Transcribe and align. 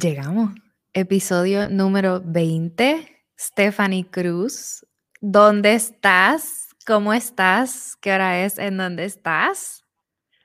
Llegamos. 0.00 0.52
Episodio 0.94 1.68
número 1.68 2.22
20. 2.24 3.06
Stephanie 3.38 4.08
Cruz. 4.10 4.86
¿Dónde 5.20 5.74
estás? 5.74 6.68
¿Cómo 6.86 7.12
estás? 7.12 7.96
¿Qué 8.00 8.14
hora 8.14 8.42
es? 8.44 8.58
¿En 8.58 8.78
dónde 8.78 9.04
estás? 9.04 9.79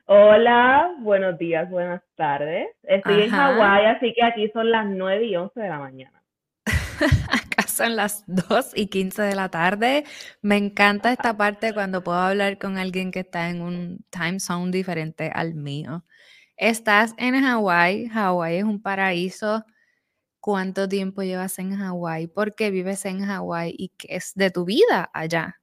Hola, 0.08 0.94
buenos 1.00 1.36
días, 1.40 1.68
buenas 1.68 2.04
tardes. 2.14 2.68
Estoy 2.84 3.24
en 3.24 3.32
Hawái, 3.32 3.88
así 3.88 4.14
que 4.14 4.24
aquí 4.24 4.48
son 4.50 4.70
las 4.70 4.86
9 4.86 5.26
y 5.26 5.36
11 5.36 5.60
de 5.60 5.68
la 5.68 5.80
mañana. 5.80 6.22
Acá 7.32 7.68
son 7.68 7.96
las 7.96 8.24
2 8.28 8.74
y 8.76 8.86
15 8.86 9.24
de 9.24 9.34
la 9.34 9.50
tarde. 9.50 10.04
Me 10.44 10.58
encanta 10.58 11.12
esta 11.12 11.36
parte 11.36 11.74
cuando 11.74 12.04
puedo 12.04 12.20
hablar 12.20 12.60
con 12.60 12.78
alguien 12.78 13.10
que 13.10 13.22
está 13.22 13.50
en 13.50 13.64
un 13.64 14.06
time 14.12 14.40
zone 14.40 14.70
diferente 14.70 15.32
al 15.34 15.56
mío. 15.56 16.04
Estás 16.56 17.16
en 17.18 17.42
Hawái. 17.42 18.08
Hawái 18.10 18.58
es 18.58 18.64
un 18.64 18.84
paraíso. 18.84 19.66
¿Cuánto 20.40 20.88
tiempo 20.88 21.24
llevas 21.24 21.58
en 21.58 21.76
Hawái? 21.76 22.28
¿Por 22.28 22.54
qué 22.54 22.70
vives 22.70 23.06
en 23.06 23.26
Hawái? 23.26 23.74
¿Y 23.76 23.90
qué 23.98 24.18
es 24.18 24.34
de 24.36 24.52
tu 24.52 24.66
vida 24.66 25.10
allá? 25.16 25.56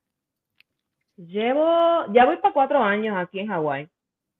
Llevo, 1.16 2.12
ya 2.12 2.24
voy 2.24 2.38
para 2.38 2.52
cuatro 2.52 2.82
años 2.82 3.16
aquí 3.16 3.38
en 3.38 3.46
Hawái. 3.46 3.88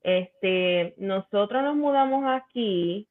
Este, 0.03 0.93
nosotros 0.97 1.63
nos 1.63 1.75
mudamos 1.75 2.25
aquí 2.27 3.07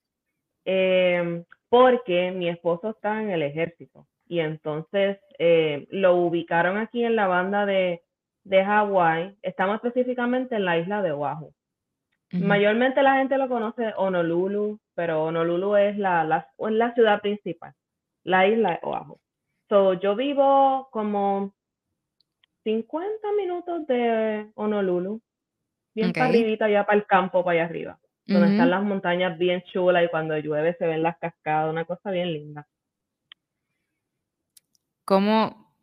em, 0.65 1.45
porque 1.69 2.31
mi 2.31 2.49
esposo 2.49 2.91
está 2.91 3.23
en 3.23 3.31
el 3.31 3.43
ejército 3.43 4.07
y 4.29 4.41
entonces 4.41 5.19
eh, 5.39 5.87
lo 5.91 6.17
ubicaron 6.17 6.77
aquí 6.77 7.05
en 7.05 7.17
la 7.17 7.27
banda 7.27 7.67
de, 7.67 8.03
de 8.45 8.65
Hawái. 8.65 9.37
Estamos 9.43 9.77
específicamente 9.77 10.57
en 10.57 10.65
la 10.65 10.79
isla 10.79 11.03
de 11.03 11.13
Oahu. 11.13 11.53
Mayormente 12.33 13.03
la 13.03 13.17
gente 13.17 13.37
lo 13.37 13.47
conoce 13.47 13.93
Honolulu, 13.95 14.81
pero 14.95 15.25
Honolulu 15.25 15.77
es 15.77 15.99
la, 15.99 16.25
la, 16.25 16.49
la 16.59 16.95
ciudad 16.95 17.21
principal, 17.21 17.75
la 18.25 18.49
isla 18.49 18.71
de 18.71 18.79
Oahu. 18.83 19.19
So, 19.69 19.95
yo 19.95 20.17
vivo 20.17 20.89
como 20.93 21.53
50 22.65 23.33
minutos 23.37 23.87
de 23.87 24.51
Honolulu, 24.55 25.21
bien 25.95 26.13
para 26.13 26.27
arribita, 26.27 26.69
ya 26.69 26.85
para 26.85 26.99
el 26.99 27.07
campo, 27.07 27.45
para 27.45 27.61
allá 27.61 27.71
arriba, 27.71 27.99
donde 28.27 28.53
están 28.53 28.71
las 28.71 28.83
montañas 28.83 29.39
bien 29.39 29.63
chulas 29.73 30.05
y 30.05 30.09
cuando 30.09 30.37
llueve 30.39 30.75
se 30.79 30.87
ven 30.87 31.03
las 31.03 31.19
cascadas, 31.19 31.71
una 31.71 31.85
cosa 31.85 32.11
bien 32.11 32.33
linda. 32.33 32.67
¿Cómo 35.05 35.75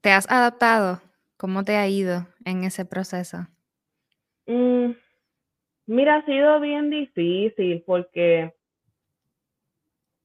te 0.00 0.12
has 0.12 0.30
adaptado? 0.30 1.00
¿Cómo 1.36 1.64
te 1.64 1.76
ha 1.76 1.86
ido 1.86 2.26
en 2.44 2.64
ese 2.64 2.84
proceso? 2.84 3.46
Mm, 4.46 4.92
mira, 5.86 6.16
ha 6.16 6.24
sido 6.24 6.60
bien 6.60 6.90
difícil 6.90 7.82
porque 7.86 8.54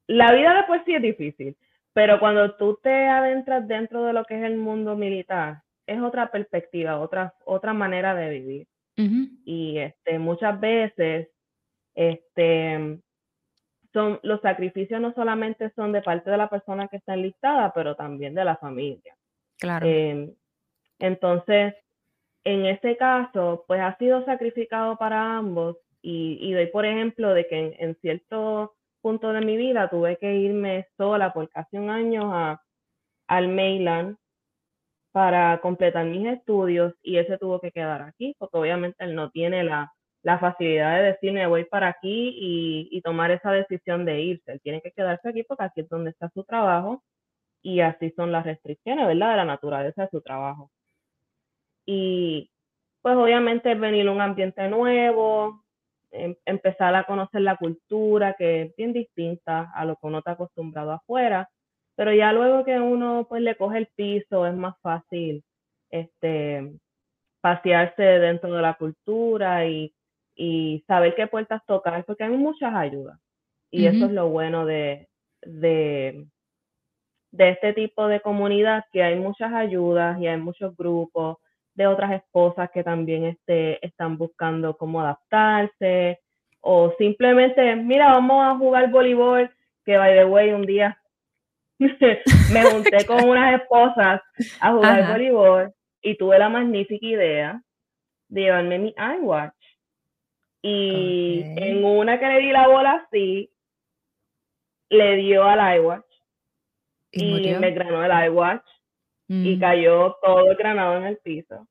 la 0.08 0.34
vida 0.34 0.54
después 0.56 0.82
sí 0.86 0.94
es 0.96 1.02
difícil, 1.02 1.58
pero 1.94 2.20
cuando 2.20 2.56
tú 2.56 2.80
te 2.82 3.08
adentras 3.08 3.68
dentro 3.68 4.04
de 4.04 4.14
lo 4.14 4.26
que 4.26 4.38
es 4.38 4.44
el 4.44 4.58
mundo 4.58 4.96
militar, 4.96 5.64
es 5.86 6.02
otra 6.02 6.32
perspectiva, 6.32 7.00
otra, 7.00 7.34
otra 7.46 7.74
manera 7.74 8.16
de 8.16 8.30
vivir. 8.30 8.68
Y 8.96 9.80
este, 9.80 10.20
muchas 10.20 10.60
veces 10.60 11.30
este, 11.96 13.00
son, 13.92 14.20
los 14.24 14.42
sacrificios 14.42 15.02
no 15.02 15.14
solamente 15.14 15.72
son 15.76 15.92
de 15.92 16.02
parte 16.02 16.30
de 16.30 16.38
la 16.38 16.50
persona 16.50 16.88
que 16.88 16.98
está 16.98 17.14
enlistada, 17.14 17.72
pero 17.74 17.96
también 17.96 18.36
de 18.36 18.46
la 18.46 18.58
familia. 18.58 19.16
Claro. 19.60 19.86
Em, 19.88 20.34
entonces, 21.00 21.76
en 22.44 22.66
este 22.66 22.98
caso, 22.98 23.64
pues 23.68 23.80
ha 23.82 23.98
sido 23.98 24.26
sacrificado 24.26 24.98
para 24.98 25.38
ambos 25.38 25.78
y, 26.02 26.38
y 26.42 26.54
doy 26.54 26.68
por 26.68 26.86
ejemplo 26.86 27.34
de 27.34 27.48
que 27.48 27.76
en, 27.80 27.96
cierto 28.02 28.76
punto 29.02 29.32
de 29.32 29.42
mi 29.42 29.58
vida 29.58 29.90
tuve 29.90 30.18
que 30.18 30.36
irme 30.36 30.88
sola 30.98 31.34
por 31.34 31.50
casi 31.50 31.78
un 31.78 31.90
año 31.90 32.34
a, 32.34 32.62
al 33.28 33.48
Mainland 33.48 34.18
para 35.14 35.62
completar 35.62 36.06
mis 36.08 36.26
estudios 36.28 36.94
y 37.04 37.18
ese 37.18 37.38
tuvo 37.38 37.62
que 37.62 37.72
quedar 37.72 38.02
aquí, 38.02 38.36
porque 38.40 38.58
obviamente 38.58 39.04
él 39.06 39.16
no 39.16 39.30
tiene 39.30 39.64
la, 39.64 39.94
la 40.24 40.40
facilidad 40.40 40.98
de 40.98 41.04
decirme 41.14 41.48
voy 41.48 41.66
para 41.66 41.88
aquí 41.90 42.30
y, 42.36 42.90
y, 42.92 43.02
tomar 43.02 43.32
esa 43.32 43.52
decisión 43.52 44.06
de 44.06 44.22
irse. 44.22 44.54
Él 44.54 44.62
tiene 44.64 44.82
que 44.82 44.92
quedarse 44.92 45.30
aquí 45.30 45.44
porque 45.44 45.66
aquí 45.66 45.82
es 45.82 45.90
donde 45.90 46.10
está 46.12 46.30
su 46.34 46.44
trabajo 46.44 47.04
y 47.62 47.82
así 47.82 48.12
son 48.16 48.32
las 48.32 48.46
restricciones, 48.46 49.08
¿verdad? 49.08 49.32
De 49.32 49.38
la 49.38 49.46
naturaleza 49.46 50.04
de 50.04 50.10
su 50.10 50.22
trabajo. 50.22 50.72
Y 51.86 52.50
pues 53.04 53.16
obviamente 53.16 53.76
venir 53.76 54.08
a 54.08 54.12
un 54.12 54.22
ambiente 54.22 54.68
nuevo, 54.68 55.64
em, 56.12 56.36
empezar 56.46 56.96
a 56.96 57.04
conocer 57.04 57.42
la 57.42 57.58
cultura 57.58 58.34
que 58.38 58.64
es 58.64 58.76
bien 58.76 58.94
distinta 58.94 59.72
a 59.76 59.86
lo 59.86 59.96
que 59.96 60.08
uno 60.08 60.20
está 60.20 60.32
acostumbrado 60.32 60.92
afuera 60.94 61.50
pero 61.96 62.14
ya 62.14 62.34
luego 62.34 62.64
que 62.64 62.80
uno 62.80 63.26
pues 63.30 63.42
le 63.42 63.56
coge 63.56 63.78
el 63.80 63.88
piso 63.88 64.46
es 64.48 64.56
más 64.56 64.76
fácil 64.82 65.44
este 65.90 66.74
pasearse 67.42 68.02
dentro 68.02 68.54
de 68.54 68.62
la 68.62 68.76
cultura 68.76 69.66
y, 69.66 69.94
y 70.34 70.84
saber 70.88 71.14
qué 71.14 71.28
puertas 71.28 71.62
tocar, 71.66 72.06
porque 72.06 72.24
hay 72.24 72.32
muchas 72.32 72.74
ayudas. 72.74 73.20
Y 73.70 73.88
eso 73.88 74.06
es 74.06 74.12
lo 74.12 74.30
bueno 74.30 74.66
de, 74.66 75.10
de, 75.42 76.26
de 77.32 77.50
este 77.50 77.74
tipo 77.74 78.08
de 78.08 78.22
comunidad, 78.22 78.86
que 78.92 79.04
hay 79.04 79.20
muchas 79.20 79.52
ayudas 79.52 80.20
y 80.22 80.28
hay 80.28 80.38
muchos 80.38 80.78
grupos 80.78 81.38
de 81.74 81.88
otras 81.88 82.14
esposas 82.14 82.70
que 82.72 82.84
también 82.84 83.26
este, 83.26 83.86
están 83.86 84.18
buscando 84.18 84.78
cómo 84.78 85.02
adaptarse 85.02 86.22
o 86.62 86.94
simplemente, 86.98 87.76
mira, 87.76 88.14
vamos 88.14 88.42
a 88.42 88.58
jugar 88.58 88.90
voleibol, 88.90 89.52
que 89.84 89.98
by 89.98 90.16
the 90.16 90.26
way, 90.26 90.52
un 90.52 90.66
día 90.66 90.98
me 92.54 92.64
junté 92.64 93.06
con 93.08 93.28
unas 93.28 93.62
esposas 93.62 94.22
a 94.60 94.72
jugar 94.72 95.08
voleibol 95.12 95.74
y 96.02 96.18
tuve 96.18 96.40
la 96.40 96.50
magnífica 96.50 97.06
idea 97.06 97.62
de 98.30 98.42
llevarme 98.42 98.80
mi 98.80 98.96
iWatch. 99.20 99.54
Y 100.62 101.42
en 101.58 101.84
una 101.84 102.20
que 102.20 102.26
le 102.26 102.40
di 102.40 102.52
la 102.52 102.68
bola 102.68 103.04
así, 103.06 103.52
le 104.90 105.16
dio 105.18 105.44
al 105.44 105.78
iWatch 105.78 106.06
y, 107.12 107.54
me 107.56 107.72
granó 107.72 108.04
el 108.04 108.32
iWatch 108.32 108.66
y 109.28 109.56
mm. 109.56 109.60
cayó 109.60 110.16
todo 110.22 110.52
el 110.52 110.58
granado 110.58 110.98
en 110.98 111.04
el 111.04 111.18
piso. 111.18 111.68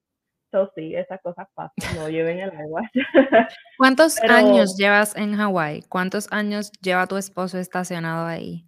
So, 0.50 0.70
sí, 0.74 0.94
esas 0.94 1.18
cosas 1.22 1.48
pasan, 1.54 1.96
no 1.96 2.10
lleven 2.10 2.40
el 2.40 2.52
iWatch. 2.52 2.90
¿Cuántos 3.78 4.20
años 4.22 4.76
llevas 4.76 5.16
en 5.16 5.34
Hawái? 5.36 5.82
¿Cuántos 5.88 6.30
años 6.30 6.70
lleva 6.82 7.06
tu 7.06 7.16
esposo 7.16 7.58
estacionado 7.58 8.26
ahí? 8.26 8.66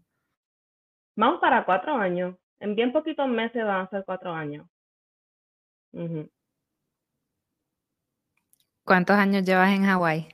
Vamos 1.17 1.41
para 1.41 1.65
cuatro 1.65 1.95
años. 1.95 2.37
En 2.61 2.75
bien 2.75 2.93
poquitos 2.93 3.29
meses 3.29 3.65
van 3.65 3.83
a 3.83 3.91
ser 3.91 4.05
cuatro 4.05 4.33
años. 4.33 4.67
¿Cuántos 8.85 9.17
años 9.17 9.45
llevas 9.45 9.71
en 9.71 9.85
Hawái? 9.85 10.29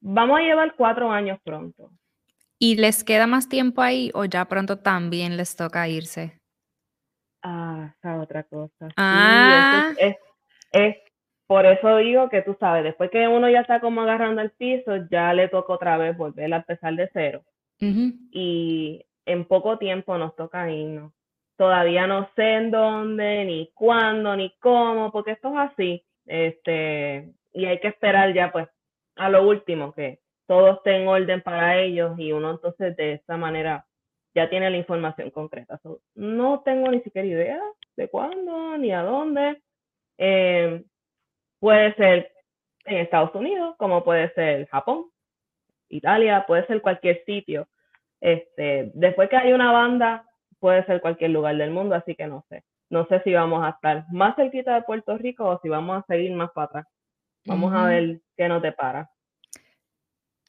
Vamos 0.00 0.38
a 0.38 0.42
llevar 0.42 0.74
cuatro 0.76 1.10
años 1.10 1.38
pronto. 1.44 1.90
¿Y 2.58 2.76
les 2.76 3.04
queda 3.04 3.26
más 3.26 3.48
tiempo 3.48 3.82
ahí 3.82 4.10
o 4.14 4.24
ya 4.24 4.44
pronto 4.46 4.78
también 4.78 5.36
les 5.36 5.54
toca 5.56 5.88
irse? 5.88 6.40
Ah, 7.42 7.94
esa 7.98 8.20
otra 8.20 8.42
cosa. 8.44 8.88
Ah. 8.96 9.92
es, 9.98 10.16
es, 10.72 10.96
por 11.46 11.66
eso 11.66 11.96
digo 11.98 12.30
que 12.30 12.40
tú 12.40 12.56
sabes, 12.58 12.84
después 12.84 13.10
que 13.10 13.28
uno 13.28 13.50
ya 13.50 13.60
está 13.60 13.80
como 13.80 14.00
agarrando 14.00 14.40
el 14.40 14.50
piso, 14.52 14.96
ya 15.10 15.34
le 15.34 15.48
toca 15.48 15.74
otra 15.74 15.98
vez 15.98 16.16
volver 16.16 16.54
a 16.54 16.58
empezar 16.58 16.94
de 16.94 17.10
cero 17.12 17.44
y 18.32 19.04
en 19.26 19.44
poco 19.46 19.78
tiempo 19.78 20.16
nos 20.18 20.34
toca 20.36 20.70
irnos. 20.70 21.12
Todavía 21.56 22.06
no 22.06 22.28
sé 22.34 22.54
en 22.54 22.70
dónde, 22.70 23.44
ni 23.44 23.70
cuándo, 23.74 24.36
ni 24.36 24.50
cómo, 24.58 25.12
porque 25.12 25.32
esto 25.32 25.48
es 25.50 25.70
así. 25.70 26.04
Este, 26.26 27.32
y 27.52 27.66
hay 27.66 27.78
que 27.80 27.88
esperar 27.88 28.34
ya 28.34 28.50
pues 28.50 28.68
a 29.16 29.28
lo 29.28 29.46
último, 29.46 29.92
que 29.92 30.20
todo 30.46 30.72
esté 30.72 30.96
en 30.96 31.08
orden 31.08 31.42
para 31.42 31.80
ellos 31.80 32.18
y 32.18 32.32
uno 32.32 32.50
entonces 32.52 32.96
de 32.96 33.14
esta 33.14 33.36
manera 33.36 33.86
ya 34.34 34.50
tiene 34.50 34.70
la 34.70 34.76
información 34.76 35.30
concreta. 35.30 35.80
no 36.14 36.62
tengo 36.64 36.90
ni 36.90 37.00
siquiera 37.02 37.26
idea 37.26 37.62
de 37.96 38.08
cuándo 38.08 38.76
ni 38.76 38.90
a 38.92 39.02
dónde. 39.02 39.62
Eh, 40.18 40.84
puede 41.60 41.94
ser 41.94 42.32
en 42.84 42.98
Estados 42.98 43.34
Unidos, 43.34 43.76
como 43.78 44.04
puede 44.04 44.32
ser 44.34 44.66
Japón, 44.68 45.06
Italia, 45.88 46.44
puede 46.46 46.66
ser 46.66 46.82
cualquier 46.82 47.24
sitio. 47.24 47.68
Este, 48.24 48.90
después 48.94 49.28
que 49.28 49.36
hay 49.36 49.52
una 49.52 49.70
banda, 49.70 50.26
puede 50.58 50.82
ser 50.86 51.02
cualquier 51.02 51.30
lugar 51.30 51.56
del 51.58 51.70
mundo, 51.70 51.94
así 51.94 52.14
que 52.14 52.26
no 52.26 52.42
sé. 52.48 52.64
No 52.88 53.06
sé 53.06 53.20
si 53.22 53.34
vamos 53.34 53.62
a 53.62 53.70
estar 53.70 54.06
más 54.10 54.34
cerquita 54.34 54.74
de 54.74 54.82
Puerto 54.82 55.18
Rico 55.18 55.44
o 55.44 55.60
si 55.60 55.68
vamos 55.68 55.98
a 56.02 56.06
seguir 56.06 56.32
más 56.32 56.50
para 56.54 56.64
atrás. 56.66 56.86
Vamos 57.44 57.74
a 57.74 57.84
ver 57.84 58.20
qué 58.34 58.48
nos 58.48 58.62
depara. 58.62 59.10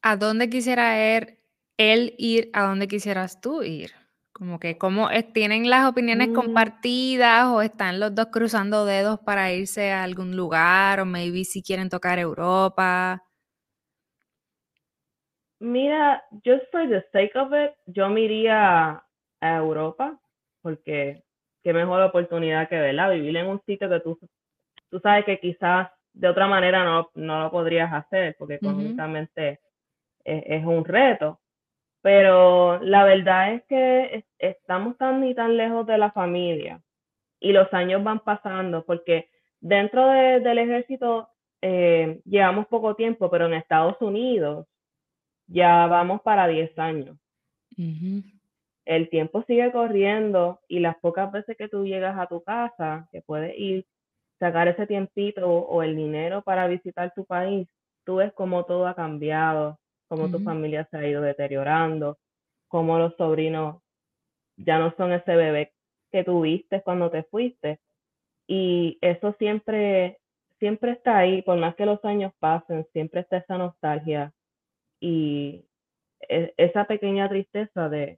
¿A 0.01 0.15
dónde 0.15 0.49
quisiera 0.49 1.17
ir 1.17 1.37
el 1.77 2.15
ir 2.17 2.49
a 2.53 2.63
donde 2.63 2.87
quisieras 2.87 3.41
tú 3.41 3.61
ir. 3.61 3.91
Como 4.31 4.57
que 4.59 4.77
cómo 4.77 5.09
tienen 5.33 5.69
las 5.69 5.85
opiniones 5.85 6.29
Mm. 6.29 6.33
compartidas 6.33 7.47
o 7.47 7.61
están 7.61 7.99
los 7.99 8.15
dos 8.15 8.27
cruzando 8.31 8.85
dedos 8.85 9.19
para 9.19 9.51
irse 9.51 9.91
a 9.91 10.03
algún 10.03 10.37
lugar 10.37 11.01
o 11.01 11.05
maybe 11.05 11.43
si 11.43 11.61
quieren 11.61 11.89
tocar 11.89 12.19
Europa. 12.19 13.21
Mira, 15.59 16.23
just 16.45 16.65
for 16.71 16.87
the 16.87 17.03
sake 17.11 17.35
of 17.35 17.53
it, 17.53 17.73
yo 17.87 18.09
me 18.09 18.21
iría 18.21 19.03
a 19.41 19.57
Europa 19.57 20.19
porque 20.61 21.23
qué 21.63 21.73
mejor 21.73 22.01
oportunidad 22.03 22.67
que 22.69 22.77
verla, 22.79 23.09
vivir 23.09 23.35
en 23.37 23.47
un 23.47 23.61
sitio 23.65 23.89
que 23.89 23.99
tú, 24.01 24.19
tú 24.89 24.99
sabes 24.99 25.25
que 25.25 25.39
quizás 25.39 25.89
de 26.13 26.27
otra 26.29 26.47
manera 26.47 26.83
no, 26.83 27.09
no 27.15 27.39
lo 27.43 27.51
podrías 27.51 27.91
hacer 27.93 28.35
porque 28.37 28.55
económicamente 28.55 29.59
es, 30.25 30.43
es 30.47 30.65
un 30.65 30.85
reto. 30.85 31.39
Pero 32.01 32.79
la 32.81 33.03
verdad 33.05 33.53
es 33.55 33.63
que 33.65 34.15
es- 34.17 34.25
estamos 34.39 34.97
tan 34.97 35.23
y 35.23 35.33
tan 35.35 35.57
lejos 35.57 35.85
de 35.87 35.97
la 35.97 36.11
familia 36.11 36.81
y 37.39 37.51
los 37.53 37.73
años 37.73 38.03
van 38.03 38.19
pasando 38.19 38.85
porque 38.85 39.29
dentro 39.61 40.07
de- 40.07 40.39
del 40.41 40.57
ejército 40.59 41.29
eh, 41.61 42.21
llevamos 42.25 42.67
poco 42.67 42.95
tiempo, 42.95 43.29
pero 43.31 43.47
en 43.47 43.55
Estados 43.55 43.97
Unidos 44.01 44.67
ya 45.47 45.87
vamos 45.87 46.21
para 46.21 46.47
10 46.47 46.77
años. 46.77 47.17
El 48.85 49.09
tiempo 49.09 49.43
sigue 49.47 49.71
corriendo 49.71 50.59
y 50.67 50.79
las 50.79 50.95
pocas 50.97 51.31
veces 51.31 51.57
que 51.57 51.67
tú 51.67 51.85
llegas 51.85 52.17
a 52.17 52.27
tu 52.27 52.43
casa, 52.43 53.07
que 53.11 53.21
puedes 53.21 53.57
ir, 53.57 53.85
sacar 54.39 54.67
ese 54.67 54.85
tiempito 54.85 55.47
o, 55.49 55.81
el 55.81 55.95
dinero 55.95 56.41
para 56.43 56.67
visitar 56.67 57.13
tu 57.15 57.25
país, 57.25 57.67
tú 58.05 58.17
ves 58.17 58.31
cómo 58.33 58.65
todo 58.65 58.87
ha 58.87 58.95
cambiado, 58.95 59.79
cómo 60.07 60.29
tu 60.29 60.39
familia 60.39 60.87
se 60.91 60.97
ha 60.97 61.07
ido 61.07 61.21
deteriorando, 61.21 62.17
cómo 62.67 62.99
los 62.99 63.15
sobrinos 63.15 63.81
ya 64.57 64.77
no 64.77 64.93
son 64.97 65.13
ese 65.13 65.35
bebé 65.35 65.73
que 66.11 66.23
tuviste 66.23 66.81
cuando 66.81 67.09
te 67.09 67.23
fuiste. 67.23 67.79
Y 68.47 68.99
eso 69.01 69.35
siempre, 69.39 70.19
siempre 70.59 70.91
está 70.91 71.17
ahí, 71.17 71.41
por 71.41 71.57
más 71.57 71.75
que 71.75 71.87
los 71.87 72.03
años 72.05 72.31
pasen, 72.39 72.85
siempre 72.93 73.21
está 73.21 73.37
esa 73.37 73.57
nostalgia 73.57 74.31
y 75.05 75.63
e- 76.27 76.53
esa 76.57 76.85
pequeña 76.85 77.29
tristeza 77.29 77.89
de, 77.89 78.17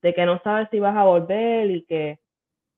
de 0.00 0.14
que 0.14 0.24
no 0.24 0.40
sabes 0.42 0.68
si 0.70 0.78
vas 0.78 0.96
a 0.96 1.02
volver 1.02 1.68
y 1.68 1.84
que 1.84 2.20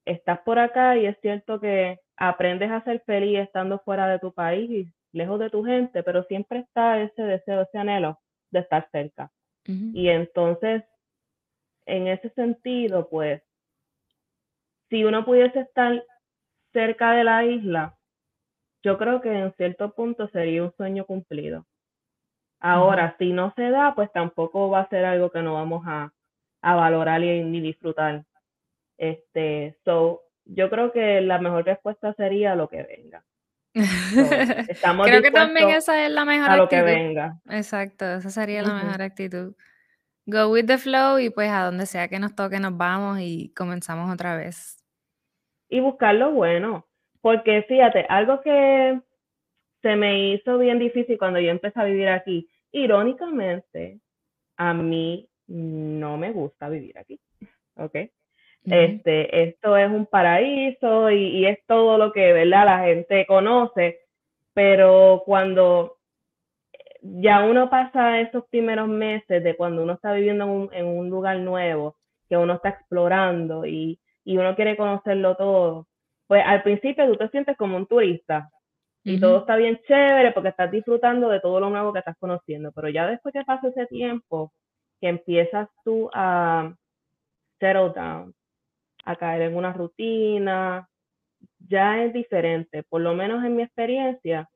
estás 0.06 0.40
por 0.40 0.58
acá 0.58 0.96
y 0.96 1.05
es 1.05 1.19
cierto 1.20 1.61
que 1.61 2.00
aprendes 2.16 2.70
a 2.70 2.82
ser 2.84 3.02
feliz 3.05 3.40
estando 3.40 3.81
fuera 3.81 4.08
de 4.08 4.19
tu 4.19 4.32
país 4.32 4.70
y 4.70 4.93
lejos 5.12 5.38
de 5.40 5.50
tu 5.50 5.62
gente, 5.62 6.02
pero 6.02 6.25
siempre 6.25 6.61
está 6.61 7.02
ese 7.02 7.22
deseo, 7.22 7.62
ese 7.62 7.76
anhelo 7.76 8.19
de 8.50 8.61
estar 8.61 8.88
cerca. 8.90 9.31
Y 9.66 10.08
entonces, 10.08 10.84
en 11.87 12.08
ese 12.08 12.31
sentido, 12.31 13.08
pues, 13.11 13.43
si 14.88 15.05
uno 15.05 15.25
pudiese 15.25 15.61
estar 15.61 16.02
cerca 16.72 17.12
de 17.12 17.25
la 17.25 17.44
isla, 17.44 17.99
yo 18.82 18.96
creo 18.96 19.20
que 19.20 19.32
en 19.32 19.52
cierto 19.55 19.94
punto 19.94 20.28
sería 20.28 20.62
un 20.62 20.72
sueño 20.76 21.05
cumplido. 21.05 21.66
Ahora, 22.66 23.14
si 23.19 23.31
no 23.31 23.52
se 23.56 23.69
da, 23.69 23.94
pues 23.94 24.11
tampoco 24.11 24.70
va 24.70 24.81
a 24.81 24.88
ser 24.88 25.05
algo 25.05 25.31
que 25.31 25.43
no 25.43 25.52
vamos 25.52 25.84
a, 25.87 26.14
a 26.62 26.75
valorar 26.75 27.22
y, 27.22 27.44
ni 27.44 27.61
disfrutar. 27.61 28.25
Este, 28.96 29.76
so, 29.84 30.22
yo 30.46 30.70
creo 30.70 30.90
que 30.90 31.20
la 31.20 31.38
mejor 31.38 31.66
respuesta 31.66 32.14
sería 32.14 32.55
lo 32.55 32.70
que 32.70 32.82
venga. 32.82 33.22
So, 33.75 33.82
estamos 34.70 35.06
Creo 35.06 35.20
que 35.20 35.31
también 35.31 35.69
esa 35.69 36.06
es 36.06 36.11
la 36.11 36.25
mejor 36.25 36.50
a 36.50 36.56
lo 36.56 36.66
que 36.66 36.81
venga. 36.81 37.38
Exacto, 37.50 38.06
esa 38.06 38.31
sería 38.31 38.62
la 38.62 38.82
mejor 38.82 39.02
actitud. 39.02 39.55
Go 40.25 40.49
with 40.49 40.64
the 40.64 40.78
flow 40.78 41.19
y 41.19 41.28
pues 41.28 41.50
a 41.50 41.66
donde 41.66 41.84
sea 41.84 42.08
que 42.08 42.19
nos 42.19 42.34
toque 42.34 42.61
nos 42.61 42.78
vamos 42.78 43.19
y 43.20 43.52
comenzamos 43.55 44.11
otra 44.11 44.38
vez. 44.38 44.82
Y 45.69 45.81
buscar 45.81 46.14
lo 46.14 46.31
bueno. 46.31 46.87
Porque 47.20 47.62
fíjate, 47.69 48.06
algo 48.08 48.40
que 48.40 49.02
se 49.82 49.96
me 49.96 50.31
hizo 50.31 50.56
bien 50.56 50.78
difícil 50.78 51.19
cuando 51.19 51.40
yo 51.40 51.50
empecé 51.50 51.78
a 51.78 51.84
vivir 51.84 52.08
aquí, 52.08 52.49
irónicamente, 52.75 54.00
a 54.56 54.75
mí 54.75 55.29
no 55.47 56.17
me 56.17 56.32
gusta 56.32 56.69
vivir 56.69 56.99
aquí. 56.99 57.21
¿Ok? 57.76 57.97
Este, 58.65 59.43
esto 59.43 59.76
es 59.76 59.91
un 59.91 60.06
paraíso 60.06 61.11
y, 61.11 61.38
y 61.38 61.47
es 61.47 61.59
todo 61.67 61.99
lo 61.99 62.12
que, 62.12 62.32
¿verdad? 62.32 62.65
La 62.65 62.85
gente 62.85 63.26
conoce, 63.26 64.00
pero 64.55 65.23
cuando 65.26 65.99
ya 67.03 67.44
uno 67.44 67.69
pasa 67.69 68.21
esos 68.21 68.47
primeros 68.49 68.88
meses 68.88 69.44
de 69.44 69.56
cuando 69.56 69.82
uno 69.82 69.93
está 69.94 70.15
viviendo 70.15 70.44
en 70.44 70.50
un, 70.50 70.71
en 70.73 70.87
un 70.87 71.11
lugar 71.11 71.38
nuevo, 71.41 71.97
que 72.29 72.37
uno 72.37 72.55
está 72.55 72.71
explorando 72.71 73.67
y, 73.67 74.00
y 74.25 74.38
uno 74.38 74.56
quiere 74.56 74.76
conocerlo 74.76 75.37
todo, 75.37 75.87
pues 76.26 76.43
al 76.47 76.62
principio 76.62 77.06
tú 77.06 77.17
te 77.17 77.29
sientes 77.29 77.56
como 77.59 77.76
un 77.76 77.87
turista 77.87 78.50
y 79.05 79.21
todo 79.21 79.41
está 79.41 79.56
bien 79.56 79.79
chévere 79.87 80.33
porque 80.33 80.49
estás 80.49 80.71
disfrutando 80.71 81.29
de 81.29 81.41
todo 81.41 81.61
lo 81.61 81.69
nuevo 81.69 81.93
que 81.93 81.99
estás 81.99 82.17
conociendo, 82.19 82.73
pero 82.73 82.89
ya 82.89 83.06
después 83.06 83.35
que 83.35 83.45
pasa 83.45 83.69
ese 83.69 83.87
tiempo, 83.87 84.51
que 85.01 85.09
empiezas 85.09 85.69
tú 85.85 86.09
a 86.15 86.75
settle 87.61 87.93
down, 87.95 88.35
a 89.05 89.17
caer 89.17 89.43
en 89.43 89.56
una 89.56 89.75
rutina, 89.75 90.89
ya 91.69 92.03
es 92.03 92.15
diferente, 92.15 92.83
por 92.83 93.03
lo 93.03 93.15
menos 93.15 93.45
en 93.45 93.56
mi 93.56 93.62
experiencia, 93.62 94.49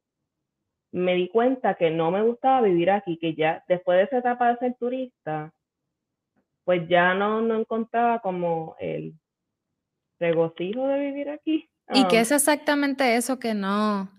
me 0.93 1.15
di 1.15 1.29
cuenta 1.29 1.75
que 1.75 1.91
no 1.91 2.11
me 2.11 2.23
gustaba 2.23 2.63
vivir 2.63 2.91
aquí, 2.91 3.19
que 3.19 3.35
ya 3.35 3.63
después 3.69 3.99
de 3.99 4.05
esa 4.05 4.19
etapa 4.19 4.49
de 4.49 4.57
ser 4.59 4.77
turista, 4.79 5.53
pues 6.65 6.89
ya 6.89 7.15
no, 7.15 7.43
no 7.43 7.61
encontraba 7.61 8.21
como 8.21 8.77
el 8.79 9.13
regocijo 10.19 10.87
de 10.89 10.99
vivir 11.01 11.29
aquí. 11.29 11.69
¿Y 11.93 12.07
qué 12.09 12.17
Um, 12.17 12.23
es 12.23 12.33
exactamente 12.33 13.17
eso 13.17 13.39
que 13.39 13.55
no, 13.55 14.11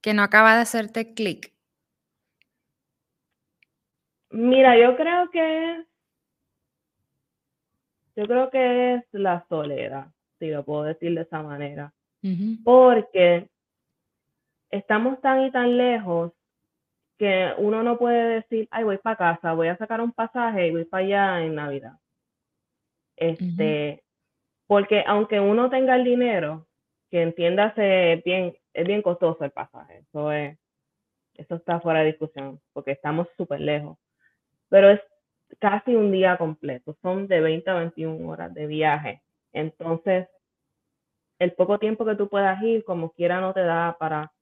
que 0.00 0.14
no 0.14 0.22
acaba 0.22 0.54
de 0.54 0.62
hacerte 0.62 1.14
clic? 1.14 1.52
mira, 4.30 4.78
yo 4.78 4.96
creo 4.96 5.30
que 5.30 5.72
es, 5.72 5.86
yo 8.16 8.26
creo 8.26 8.50
que 8.50 8.94
es 8.94 9.04
la 9.12 9.44
soledad, 9.48 10.08
si 10.38 10.48
lo 10.48 10.64
puedo 10.64 10.84
decir 10.84 11.14
de 11.14 11.22
esa 11.22 11.42
manera, 11.42 11.92
porque 12.64 13.48
estamos 14.70 15.20
tan 15.20 15.44
y 15.44 15.50
tan 15.50 15.76
lejos 15.76 16.32
que 17.16 17.52
uno 17.58 17.82
no 17.82 17.98
puede 17.98 18.40
decir, 18.40 18.68
ay, 18.70 18.84
voy 18.84 18.98
para 18.98 19.16
casa, 19.16 19.52
voy 19.52 19.68
a 19.68 19.76
sacar 19.76 20.00
un 20.00 20.12
pasaje 20.12 20.68
y 20.68 20.70
voy 20.70 20.84
para 20.84 21.04
allá 21.04 21.44
en 21.44 21.54
Navidad. 21.54 21.98
Este, 23.16 24.04
porque 24.68 25.02
aunque 25.06 25.40
uno 25.40 25.68
tenga 25.70 25.96
el 25.96 26.04
dinero, 26.04 26.68
que 27.10 27.22
entiéndase 27.22 28.22
bien, 28.24 28.54
es 28.78 28.86
bien 28.86 29.02
costoso 29.02 29.44
el 29.44 29.50
pasaje, 29.50 30.04
eso 30.08 30.30
es, 30.30 30.56
eso 31.34 31.56
está 31.56 31.80
fuera 31.80 32.00
de 32.00 32.06
discusión, 32.06 32.60
porque 32.72 32.92
estamos 32.92 33.26
súper 33.36 33.60
lejos. 33.60 33.98
Pero 34.68 34.90
es 34.90 35.00
casi 35.58 35.96
un 35.96 36.12
día 36.12 36.36
completo, 36.36 36.96
son 37.02 37.26
de 37.26 37.40
20 37.40 37.70
a 37.70 37.74
21 37.74 38.28
horas 38.28 38.54
de 38.54 38.66
viaje. 38.66 39.22
Entonces, 39.52 40.28
el 41.40 41.52
poco 41.54 41.80
tiempo 41.80 42.04
que 42.04 42.14
tú 42.14 42.28
puedas 42.28 42.62
ir, 42.62 42.84
como 42.84 43.10
quiera, 43.10 43.40
no 43.40 43.52
te 43.52 43.62
da 43.62 43.96
para, 43.98 44.32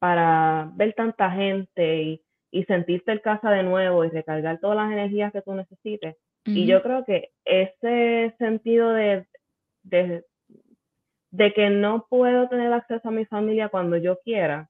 para 0.00 0.68
ver 0.74 0.94
tanta 0.94 1.30
gente 1.30 2.02
y, 2.02 2.24
y 2.50 2.64
sentirte 2.64 3.12
en 3.12 3.18
casa 3.18 3.50
de 3.50 3.62
nuevo 3.62 4.04
y 4.04 4.10
recargar 4.10 4.58
todas 4.58 4.76
las 4.76 4.90
energías 4.90 5.32
que 5.32 5.42
tú 5.42 5.54
necesites. 5.54 6.16
Y 6.46 6.66
yo 6.66 6.82
creo 6.82 7.04
que 7.04 7.30
ese 7.44 8.34
sentido 8.38 8.92
de, 8.92 9.26
de, 9.82 10.24
de 11.30 11.52
que 11.52 11.70
no 11.70 12.06
puedo 12.08 12.48
tener 12.48 12.72
acceso 12.72 13.08
a 13.08 13.12
mi 13.12 13.24
familia 13.26 13.68
cuando 13.68 13.96
yo 13.96 14.18
quiera, 14.20 14.68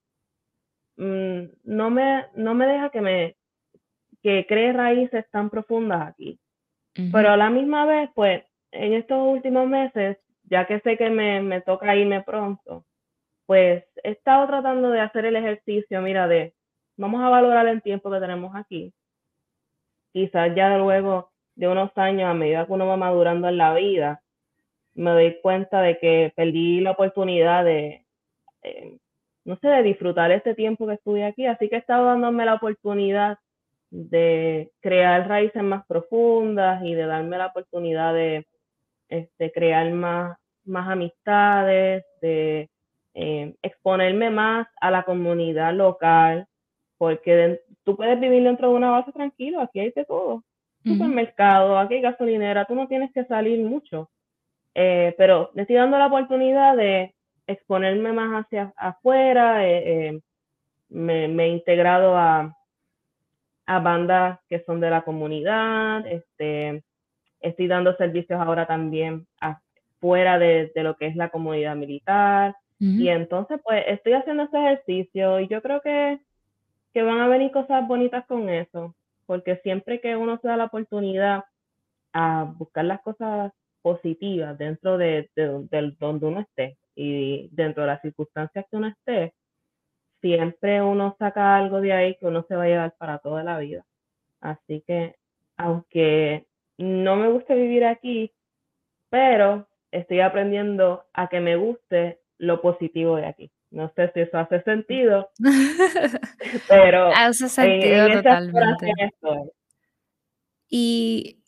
mm, 0.96 1.42
no, 1.64 1.90
me, 1.90 2.26
no 2.34 2.54
me 2.54 2.66
deja 2.66 2.90
que 2.90 3.00
me 3.00 3.36
que 4.22 4.46
cree 4.46 4.72
raíces 4.72 5.24
tan 5.30 5.48
profundas 5.48 6.08
aquí. 6.08 6.38
Pero 7.12 7.30
a 7.30 7.36
la 7.36 7.48
misma 7.48 7.86
vez, 7.86 8.10
pues, 8.14 8.44
en 8.72 8.92
estos 8.92 9.18
últimos 9.26 9.66
meses, 9.66 10.18
ya 10.42 10.66
que 10.66 10.80
sé 10.80 10.98
que 10.98 11.08
me, 11.08 11.40
me 11.40 11.62
toca 11.62 11.96
irme 11.96 12.22
pronto, 12.22 12.84
pues 13.46 13.84
he 14.04 14.10
estado 14.10 14.46
tratando 14.46 14.90
de 14.90 15.00
hacer 15.00 15.24
el 15.24 15.36
ejercicio, 15.36 16.02
mira, 16.02 16.28
de 16.28 16.54
vamos 16.96 17.22
a 17.22 17.28
valorar 17.28 17.66
el 17.68 17.82
tiempo 17.82 18.10
que 18.10 18.20
tenemos 18.20 18.54
aquí. 18.54 18.92
Quizás 20.12 20.54
ya 20.54 20.76
luego 20.76 21.30
de 21.54 21.68
unos 21.68 21.90
años, 21.96 22.28
a 22.28 22.34
medida 22.34 22.66
que 22.66 22.72
uno 22.72 22.86
va 22.86 22.96
madurando 22.96 23.48
en 23.48 23.56
la 23.56 23.74
vida, 23.74 24.22
me 24.94 25.10
doy 25.10 25.40
cuenta 25.40 25.82
de 25.82 25.98
que 25.98 26.32
perdí 26.36 26.80
la 26.80 26.92
oportunidad 26.92 27.64
de, 27.64 28.04
eh, 28.62 28.98
no 29.44 29.56
sé, 29.56 29.68
de 29.68 29.82
disfrutar 29.82 30.30
este 30.32 30.54
tiempo 30.54 30.86
que 30.86 30.94
estuve 30.94 31.24
aquí. 31.24 31.46
Así 31.46 31.68
que 31.68 31.76
he 31.76 31.78
estado 31.78 32.06
dándome 32.06 32.44
la 32.44 32.54
oportunidad 32.54 33.38
de 33.90 34.70
crear 34.80 35.28
raíces 35.28 35.62
más 35.62 35.84
profundas 35.86 36.82
y 36.84 36.94
de 36.94 37.06
darme 37.06 37.38
la 37.38 37.46
oportunidad 37.46 38.14
de 38.14 38.46
este, 39.08 39.50
crear 39.50 39.90
más, 39.92 40.38
más 40.64 40.88
amistades, 40.88 42.04
de 42.22 42.70
eh, 43.14 43.54
exponerme 43.62 44.30
más 44.30 44.68
a 44.80 44.90
la 44.90 45.02
comunidad 45.02 45.74
local, 45.74 46.46
porque 46.96 47.60
tú 47.82 47.96
puedes 47.96 48.20
vivir 48.20 48.44
dentro 48.44 48.68
de 48.70 48.74
una 48.74 48.90
base 48.90 49.10
tranquilo, 49.12 49.60
aquí 49.60 49.80
hay 49.80 49.90
de 49.90 50.04
todo. 50.04 50.44
Supermercado, 50.82 51.78
aquí 51.78 51.94
hay 51.94 52.00
gasolinera, 52.00 52.64
tú 52.64 52.74
no 52.74 52.88
tienes 52.88 53.12
que 53.12 53.24
salir 53.26 53.62
mucho. 53.62 54.08
Eh, 54.74 55.14
pero 55.18 55.50
me 55.54 55.62
estoy 55.62 55.76
dando 55.76 55.98
la 55.98 56.06
oportunidad 56.06 56.76
de 56.76 57.14
exponerme 57.46 58.12
más 58.12 58.44
hacia 58.44 58.72
afuera, 58.76 59.66
eh, 59.66 60.08
eh, 60.08 60.20
me, 60.88 61.24
he 61.24 61.48
integrado 61.48 62.16
a, 62.16 62.56
a, 63.66 63.78
bandas 63.80 64.38
que 64.48 64.62
son 64.64 64.80
de 64.80 64.90
la 64.90 65.02
comunidad, 65.02 66.06
este, 66.06 66.84
estoy 67.40 67.66
dando 67.66 67.96
servicios 67.96 68.40
ahora 68.40 68.66
también 68.66 69.26
afuera 69.40 70.38
de, 70.38 70.70
de 70.74 70.82
lo 70.84 70.96
que 70.96 71.06
es 71.06 71.16
la 71.16 71.30
comunidad 71.30 71.74
militar, 71.76 72.54
y 72.82 73.10
entonces 73.10 73.60
pues 73.62 73.84
estoy 73.88 74.14
haciendo 74.14 74.44
ese 74.44 74.56
ejercicio 74.56 75.38
y 75.38 75.48
yo 75.48 75.60
creo 75.60 75.82
que, 75.82 76.18
que 76.94 77.02
van 77.02 77.20
a 77.20 77.28
venir 77.28 77.50
cosas 77.50 77.86
bonitas 77.86 78.24
con 78.24 78.48
eso, 78.48 78.94
porque 79.26 79.56
siempre 79.56 80.00
que 80.00 80.16
uno 80.16 80.38
se 80.40 80.48
da 80.48 80.56
la 80.56 80.64
oportunidad 80.64 81.44
a 82.14 82.50
buscar 82.56 82.86
las 82.86 83.02
cosas 83.02 83.52
positivas 83.82 84.56
dentro 84.58 84.98
de, 84.98 85.30
de, 85.36 85.94
donde 85.98 86.26
uno 86.26 86.40
esté 86.40 86.78
y 86.94 87.48
dentro 87.52 87.82
de 87.82 87.88
las 87.88 88.02
circunstancias 88.02 88.66
que 88.70 88.76
uno 88.76 88.88
esté, 88.88 89.34
siempre 90.20 90.82
uno 90.82 91.16
saca 91.18 91.56
algo 91.56 91.80
de 91.80 91.92
ahí 91.92 92.16
que 92.16 92.26
uno 92.26 92.44
se 92.46 92.56
va 92.56 92.64
a 92.64 92.68
llevar 92.68 92.94
para 92.98 93.18
toda 93.18 93.42
la 93.42 93.58
vida. 93.58 93.84
Así 94.40 94.82
que, 94.86 95.16
aunque 95.56 96.46
no 96.78 97.16
me 97.16 97.28
guste 97.28 97.54
vivir 97.54 97.84
aquí, 97.84 98.32
pero 99.08 99.68
estoy 99.90 100.20
aprendiendo 100.20 101.04
a 101.12 101.28
que 101.28 101.40
me 101.40 101.56
guste 101.56 102.20
lo 102.38 102.60
positivo 102.60 103.16
de 103.16 103.26
aquí. 103.26 103.50
No 103.70 103.92
sé 103.94 104.10
si 104.12 104.20
eso 104.20 104.38
hace 104.38 104.62
sentido, 104.62 105.30
pero 106.68 107.12
hace 107.14 107.48
sentido 107.48 108.08
totalmente. 108.14 108.92
Y 110.68 111.39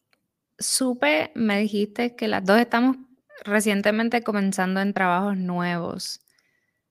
supe, 0.62 1.33
me 1.35 1.59
dijiste 1.61 2.16
que 2.16 2.28
las 2.28 2.45
dos 2.45 2.59
estamos 2.59 2.97
recientemente 3.45 4.23
comenzando 4.23 4.81
en 4.81 4.95
trabajos 4.95 5.37
nuevos. 5.37 6.21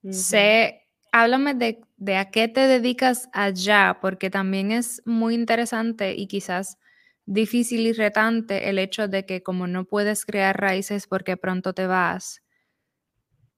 Sé, 0.09 0.87
háblame 1.11 1.53
de, 1.53 1.81
de, 1.97 2.17
a 2.17 2.31
qué 2.31 2.47
te 2.47 2.61
dedicas 2.61 3.29
allá, 3.33 3.99
porque 4.01 4.29
también 4.29 4.71
es 4.71 5.01
muy 5.05 5.35
interesante 5.35 6.15
y 6.15 6.27
quizás 6.27 6.77
difícil 7.25 7.81
y 7.81 7.93
retante 7.93 8.69
el 8.69 8.79
hecho 8.79 9.07
de 9.07 9.25
que 9.25 9.43
como 9.43 9.67
no 9.67 9.85
puedes 9.85 10.25
crear 10.25 10.59
raíces 10.59 11.07
porque 11.07 11.37
pronto 11.37 11.73
te 11.73 11.85
vas, 11.87 12.41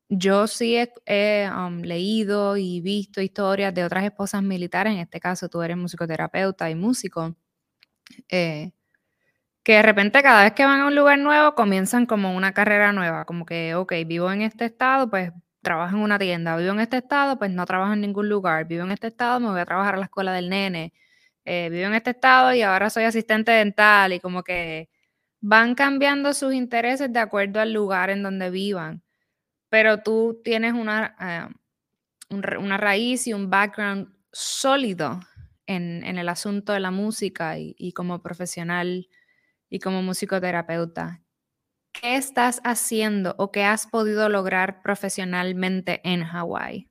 yo 0.09 0.47
sí 0.47 0.77
he, 1.05 1.49
um, 1.49 1.81
leído 1.81 2.57
y 2.57 2.81
visto 2.81 3.21
historias 3.21 3.73
de 3.73 3.83
otras 3.83 4.03
esposas 4.03 4.43
militares, 4.43 4.93
en 4.93 4.99
este 4.99 5.19
caso 5.19 5.49
tú 5.49 5.61
eres 5.61 5.77
musicoterapeuta 5.77 6.69
y 6.69 6.75
músico, 6.75 7.35
eh, 8.29 8.71
que 9.63 9.73
de 9.73 9.81
repente 9.81 10.21
cada 10.21 10.43
vez 10.43 10.53
que 10.53 10.65
van 10.65 10.81
a 10.81 10.87
un 10.87 10.95
lugar 10.95 11.17
nuevo 11.19 11.55
comienzan 11.55 12.05
como 12.05 12.35
una 12.35 12.53
carrera 12.53 12.91
nueva, 12.91 13.25
como 13.25 13.45
que, 13.45 13.75
ok, 13.75 13.93
vivo 14.05 14.31
en 14.31 14.41
este 14.41 14.65
estado, 14.65 15.09
pues 15.09 15.31
trabajo 15.61 15.95
en 15.95 16.03
una 16.03 16.19
tienda, 16.19 16.57
vivo 16.57 16.73
en 16.73 16.81
este 16.81 16.97
estado, 16.97 17.37
pues 17.39 17.51
no 17.51 17.65
trabajo 17.65 17.93
en 17.93 18.01
ningún 18.01 18.29
lugar, 18.29 18.67
vivo 18.67 18.83
en 18.83 18.91
este 18.91 19.07
estado, 19.07 19.39
me 19.39 19.49
voy 19.49 19.61
a 19.61 19.65
trabajar 19.65 19.95
a 19.95 19.97
la 19.97 20.05
escuela 20.05 20.33
del 20.33 20.49
nene, 20.49 20.93
eh, 21.45 21.69
vivo 21.71 21.87
en 21.87 21.93
este 21.95 22.11
estado 22.11 22.53
y 22.53 22.61
ahora 22.61 22.89
soy 22.89 23.05
asistente 23.05 23.51
dental 23.51 24.13
y 24.13 24.19
como 24.19 24.43
que 24.43 24.89
van 25.41 25.75
cambiando 25.75 26.33
sus 26.33 26.53
intereses 26.53 27.11
de 27.11 27.19
acuerdo 27.19 27.59
al 27.59 27.73
lugar 27.73 28.09
en 28.09 28.23
donde 28.23 28.49
vivan. 28.49 29.03
Pero 29.69 30.01
tú 30.01 30.41
tienes 30.43 30.73
una, 30.73 31.15
eh, 31.19 31.53
una 32.57 32.77
raíz 32.77 33.27
y 33.27 33.33
un 33.33 33.49
background 33.49 34.07
sólido 34.31 35.19
en, 35.65 36.17
el 36.17 36.29
asunto 36.29 36.73
de 36.73 36.79
la 36.79 36.91
música 36.91 37.57
y, 37.57 37.91
como 37.93 38.21
profesional 38.21 39.07
y 39.73 39.79
como 39.79 40.03
musicoterapeuta. 40.03 41.21
¿Qué 41.99 42.15
estás 42.15 42.61
haciendo 42.63 43.33
o 43.39 43.51
qué 43.51 43.63
has 43.63 43.87
podido 43.87 44.29
lograr 44.29 44.83
profesionalmente 44.83 45.99
en 46.03 46.23
Hawái? 46.23 46.87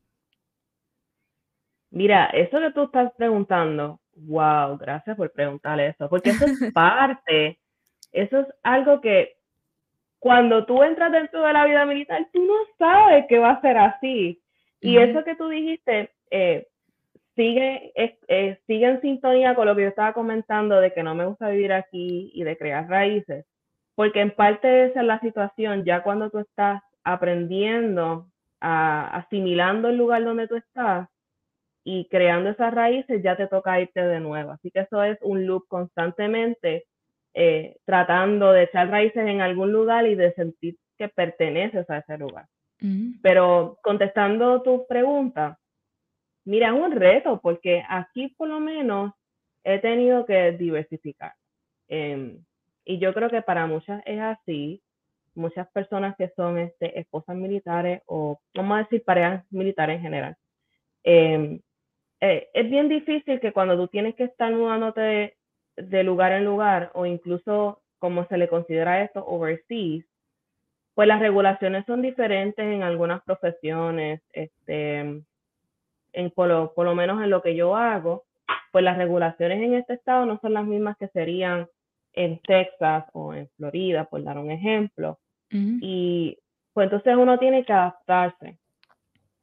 Mira, 1.90 2.26
eso 2.30 2.58
que 2.58 2.72
tú 2.72 2.82
estás 2.82 3.12
preguntando, 3.16 4.00
wow, 4.16 4.76
gracias 4.78 5.16
por 5.16 5.30
preguntar 5.30 5.78
eso, 5.78 6.08
porque 6.08 6.30
eso 6.30 6.44
es 6.44 6.72
parte, 6.74 7.60
eso 8.10 8.40
es 8.40 8.46
algo 8.64 9.00
que 9.00 9.36
cuando 10.18 10.66
tú 10.66 10.82
entras 10.82 11.12
dentro 11.12 11.40
de 11.42 11.52
la 11.52 11.64
vida 11.66 11.86
militar, 11.86 12.28
tú 12.32 12.44
no 12.44 12.54
sabes 12.78 13.26
que 13.28 13.38
va 13.38 13.52
a 13.52 13.60
ser 13.60 13.78
así. 13.78 14.42
Y 14.80 14.96
eso 14.96 15.22
que 15.22 15.36
tú 15.36 15.48
dijiste 15.48 16.10
eh, 16.32 16.66
sigue, 17.34 17.92
eh, 17.94 18.58
sigue 18.66 18.86
en 18.86 19.00
sintonía 19.00 19.54
con 19.54 19.66
lo 19.66 19.74
que 19.74 19.82
yo 19.82 19.88
estaba 19.88 20.12
comentando 20.12 20.80
de 20.80 20.92
que 20.92 21.02
no 21.02 21.14
me 21.14 21.26
gusta 21.26 21.48
vivir 21.48 21.72
aquí 21.72 22.30
y 22.34 22.44
de 22.44 22.56
crear 22.56 22.88
raíces, 22.88 23.46
porque 23.94 24.20
en 24.20 24.30
parte 24.30 24.86
esa 24.86 25.00
es 25.00 25.06
la 25.06 25.20
situación, 25.20 25.84
ya 25.84 26.02
cuando 26.02 26.30
tú 26.30 26.38
estás 26.38 26.82
aprendiendo, 27.04 28.28
a, 28.60 29.16
asimilando 29.16 29.88
el 29.88 29.96
lugar 29.96 30.24
donde 30.24 30.48
tú 30.48 30.56
estás 30.56 31.08
y 31.84 32.06
creando 32.08 32.50
esas 32.50 32.72
raíces, 32.72 33.22
ya 33.22 33.36
te 33.36 33.48
toca 33.48 33.80
irte 33.80 34.00
de 34.00 34.20
nuevo. 34.20 34.52
Así 34.52 34.70
que 34.70 34.80
eso 34.80 35.02
es 35.02 35.18
un 35.22 35.46
loop 35.46 35.66
constantemente 35.66 36.86
eh, 37.34 37.76
tratando 37.84 38.52
de 38.52 38.64
echar 38.64 38.88
raíces 38.88 39.26
en 39.26 39.40
algún 39.40 39.72
lugar 39.72 40.06
y 40.06 40.14
de 40.14 40.32
sentir 40.34 40.76
que 40.96 41.08
perteneces 41.08 41.88
a 41.90 41.98
ese 41.98 42.18
lugar. 42.18 42.46
Pero 43.22 43.78
contestando 43.80 44.60
tu 44.62 44.86
pregunta, 44.88 45.56
mira, 46.44 46.68
es 46.68 46.74
un 46.74 46.92
reto 46.92 47.40
porque 47.40 47.84
aquí 47.88 48.28
por 48.36 48.48
lo 48.48 48.60
menos 48.60 49.12
he 49.64 49.78
tenido 49.78 50.26
que 50.26 50.52
diversificar. 50.52 51.34
Em, 51.88 52.44
y 52.84 52.98
yo 52.98 53.14
creo 53.14 53.30
que 53.30 53.42
para 53.42 53.66
muchas 53.66 54.02
es 54.06 54.20
así. 54.20 54.82
Muchas 55.34 55.68
personas 55.70 56.14
que 56.16 56.28
son 56.36 56.58
este, 56.58 56.98
esposas 56.98 57.36
militares 57.36 58.02
o, 58.06 58.38
vamos 58.54 58.76
a 58.76 58.82
decir, 58.82 59.02
parejas 59.04 59.44
militares 59.50 59.96
en 59.96 60.02
general. 60.02 60.36
Em, 61.04 61.60
eh, 62.20 62.48
es 62.52 62.70
bien 62.70 62.88
difícil 62.88 63.40
que 63.40 63.52
cuando 63.52 63.76
tú 63.76 63.88
tienes 63.88 64.14
que 64.14 64.24
estar 64.24 64.52
mudándote 64.52 65.36
de 65.76 66.04
lugar 66.04 66.32
en 66.32 66.44
lugar 66.44 66.90
o 66.94 67.06
incluso 67.06 67.82
como 67.98 68.26
se 68.26 68.36
le 68.36 68.48
considera 68.48 69.02
esto 69.02 69.24
overseas, 69.24 70.04
pues 70.94 71.08
las 71.08 71.20
regulaciones 71.20 71.86
son 71.86 72.02
diferentes 72.02 72.64
en 72.64 72.82
algunas 72.82 73.22
profesiones, 73.22 74.20
este, 74.32 75.22
en, 76.12 76.30
por, 76.30 76.48
lo, 76.48 76.74
por 76.74 76.86
lo 76.86 76.94
menos 76.94 77.22
en 77.22 77.30
lo 77.30 77.42
que 77.42 77.54
yo 77.54 77.76
hago, 77.76 78.24
pues 78.70 78.84
las 78.84 78.96
regulaciones 78.96 79.62
en 79.62 79.74
este 79.74 79.94
estado 79.94 80.26
no 80.26 80.38
son 80.40 80.54
las 80.54 80.64
mismas 80.64 80.96
que 80.96 81.08
serían 81.08 81.68
en 82.14 82.40
Texas 82.40 83.04
o 83.12 83.34
en 83.34 83.48
Florida, 83.56 84.04
por 84.04 84.22
dar 84.22 84.38
un 84.38 84.50
ejemplo. 84.50 85.18
Y 85.50 86.38
pues 86.72 86.86
entonces 86.86 87.14
uno 87.14 87.38
tiene 87.38 87.64
que 87.66 87.74
adaptarse. 87.74 88.56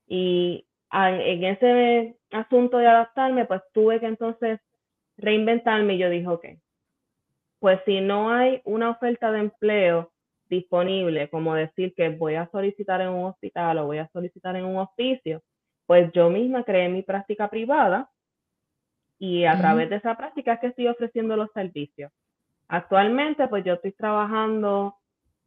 Y 0.07 0.65
en 0.91 1.43
ese 1.43 2.15
asunto 2.31 2.79
de 2.79 2.87
adaptarme, 2.87 3.45
pues 3.45 3.61
tuve 3.73 3.99
que 3.99 4.07
entonces 4.07 4.59
reinventarme 5.17 5.93
y 5.93 5.97
yo 5.99 6.09
dije, 6.09 6.27
ok, 6.27 6.45
pues 7.59 7.79
si 7.85 8.01
no 8.01 8.31
hay 8.31 8.61
una 8.63 8.89
oferta 8.89 9.31
de 9.31 9.39
empleo 9.39 10.11
disponible, 10.49 11.29
como 11.29 11.53
decir 11.53 11.93
que 11.93 12.09
voy 12.09 12.35
a 12.35 12.49
solicitar 12.51 13.01
en 13.01 13.09
un 13.09 13.25
hospital 13.25 13.77
o 13.77 13.85
voy 13.85 13.99
a 13.99 14.09
solicitar 14.11 14.55
en 14.55 14.65
un 14.65 14.77
oficio, 14.77 15.43
pues 15.89 16.11
yo 16.13 16.29
misma 16.29 16.63
creé 16.63 16.87
mi 16.87 17.01
práctica 17.01 17.47
privada 17.49 18.11
y 19.17 19.45
a 19.45 19.57
través 19.57 19.89
de 19.89 19.95
esa 19.95 20.15
práctica 20.15 20.53
es 20.53 20.59
que 20.59 20.67
estoy 20.67 20.87
ofreciendo 20.87 21.35
los 21.35 21.51
servicios. 21.51 22.11
Actualmente, 22.67 23.47
pues 23.47 23.65
yo 23.65 23.73
estoy 23.73 23.93
trabajando 23.93 24.95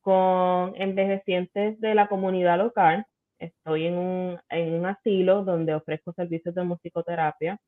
con 0.00 0.72
envejecientes 0.74 1.80
de 1.80 1.94
la 1.94 2.08
comunidad 2.08 2.58
local. 2.58 3.06
Estoy 3.38 3.86
en 3.86 3.94
un, 3.94 4.40
en 4.48 4.74
un 4.74 4.86
asilo 4.86 5.44
donde 5.44 5.74
ofrezco 5.74 6.12
servicios 6.12 6.56
de 6.56 6.64
musicoterapia 6.64 7.60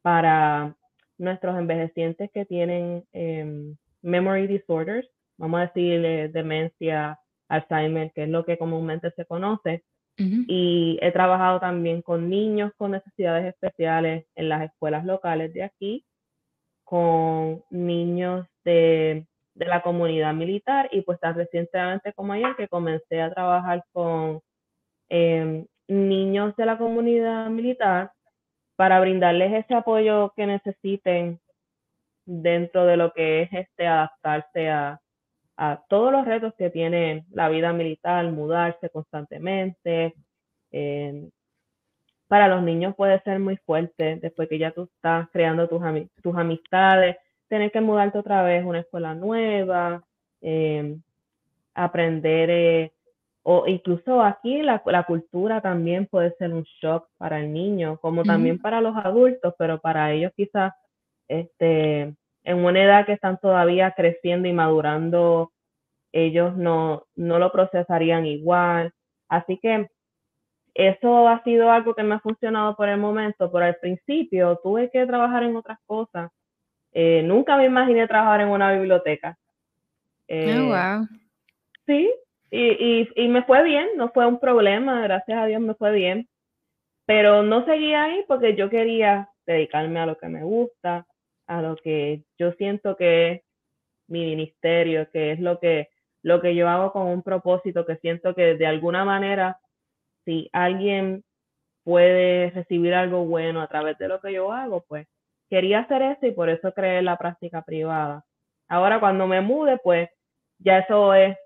para 0.00 0.76
nuestros 1.18 1.58
envejecientes 1.58 2.30
que 2.32 2.44
tienen 2.44 3.02
em, 3.10 3.76
memory 4.02 4.46
disorders, 4.46 5.08
vamos 5.36 5.58
a 5.58 5.66
decir 5.66 6.04
eh, 6.04 6.28
demencia, 6.28 7.18
Alzheimer, 7.48 8.12
que 8.12 8.22
es 8.22 8.28
lo 8.28 8.44
que 8.44 8.56
comúnmente 8.56 9.10
se 9.16 9.24
conoce. 9.24 9.82
Y 10.46 10.98
he 11.00 11.12
trabajado 11.12 11.60
también 11.60 12.02
con 12.02 12.28
niños 12.28 12.72
con 12.76 12.90
necesidades 12.90 13.46
especiales 13.46 14.26
en 14.34 14.48
las 14.50 14.62
escuelas 14.62 15.06
locales 15.06 15.52
de 15.54 15.62
aquí, 15.62 16.04
con 16.84 17.62
niños 17.70 18.46
de, 18.64 19.26
de 19.54 19.66
la 19.66 19.82
comunidad 19.82 20.34
militar 20.34 20.88
y 20.92 21.02
pues 21.02 21.18
tan 21.20 21.34
recientemente 21.34 22.12
como 22.12 22.32
ayer 22.32 22.54
que 22.56 22.68
comencé 22.68 23.20
a 23.20 23.32
trabajar 23.32 23.84
con 23.92 24.40
em, 25.08 25.66
niños 25.88 26.54
de 26.56 26.66
la 26.66 26.78
comunidad 26.78 27.48
militar 27.50 28.12
para 28.76 29.00
brindarles 29.00 29.52
ese 29.64 29.74
apoyo 29.74 30.32
que 30.36 30.46
necesiten 30.46 31.40
dentro 32.24 32.86
de 32.86 32.96
lo 32.96 33.12
que 33.12 33.42
es 33.42 33.52
este 33.52 33.86
adaptarse 33.86 34.70
a, 34.70 35.00
todos 35.88 36.10
los 36.12 36.24
retos 36.24 36.54
que 36.56 36.70
tiene 36.70 37.24
la 37.32 37.48
vida 37.48 37.72
militar, 37.72 38.24
mudarse 38.32 38.88
constantemente, 38.90 40.14
para 42.30 42.46
los 42.46 42.62
niños 42.62 42.94
puede 42.94 43.20
ser 43.22 43.40
muy 43.40 43.56
fuerte 43.56 44.20
después 44.22 44.48
que 44.48 44.56
ya 44.56 44.70
tú 44.70 44.84
estás 44.84 45.28
creando 45.32 45.68
tus, 45.68 45.82
tus 46.22 46.36
amistades, 46.36 47.16
tener 47.48 47.72
que 47.72 47.80
mudarte 47.80 48.18
otra 48.18 48.44
vez 48.44 48.62
a 48.62 48.66
una 48.68 48.78
escuela 48.78 49.16
nueva, 49.16 50.04
em, 50.40 51.02
aprender, 51.74 52.50
eh, 52.50 52.92
o 53.42 53.66
incluso 53.66 54.22
aquí 54.22 54.62
la, 54.62 54.80
la, 54.86 55.02
cultura 55.02 55.60
también 55.60 56.06
puede 56.06 56.32
ser 56.36 56.52
un 56.52 56.62
shock 56.80 57.08
para 57.18 57.40
el 57.40 57.52
niño, 57.52 57.98
como 57.98 58.22
también 58.22 58.60
para 58.60 58.80
los 58.80 58.96
adultos, 58.96 59.52
pero 59.58 59.80
para 59.80 60.12
ellos 60.12 60.30
quizás 60.36 60.72
este, 61.26 62.14
en 62.44 62.64
una 62.64 62.82
edad 62.82 63.06
que 63.06 63.12
están 63.12 63.38
todavía 63.38 63.92
creciendo 63.92 64.48
y 64.48 64.52
madurando, 64.52 65.52
ellos 66.12 66.56
no, 66.56 67.04
no 67.14 67.38
lo 67.38 67.52
procesarían 67.52 68.26
igual. 68.26 68.92
Así 69.28 69.58
que 69.58 69.88
eso 70.74 71.28
ha 71.28 71.42
sido 71.44 71.70
algo 71.70 71.94
que 71.94 72.02
me 72.02 72.14
ha 72.14 72.20
funcionado 72.20 72.76
por 72.76 72.88
el 72.88 72.98
momento, 72.98 73.50
pero 73.50 73.64
al 73.64 73.76
principio 73.76 74.58
tuve 74.62 74.90
que 74.90 75.06
trabajar 75.06 75.42
en 75.42 75.56
otras 75.56 75.78
cosas. 75.86 76.30
Eh, 76.92 77.22
nunca 77.22 77.56
me 77.56 77.66
imaginé 77.66 78.06
trabajar 78.08 78.40
en 78.40 78.48
una 78.48 78.72
biblioteca. 78.72 79.36
oh, 79.38 80.24
eh, 80.28 80.60
wow. 80.60 81.06
Sí, 81.86 82.12
y, 82.50 82.60
y, 82.60 83.08
y 83.16 83.28
me 83.28 83.42
fue 83.44 83.62
bien, 83.62 83.88
no 83.96 84.10
fue 84.10 84.26
un 84.26 84.38
problema, 84.40 85.02
gracias 85.02 85.38
a 85.38 85.46
Dios 85.46 85.60
me 85.60 85.74
fue 85.74 85.92
bien. 85.92 86.28
Pero 87.06 87.42
no 87.42 87.64
seguía 87.64 88.04
ahí 88.04 88.24
porque 88.28 88.54
yo 88.54 88.70
quería 88.70 89.28
dedicarme 89.46 89.98
a 90.00 90.06
lo 90.06 90.16
que 90.16 90.28
me 90.28 90.44
gusta, 90.44 91.06
a 91.50 91.60
lo 91.62 91.74
que 91.76 92.22
yo 92.38 92.52
siento 92.52 92.96
que 92.96 93.32
es 93.32 93.42
mi 94.06 94.24
ministerio, 94.24 95.10
que 95.10 95.32
es 95.32 95.40
lo 95.40 95.58
que, 95.58 95.88
lo 96.22 96.40
que 96.40 96.54
yo 96.54 96.68
hago 96.68 96.92
con 96.92 97.08
un 97.08 97.22
propósito, 97.22 97.84
que 97.84 97.96
siento 97.96 98.36
que 98.36 98.54
de 98.54 98.66
alguna 98.66 99.04
manera, 99.04 99.58
si 100.24 100.48
alguien 100.52 101.24
puede 101.82 102.50
recibir 102.50 102.94
algo 102.94 103.24
bueno 103.24 103.62
a 103.62 103.66
través 103.66 103.98
de 103.98 104.06
lo 104.06 104.20
que 104.20 104.32
yo 104.32 104.52
hago, 104.52 104.84
pues 104.86 105.08
quería 105.48 105.80
hacer 105.80 106.02
eso 106.02 106.26
y 106.26 106.30
por 106.30 106.48
eso 106.48 106.72
creé 106.72 107.02
la 107.02 107.16
práctica 107.16 107.62
privada. 107.62 108.24
Ahora 108.68 109.00
cuando 109.00 109.26
me 109.26 109.40
mude, 109.40 109.78
pues 109.82 110.08
ya 110.58 110.78
eso 110.78 111.14
es 111.14 111.36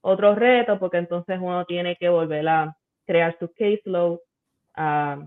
otro 0.00 0.34
reto, 0.34 0.80
porque 0.80 0.98
entonces 0.98 1.38
uno 1.40 1.64
tiene 1.66 1.94
que 1.94 2.08
volver 2.08 2.48
a 2.48 2.76
crear 3.06 3.38
su 3.38 3.48
caseload, 3.52 4.18
a 4.74 5.18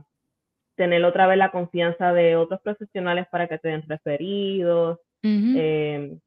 tener 0.75 1.03
otra 1.03 1.27
vez 1.27 1.37
la 1.37 1.51
confianza 1.51 2.13
de 2.13 2.35
otros 2.35 2.61
profesionales 2.61 3.27
para 3.31 3.47
que 3.47 3.57
te 3.57 3.69
den 3.69 3.83
referidos, 3.87 4.99
em, 5.23 6.19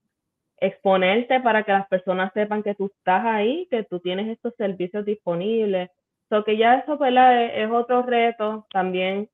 exponerte 0.61 1.41
para 1.41 1.63
que 1.63 1.73
las 1.73 1.87
personas 1.89 2.33
sepan 2.33 2.63
que 2.63 2.75
tú 2.75 2.87
estás 2.87 3.25
ahí, 3.25 3.69
que 3.71 3.85
tú 3.85 4.01
tienes 4.01 4.29
estos 4.29 4.55
servicios 4.57 5.05
disponibles. 5.05 5.91
So 6.29 6.45
que 6.45 6.57
ya 6.57 6.77
eso 6.79 6.99
Es, 7.05 7.71
otro 7.71 8.03
reto. 8.03 8.67
También 8.73 9.29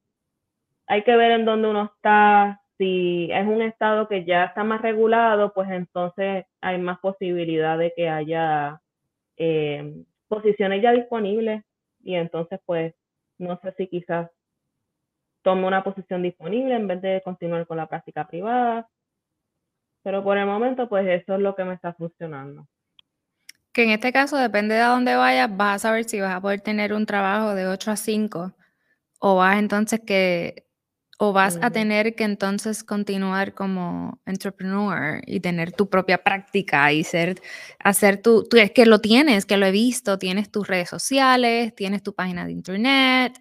hay 0.87 1.03
que 1.03 1.17
ver 1.17 1.33
en 1.33 1.45
dónde 1.45 1.69
uno 1.69 1.91
está. 1.97 2.61
Si 2.79 3.31
es 3.33 3.47
un 3.47 3.63
estado 3.63 4.09
que 4.09 4.25
ya 4.25 4.45
está 4.45 4.65
más 4.65 4.83
regulado, 4.83 5.53
pues 5.55 5.71
entonces 5.71 6.45
hay 6.61 6.79
más 6.79 6.99
posibilidad 6.99 7.79
de 7.79 7.93
que 7.97 8.09
haya 8.09 8.81
em, 9.37 10.05
posiciones 10.29 10.83
ya 10.83 10.93
disponibles. 10.93 11.65
Y 12.03 12.17
entonces, 12.17 12.61
pues, 12.67 12.95
no 13.39 13.59
sé 13.63 13.73
si 13.79 13.87
quizás 13.89 14.31
tome 15.45 15.67
una 15.67 15.85
posición 15.85 16.23
disponible 16.23 16.75
en 16.75 16.89
vez 16.89 17.03
de 17.03 17.23
continuar 17.23 17.67
con 17.67 17.77
la 17.77 17.87
práctica 17.87 18.27
privada. 18.27 18.89
Pero 20.03 20.25
por 20.25 20.37
el 20.39 20.47
momento, 20.47 20.89
pues 20.89 21.07
eso 21.07 21.35
es 21.35 21.41
lo 21.41 21.55
que 21.55 21.65
me 21.65 21.75
está 21.75 21.93
funcionando. 21.93 22.67
Que 23.73 23.85
en 23.85 23.91
este 23.91 24.13
caso, 24.13 24.37
depende 24.37 24.75
de 24.75 24.81
a 24.81 24.89
dónde 24.89 25.15
vayas, 25.17 25.55
vas 25.55 25.77
a 25.77 25.89
saber 25.89 26.05
si 26.05 26.21
vas 26.21 26.35
a 26.35 26.41
poder 26.41 26.61
tener 26.61 26.95
un 26.95 27.07
trabajo 27.07 27.55
de 27.55 27.67
8 27.67 27.91
a 27.91 27.97
5 27.97 28.53
o 29.21 29.37
vas 29.37 29.59
entonces 29.59 30.01
que 30.01 30.65
o 31.19 31.33
vas 31.33 31.59
a 31.63 31.71
tener 31.71 32.15
que 32.17 32.25
entonces 32.25 32.83
continuar 32.83 33.55
como 33.55 34.21
entrepreneur 34.27 35.23
y 35.27 35.41
tener 35.41 35.71
tu 35.71 35.89
propia 35.89 36.19
práctica 36.19 36.93
y 36.93 37.05
ser, 37.05 37.41
hacer 37.79 38.21
tu, 38.21 38.45
tú 38.45 38.57
es 38.57 38.73
que 38.73 38.85
lo 38.85 39.01
tienes, 39.01 39.47
que 39.47 39.57
lo 39.57 39.65
he 39.67 39.71
visto, 39.71 40.19
tienes 40.19 40.51
tus 40.51 40.67
redes 40.67 40.89
sociales, 40.91 41.75
tienes 41.75 42.03
tu 42.03 42.15
página 42.15 42.45
de 42.47 42.53
internet, 42.53 43.39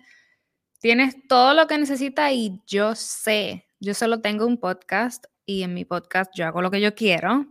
Tienes 0.84 1.16
todo 1.30 1.54
lo 1.54 1.66
que 1.66 1.78
necesitas 1.78 2.34
y 2.34 2.62
yo 2.68 2.94
sé, 2.94 3.66
yo 3.80 3.94
solo 3.94 4.20
tengo 4.20 4.46
un 4.46 4.58
podcast 4.58 5.28
y 5.46 5.64
en 5.64 5.74
mi 5.74 5.86
podcast 5.86 6.30
yo 6.36 6.46
hago 6.46 6.62
lo 6.62 6.72
que 6.72 6.82
yo 6.82 6.94
quiero. 6.94 7.48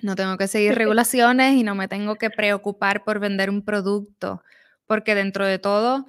No 0.00 0.14
tengo 0.14 0.36
que 0.36 0.46
seguir 0.46 0.72
regulaciones 0.76 1.54
y 1.54 1.64
no 1.64 1.74
me 1.74 1.88
tengo 1.88 2.14
que 2.14 2.30
preocupar 2.30 3.02
por 3.02 3.18
vender 3.18 3.50
un 3.50 3.64
producto, 3.64 4.40
porque 4.86 5.16
dentro 5.16 5.44
de 5.44 5.58
todo, 5.58 6.06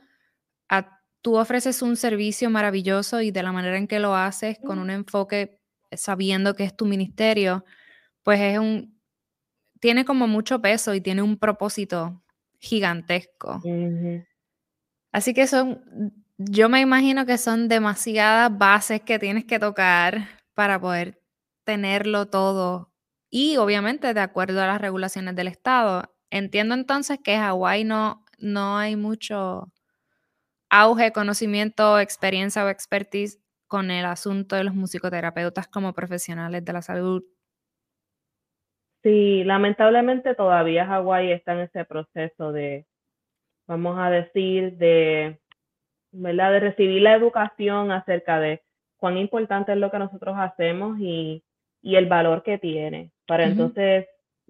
tú 1.23 1.35
ofreces 1.35 1.81
un 1.81 1.97
servicio 1.97 2.51
maravilloso 2.51 3.21
y 3.21 3.31
de 3.31 3.41
la 3.41 3.51
manera 3.51 3.79
en 3.79 3.87
que 3.87 3.97
lo 3.97 4.13
haces, 4.13 4.59
con 4.63 4.77
un 4.77 4.91
enfoque 4.91 5.59
sabiendo 5.93 6.55
que 6.55 6.65
es 6.65 6.77
tu 6.77 6.85
ministerio, 6.85 7.65
pues 8.21 8.39
es 8.39 8.59
un, 8.59 9.01
tiene 9.79 10.05
como 10.05 10.27
mucho 10.27 10.61
peso 10.61 10.93
y 10.93 11.01
tiene 11.01 11.23
un 11.23 11.39
propósito 11.39 12.23
gigantesco. 12.59 13.59
Así 15.11 15.33
que 15.33 15.47
son 15.47 16.23
yo 16.37 16.69
me 16.69 16.81
imagino 16.81 17.25
que 17.25 17.37
son 17.37 17.67
demasiadas 17.67 18.55
bases 18.57 19.01
que 19.01 19.19
tienes 19.19 19.45
que 19.45 19.59
tocar 19.59 20.27
para 20.53 20.79
poder 20.79 21.21
tenerlo 21.63 22.27
todo 22.27 22.91
y 23.29 23.57
obviamente 23.57 24.13
de 24.13 24.19
acuerdo 24.19 24.61
a 24.61 24.67
las 24.67 24.81
regulaciones 24.81 25.35
del 25.35 25.47
estado. 25.47 26.03
Entiendo 26.29 26.75
entonces 26.75 27.19
que 27.23 27.35
en 27.35 27.41
Hawái 27.41 27.83
no, 27.83 28.23
no 28.37 28.77
hay 28.77 28.95
mucho 28.95 29.71
auge, 30.69 31.11
conocimiento, 31.11 31.99
experiencia 31.99 32.65
o 32.65 32.69
expertise 32.69 33.39
con 33.67 33.91
el 33.91 34.05
asunto 34.05 34.55
de 34.55 34.63
los 34.63 34.75
musicoterapeutas 34.75 35.67
como 35.67 35.93
profesionales 35.93 36.63
de 36.63 36.73
la 36.73 36.81
salud. 36.81 37.23
Sí, 39.03 39.43
lamentablemente 39.43 40.33
todavía 40.35 40.85
Hawái 40.85 41.31
está 41.31 41.53
en 41.53 41.59
ese 41.61 41.85
proceso 41.85 42.51
de, 42.51 42.85
vamos 43.67 43.97
a 43.99 44.09
decir, 44.09 44.77
de 44.77 45.39
¿verdad? 46.15 46.51
De 46.51 46.59
recibir 46.59 47.01
la 47.01 47.15
educación 47.15 47.91
acerca 47.91 48.39
de 48.39 48.61
cuán 48.97 49.17
importante 49.17 49.71
es 49.71 49.77
lo 49.77 49.91
que 49.91 49.99
nosotros 49.99 50.35
hacemos 50.37 50.99
y, 50.99 51.43
el 51.83 52.07
valor 52.07 52.41
que 52.41 52.57
tiene, 52.57 53.11
para 53.27 53.45
entonces 53.45 54.07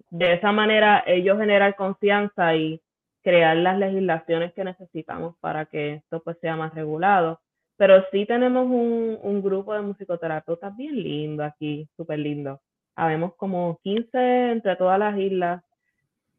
de 0.10 0.34
esa 0.34 0.54
manera 0.54 1.04
ellos 1.06 1.38
generar 1.38 1.76
confianza 1.76 2.56
y 2.56 2.82
crear 3.22 3.58
las 3.58 3.78
legislaciones 3.78 4.54
que 4.54 4.64
necesitamos 4.64 5.36
para 5.42 5.66
que 5.66 5.96
esto 5.96 6.22
pues 6.24 6.38
sea 6.40 6.56
más 6.56 6.74
regulado. 6.74 7.42
Pero 7.76 8.06
sí 8.10 8.26
tenemos 8.26 8.68
un, 8.68 9.20
un 9.22 9.42
grupo 9.42 9.74
de 9.74 9.82
musicoterapeutas 9.82 10.78
bien 10.78 10.96
lindo 10.96 11.44
aquí, 11.44 11.90
súper 11.98 12.20
lindo. 12.20 12.62
Habemos 12.96 13.36
como 13.36 13.80
15 13.84 14.52
entre 14.52 14.78
todas 14.78 14.98
las 14.98 15.18
islas. 15.18 15.62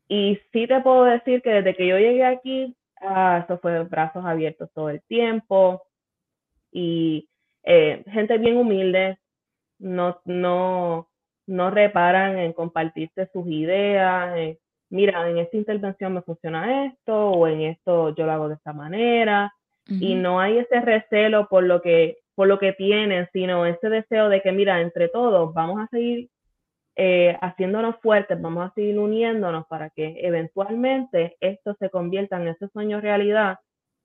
Y 0.09 0.39
sí 0.53 0.67
te 0.67 0.81
puedo 0.81 1.05
decir 1.05 1.43
que 1.43 1.51
desde 1.51 1.75
que 1.75 1.87
yo 1.89 1.99
llegué 1.99 2.25
aquí, 2.25 2.75
Ah, 3.01 3.43
eso 3.45 3.59
fue 3.59 3.85
brazos 3.85 4.25
abiertos 4.25 4.71
todo 4.75 4.91
el 4.91 5.03
tiempo. 5.03 5.83
Y 6.73 7.29
eh, 7.63 8.05
gente 8.07 8.39
bien 8.39 8.57
humilde, 8.57 9.19
no, 9.79 10.21
no, 10.25 11.09
no 11.47 11.71
reparan 11.71 12.39
en 12.39 12.53
compartirte 12.53 13.29
sus 13.33 13.47
ideas, 13.47 14.57
mira, 14.91 15.29
en 15.29 15.39
esta 15.39 15.57
intervención 15.57 16.15
me 16.15 16.23
funciona 16.23 16.87
esto 16.87 17.31
o 17.31 17.47
en 17.47 17.63
esto 17.63 18.15
yo 18.15 18.27
lo 18.27 18.33
hago 18.33 18.49
de 18.49 18.55
esta 18.55 18.73
manera 18.73 19.53
y 19.89 20.17
no 20.17 20.41
hay 20.41 20.59
ese 20.59 20.81
recelo 20.81 21.49
por 21.49 21.63
lo 21.63 21.81
que 21.81 22.19
por 22.35 22.49
lo 22.49 22.59
que 22.59 22.73
tienen, 22.73 23.29
sino 23.33 23.65
ese 23.65 23.89
deseo 23.89 24.29
de 24.29 24.43
que 24.43 24.53
mira, 24.53 24.81
entre 24.83 25.09
todos 25.09 25.55
vamos 25.55 25.81
a 25.81 25.87
seguir 25.87 26.29
eh, 26.97 27.37
haciéndonos 27.43 27.97
fuertes, 28.01 28.41
vamos 28.41 28.67
a 28.67 28.75
seguir 28.75 28.99
uniéndonos 28.99 29.67
para 29.67 29.91
que 29.91 30.17
eventualmente 30.23 31.37
esto 31.41 31.77
se 31.79 31.91
convierta 31.91 32.41
en 32.41 32.49
ese 32.49 32.69
sueño 32.69 33.03
realidad 33.03 33.59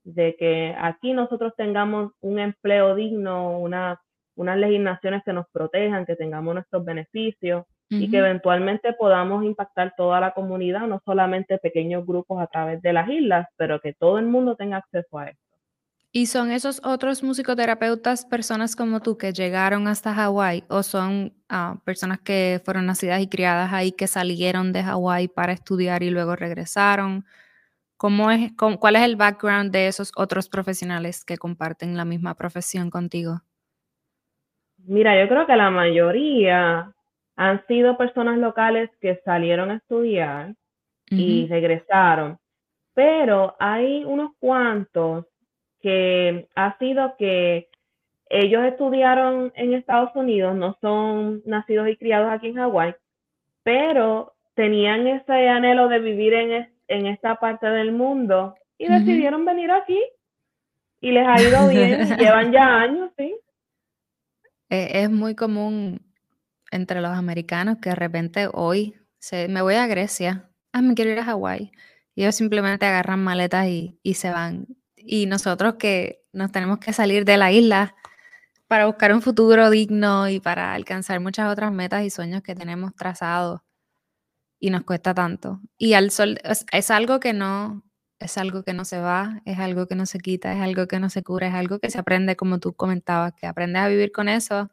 de 0.04 0.36
que 0.36 0.74
aquí 0.78 1.14
nosotros 1.14 1.54
tengamos 1.56 2.12
un 2.20 2.38
empleo 2.38 2.94
digno, 2.94 3.58
una, 3.58 3.98
unas 4.36 4.58
legislaciones 4.58 5.22
que 5.24 5.32
nos 5.32 5.46
protejan, 5.52 6.04
que 6.04 6.16
tengamos 6.16 6.54
nuestros 6.54 6.84
beneficios 6.84 7.64
y 7.88 8.10
que 8.10 8.18
eventualmente 8.18 8.94
podamos 8.94 9.44
impactar 9.44 9.92
toda 9.96 10.18
la 10.18 10.32
comunidad, 10.32 10.86
no 10.86 11.02
solamente 11.04 11.58
pequeños 11.58 12.06
grupos 12.06 12.40
a 12.40 12.46
través 12.46 12.80
de 12.80 12.94
las 12.94 13.06
islas, 13.10 13.46
pero 13.56 13.80
que 13.80 13.92
todo 13.92 14.18
el 14.18 14.24
mundo 14.24 14.56
tenga 14.56 14.78
acceso 14.78 15.18
a 15.18 15.28
esto. 15.28 15.51
¿Y 16.14 16.26
son 16.26 16.50
esos 16.50 16.82
otros 16.84 17.22
musicoterapeutas 17.22 18.26
personas 18.26 18.76
como 18.76 19.00
tú 19.00 19.16
que 19.16 19.32
llegaron 19.32 19.88
hasta 19.88 20.12
Hawái 20.12 20.64
o 20.68 20.82
son 20.82 21.32
ah, 21.48 21.76
personas 21.86 22.20
que 22.20 22.60
fueron 22.66 22.84
nacidas 22.84 23.22
y 23.22 23.28
criadas 23.28 23.72
ahí 23.72 23.92
que 23.92 24.06
salieron 24.06 24.74
de 24.74 24.82
Hawái 24.82 25.28
para 25.28 25.52
estudiar 25.52 26.02
y 26.02 26.10
luego 26.10 26.36
regresaron? 26.36 27.24
¿Cómo 27.96 28.30
es, 28.30 28.52
¿Cuál 28.78 28.96
es 28.96 29.02
el 29.02 29.16
background 29.16 29.72
de 29.72 29.86
esos 29.86 30.12
otros 30.14 30.50
profesionales 30.50 31.24
que 31.24 31.38
comparten 31.38 31.96
la 31.96 32.04
misma 32.04 32.34
profesión 32.34 32.90
contigo? 32.90 33.40
Mira, 34.84 35.18
yo 35.18 35.26
creo 35.30 35.46
que 35.46 35.56
la 35.56 35.70
mayoría 35.70 36.92
han 37.36 37.66
sido 37.66 37.96
personas 37.96 38.36
locales 38.36 38.90
que 39.00 39.18
salieron 39.24 39.70
a 39.70 39.76
estudiar 39.76 40.54
y 41.08 41.46
regresaron, 41.46 42.38
pero 42.92 43.54
hay 43.58 44.04
unos 44.04 44.32
cuantos 44.38 45.26
que 45.82 46.48
ha 46.54 46.78
sido 46.78 47.16
que 47.18 47.68
ellos 48.30 48.64
estudiaron 48.64 49.52
en 49.56 49.74
Estados 49.74 50.10
Unidos, 50.14 50.54
no 50.56 50.76
son 50.80 51.42
nacidos 51.44 51.88
y 51.88 51.96
criados 51.96 52.32
aquí 52.32 52.48
en 52.48 52.56
Hawái, 52.56 52.94
pero 53.62 54.34
tenían 54.54 55.06
ese 55.06 55.48
anhelo 55.48 55.88
de 55.88 55.98
vivir 55.98 56.32
en, 56.32 56.68
en 56.88 57.06
esta 57.06 57.36
parte 57.36 57.66
del 57.66 57.92
mundo 57.92 58.54
y 58.78 58.88
decidieron 58.88 59.44
venir 59.44 59.70
aquí 59.70 60.00
y 61.00 61.10
les 61.10 61.26
ha 61.26 61.42
ido 61.42 61.68
bien, 61.68 62.16
llevan 62.18 62.52
ya 62.52 62.80
años, 62.80 63.10
sí. 63.18 63.34
E, 64.70 65.02
es 65.02 65.10
muy 65.10 65.34
común 65.34 66.00
entre 66.70 67.00
los 67.00 67.10
americanos 67.10 67.78
que 67.82 67.90
de 67.90 67.96
repente 67.96 68.48
hoy 68.52 68.94
se, 69.18 69.48
me 69.48 69.62
voy 69.62 69.74
a 69.74 69.86
Grecia, 69.86 70.48
ah, 70.72 70.80
me 70.80 70.94
quiero 70.94 71.10
ir 71.10 71.18
a 71.18 71.24
Hawái. 71.24 71.70
Y 72.14 72.22
ellos 72.22 72.34
simplemente 72.34 72.86
agarran 72.86 73.22
maletas 73.22 73.66
y, 73.66 73.98
y 74.02 74.14
se 74.14 74.30
van. 74.30 74.66
Y 75.04 75.26
nosotros 75.26 75.74
que 75.74 76.22
nos 76.32 76.52
tenemos 76.52 76.78
que 76.78 76.92
salir 76.92 77.24
de 77.24 77.36
la 77.36 77.52
isla 77.52 77.94
para 78.68 78.86
buscar 78.86 79.12
un 79.12 79.22
futuro 79.22 79.70
digno 79.70 80.28
y 80.28 80.40
para 80.40 80.72
alcanzar 80.72 81.20
muchas 81.20 81.52
otras 81.52 81.72
metas 81.72 82.04
y 82.04 82.10
sueños 82.10 82.42
que 82.42 82.54
tenemos 82.54 82.94
trazados 82.94 83.60
y 84.58 84.70
nos 84.70 84.84
cuesta 84.84 85.12
tanto. 85.12 85.60
Y 85.76 85.94
al 85.94 86.10
sol 86.10 86.38
es, 86.42 86.90
algo 86.90 87.20
que 87.20 87.32
no 87.32 87.82
es 88.20 88.38
algo 88.38 88.62
que 88.62 88.72
no 88.72 88.84
se 88.84 89.00
va, 89.00 89.42
es 89.44 89.58
algo 89.58 89.88
que 89.88 89.96
no 89.96 90.06
se 90.06 90.20
quita, 90.20 90.52
es 90.54 90.60
algo 90.60 90.86
que 90.86 91.00
no 91.00 91.10
se 91.10 91.22
cura, 91.24 91.48
es 91.48 91.54
algo 91.54 91.80
que 91.80 91.90
se 91.90 91.98
aprende 91.98 92.36
como 92.36 92.60
tú 92.60 92.72
comentabas, 92.72 93.34
que 93.34 93.46
aprendes 93.46 93.82
a 93.82 93.88
vivir 93.88 94.12
con 94.12 94.28
eso, 94.28 94.70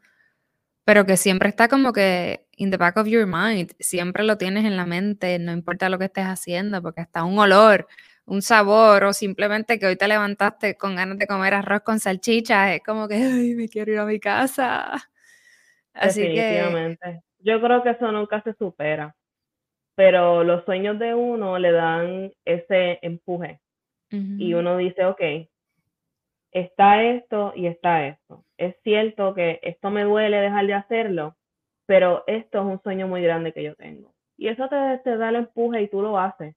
pero 0.86 1.06
que 1.06 1.18
siempre 1.18 1.50
está 1.50 1.68
como 1.68 1.92
que 1.92 2.48
in 2.56 2.72
the 2.72 2.78
back 2.78 2.98
of 2.98 3.08
your 3.08 3.26
mind, 3.26 3.72
siempre 3.80 4.24
lo 4.24 4.38
tienes 4.38 4.66
en 4.66 4.78
la 4.78 4.86
mente, 4.86 5.40
no 5.40 5.52
importa 5.54 5.90
lo 5.90 5.98
que 5.98 6.06
estés 6.06 6.26
haciendo, 6.26 6.82
porque 6.82 7.02
hasta 7.02 7.24
un 7.24 7.40
olor, 7.40 7.88
un 8.30 8.42
sabor 8.42 9.04
o 9.04 9.14
simplemente 9.14 9.80
que 9.80 9.88
hoy 9.88 9.96
te 9.96 10.08
levantaste 10.08 10.78
con 10.78 10.96
ganas 10.96 11.18
de 11.18 11.28
comer 11.28 11.54
arroz 11.54 11.82
con 11.82 12.00
salchicha, 12.00 12.74
es 12.76 12.84
como 12.84 13.08
que, 13.08 13.16
ay, 13.16 13.56
me 13.56 13.68
quiero 13.68 13.92
ir 13.92 14.00
a 14.00 14.06
mi 14.06 14.20
casa. 14.20 14.94
Así 15.94 16.22
Definitivamente. 16.22 17.22
Yo 17.40 17.60
creo 17.62 17.84
que 17.84 17.92
eso 17.92 18.12
nunca 18.12 18.42
se 18.44 18.54
supera 18.54 19.16
pero 20.00 20.46
los 20.46 20.64
sueños 20.64 20.98
de 20.98 21.14
uno 21.14 21.60
le 21.60 21.74
dan 21.74 22.32
ese 22.46 23.00
empuje 23.02 23.60
y 24.10 24.54
uno 24.54 24.78
dice, 24.78 25.04
ok, 25.04 25.22
está 26.54 27.04
esto 27.04 27.52
y 27.54 27.68
está 27.68 28.08
esto. 28.08 28.46
Es 28.56 28.78
cierto 28.82 29.34
que 29.34 29.60
esto 29.62 29.90
me 29.92 30.06
duele 30.06 30.38
dejar 30.38 30.68
de 30.68 30.74
hacerlo, 30.74 31.36
pero 31.86 32.24
esto 32.28 32.60
es 32.60 32.66
un 32.66 32.82
sueño 32.82 33.10
muy 33.10 33.22
grande 33.22 33.52
que 33.52 33.62
yo 33.62 33.76
tengo. 33.76 34.14
Y 34.38 34.48
eso 34.48 34.70
te, 34.70 35.02
te 35.04 35.18
da 35.18 35.28
el 35.28 35.36
empuje 35.36 35.82
y 35.82 35.90
tú 35.90 36.02
lo 36.02 36.18
haces. 36.18 36.56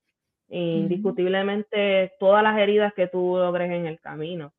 Indiscutiblemente 0.54 2.12
todas 2.18 2.42
las 2.42 2.58
heridas 2.58 2.92
que 2.94 3.06
tú 3.08 3.36
logres 3.36 3.70
en 3.70 3.86
el 3.86 3.98
camino. 4.00 4.52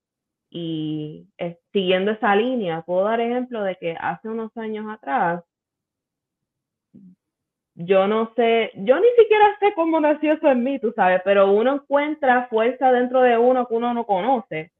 Y 0.50 1.28
siguiendo 1.72 2.12
esa 2.12 2.36
línea, 2.36 2.82
puedo 2.82 3.06
dar 3.06 3.20
ejemplo 3.22 3.64
de 3.64 3.76
que 3.76 3.96
hace 4.00 4.28
unos 4.28 4.56
años 4.58 4.86
atrás 4.90 5.44
yo 7.76 8.08
no 8.08 8.32
sé, 8.36 8.72
yo 8.76 9.00
ni 9.00 9.08
siquiera 9.18 9.58
sé 9.60 9.74
cómo 9.74 10.00
nació 10.00 10.34
eso 10.34 10.50
en 10.50 10.64
mí, 10.64 10.80
tú 10.80 10.94
sabes, 10.96 11.22
pero 11.26 11.52
uno 11.52 11.76
encuentra 11.76 12.48
fuerza 12.48 12.92
dentro 12.92 13.22
de 13.22 13.38
uno 13.38 13.68
que 13.68 13.74
uno 13.74 13.94
no 13.94 14.06
conoce. 14.06 14.72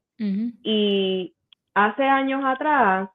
Y 0.62 1.34
hace 1.74 2.04
años 2.04 2.42
atrás, 2.44 3.10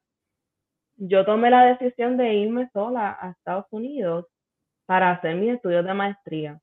yo 0.98 1.24
tomé 1.26 1.50
la 1.50 1.64
decisión 1.66 2.18
de 2.18 2.34
irme 2.34 2.70
sola 2.74 3.18
a 3.22 3.32
Estados 3.32 3.66
Unidos 3.72 4.26
para 4.86 5.12
hacer 5.12 5.36
mis 5.38 5.54
estudios 5.54 5.86
de 5.86 5.94
maestría. 5.94 6.60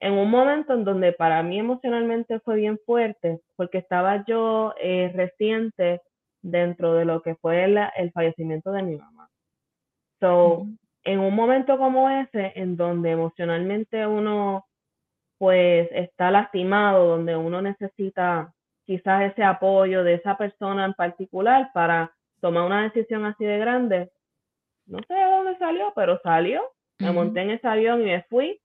En 0.00 0.12
un 0.12 0.30
momento 0.30 0.74
en 0.74 0.84
donde 0.84 1.12
para 1.12 1.42
mí 1.42 1.58
emocionalmente 1.58 2.40
fue 2.40 2.56
bien 2.56 2.78
fuerte, 2.84 3.40
porque 3.56 3.78
estaba 3.78 4.24
yo 4.26 4.74
eh, 4.80 5.10
reciente 5.14 6.02
dentro 6.42 6.94
de 6.94 7.04
lo 7.04 7.22
que 7.22 7.34
fue 7.36 7.64
el 7.64 8.12
fallecimiento 8.12 8.72
de 8.72 8.82
mi 8.82 8.96
mamá. 8.96 9.28
So, 10.20 10.66
en 11.04 11.20
un 11.20 11.34
momento 11.34 11.78
como 11.78 12.10
ese, 12.10 12.52
en 12.56 12.76
donde 12.76 13.12
emocionalmente 13.12 14.06
uno 14.06 14.66
pues 15.38 15.88
está 15.92 16.30
lastimado, 16.30 17.08
donde 17.08 17.36
uno 17.36 17.60
necesita 17.60 18.52
quizás 18.86 19.32
ese 19.32 19.42
apoyo 19.42 20.02
de 20.02 20.14
esa 20.14 20.36
persona 20.38 20.84
en 20.84 20.94
particular 20.94 21.70
para 21.74 22.12
tomar 22.40 22.64
una 22.64 22.84
decisión 22.84 23.24
así 23.24 23.44
de 23.44 23.58
grande, 23.58 24.10
no 24.86 24.98
sé 25.06 25.14
de 25.14 25.24
dónde 25.24 25.58
salió, 25.58 25.92
pero 25.94 26.20
salió, 26.22 26.62
me 26.98 27.12
monté 27.12 27.42
en 27.42 27.50
ese 27.50 27.66
avión 27.66 28.00
y 28.02 28.04
me 28.04 28.22
fui 28.24 28.58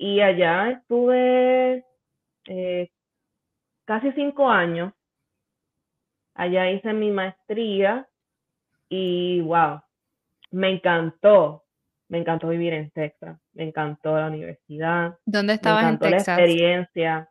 y 0.00 0.22
allá 0.22 0.70
estuve 0.70 1.84
eh, 2.46 2.90
casi 3.84 4.10
cinco 4.12 4.48
años, 4.48 4.94
allá 6.34 6.70
hice 6.70 6.94
mi 6.94 7.10
maestría 7.10 8.08
y 8.88 9.42
wow, 9.42 9.82
me 10.52 10.70
encantó, 10.70 11.64
me 12.08 12.16
encantó 12.16 12.48
vivir 12.48 12.72
en 12.72 12.90
Texas, 12.92 13.38
me 13.52 13.64
encantó 13.64 14.18
la 14.18 14.28
universidad. 14.28 15.18
¿Dónde 15.26 15.52
estabas 15.52 15.90
en 15.90 15.98
Texas? 15.98 16.38
La 16.38 16.44
experiencia. 16.44 17.28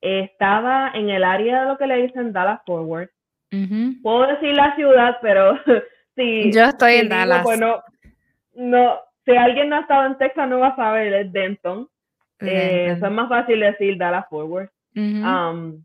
Estaba 0.00 0.90
en 0.92 1.08
el 1.08 1.22
área 1.22 1.60
de 1.60 1.68
lo 1.68 1.78
que 1.78 1.86
le 1.86 2.02
dicen 2.02 2.32
Dallas 2.32 2.62
Forward. 2.66 3.10
Puedo 4.02 4.26
decir 4.26 4.56
la 4.56 4.74
ciudad, 4.74 5.18
pero 5.22 5.56
sí. 6.16 6.50
Yo 6.52 6.64
estoy 6.64 6.94
en 6.94 7.08
Dallas. 7.08 7.44
Bueno, 7.44 7.80
no, 8.54 8.98
si 9.26 9.36
alguien 9.36 9.68
no 9.68 9.76
ha 9.76 9.80
estado 9.80 10.06
en 10.06 10.18
Texas 10.18 10.48
no 10.48 10.60
va 10.60 10.68
a 10.68 10.76
saber, 10.76 11.12
es 11.12 11.32
Denton. 11.32 11.88
Eh, 12.40 12.92
eso 12.96 13.06
es 13.06 13.12
más 13.12 13.28
fácil 13.28 13.60
decir 13.60 13.98
Dallas 13.98 14.26
Forward. 14.30 14.70
Um, 14.94 15.84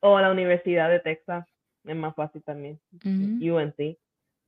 o 0.00 0.20
la 0.20 0.30
Universidad 0.30 0.88
de 0.88 1.00
Texas, 1.00 1.44
es 1.84 1.96
más 1.96 2.14
fácil 2.14 2.42
también. 2.44 2.78
UNC. 3.04 3.98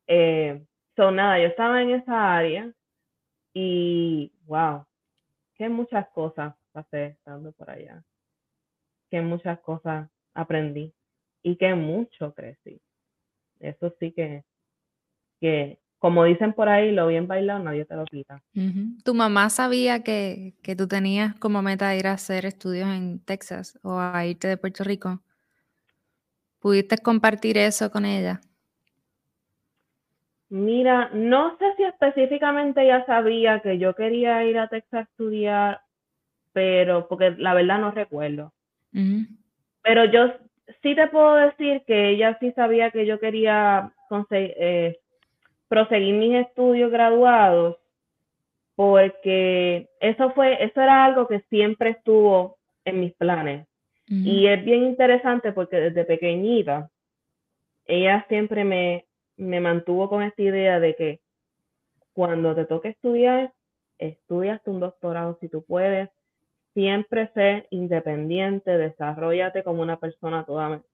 Eh, 0.06 0.62
So, 0.96 1.10
nada, 1.10 1.38
yo 1.38 1.46
estaba 1.46 1.80
en 1.80 1.90
esa 1.90 2.36
área 2.36 2.70
y, 3.54 4.30
wow, 4.44 4.84
qué 5.54 5.68
muchas 5.70 6.06
cosas 6.10 6.54
pasé 6.70 7.06
estando 7.06 7.52
por 7.52 7.70
allá. 7.70 8.04
Qué 9.10 9.22
muchas 9.22 9.58
cosas 9.60 10.10
aprendí 10.34 10.92
y 11.42 11.56
qué 11.56 11.74
mucho 11.74 12.34
crecí. 12.34 12.80
Eso 13.60 13.94
sí 13.98 14.12
que, 14.12 14.44
que 15.40 15.78
como 16.02 16.24
dicen 16.24 16.52
por 16.52 16.68
ahí, 16.68 16.90
lo 16.90 17.06
bien 17.06 17.28
bailado 17.28 17.62
nadie 17.62 17.84
te 17.84 17.94
lo 17.94 18.04
quita. 18.06 18.42
¿Tu 19.04 19.14
mamá 19.14 19.48
sabía 19.50 20.02
que, 20.02 20.54
que 20.60 20.74
tú 20.74 20.88
tenías 20.88 21.36
como 21.36 21.62
meta 21.62 21.94
ir 21.94 22.08
a 22.08 22.14
hacer 22.14 22.44
estudios 22.44 22.88
en 22.88 23.24
Texas 23.24 23.78
o 23.84 24.00
a 24.00 24.26
irte 24.26 24.48
de 24.48 24.56
Puerto 24.56 24.82
Rico? 24.82 25.20
¿Pudiste 26.58 26.98
compartir 26.98 27.56
eso 27.56 27.88
con 27.92 28.04
ella? 28.04 28.40
Mira, 30.48 31.08
no 31.12 31.56
sé 31.58 31.66
si 31.76 31.84
específicamente 31.84 32.82
ella 32.82 33.06
sabía 33.06 33.60
que 33.60 33.78
yo 33.78 33.94
quería 33.94 34.44
ir 34.44 34.58
a 34.58 34.66
Texas 34.66 34.92
a 34.92 35.02
estudiar, 35.02 35.82
pero 36.52 37.06
porque 37.06 37.30
la 37.38 37.54
verdad 37.54 37.78
no 37.78 37.92
recuerdo. 37.92 38.52
Pero 39.82 40.04
yo 40.06 40.32
sí 40.82 40.96
te 40.96 41.06
puedo 41.06 41.36
decir 41.36 41.84
que 41.86 42.10
ella 42.10 42.36
sí 42.40 42.50
sabía 42.56 42.90
que 42.90 43.06
yo 43.06 43.20
quería 43.20 43.92
eh, 44.30 44.98
proseguir 45.72 46.14
mis 46.16 46.34
estudios 46.34 46.90
graduados, 46.90 47.78
porque 48.76 49.88
eso 50.00 50.30
fue, 50.32 50.62
eso 50.62 50.82
era 50.82 51.06
algo 51.06 51.26
que 51.26 51.40
siempre 51.48 51.88
estuvo 51.88 52.58
en 52.84 53.00
mis 53.00 53.14
planes. 53.14 53.66
Y 54.06 54.48
es 54.48 54.62
bien 54.62 54.82
interesante 54.82 55.52
porque 55.52 55.76
desde 55.76 56.04
pequeñita, 56.04 56.90
ella 57.86 58.26
siempre 58.28 58.64
me, 58.64 59.06
me 59.38 59.60
mantuvo 59.60 60.10
con 60.10 60.22
esta 60.22 60.42
idea 60.42 60.78
de 60.78 60.94
que 60.94 61.20
cuando 62.12 62.54
te 62.54 62.66
toque 62.66 62.90
estudiar, 62.90 63.54
estudias 63.96 64.60
un 64.66 64.78
doctorado 64.78 65.38
si 65.40 65.48
tú 65.48 65.64
puedes, 65.64 66.10
siempre 66.74 67.30
sé 67.32 67.66
independiente, 67.70 68.76
desarrollate 68.76 69.62
como 69.62 69.80
una 69.80 69.98
persona 69.98 70.44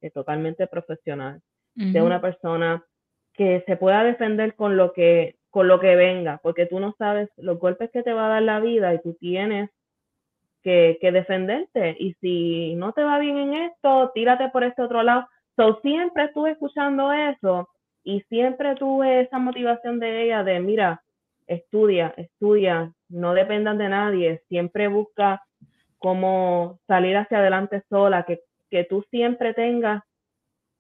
eh, 0.01 0.11
totalmente 0.11 0.69
profesional, 0.69 1.43
de 1.75 2.01
una 2.01 2.21
persona 2.21 2.85
que 3.39 3.63
se 3.67 3.77
pueda 3.77 4.03
defender 4.03 4.57
con 4.57 4.77
lo 4.77 4.93
que 4.93 5.37
con 5.51 5.67
lo 5.67 5.81
que 5.81 5.97
venga, 5.97 6.41
porque 6.43 6.67
tú 6.67 6.79
no 6.79 6.95
sabes 6.99 7.31
los 7.37 7.59
golpes 7.59 7.91
que 7.91 8.03
te 8.03 8.13
va 8.13 8.27
a 8.27 8.29
dar 8.29 8.43
la 8.43 8.61
vida 8.61 8.93
y 8.93 9.01
tú 9.01 9.15
tienes 9.15 9.71
que, 10.63 10.99
que 11.01 11.11
defenderte. 11.11 11.97
Y 11.99 12.13
si 12.21 12.75
no 12.75 12.93
te 12.93 13.03
va 13.03 13.19
bien 13.19 13.39
en 13.39 13.55
esto, 13.55 14.11
tírate 14.15 14.51
por 14.51 14.63
este 14.63 14.83
otro 14.83 15.03
lado. 15.03 15.27
So, 15.57 15.81
siempre 15.81 16.25
estuve 16.25 16.51
escuchando 16.51 17.13
eso 17.13 17.71
y 18.05 18.21
siempre 18.29 18.75
tuve 18.75 19.23
esa 19.23 19.39
motivación 19.39 19.99
de 20.01 20.25
ella 20.25 20.45
de, 20.45 20.61
mira, 20.61 21.03
estudia, 21.47 22.13
estudia, 22.19 22.93
no 23.09 23.33
dependan 23.33 23.79
de 23.79 23.89
nadie, 23.89 24.43
siempre 24.49 24.89
busca 24.89 25.43
cómo 25.97 26.79
salir 26.87 27.17
hacia 27.17 27.39
adelante 27.39 27.83
sola, 27.89 28.25
que, 28.25 28.43
que 28.71 28.85
tú 28.85 29.03
siempre 29.11 29.55
tengas 29.55 30.03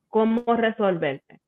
cómo 0.09 0.43
resolverte. 0.55 1.41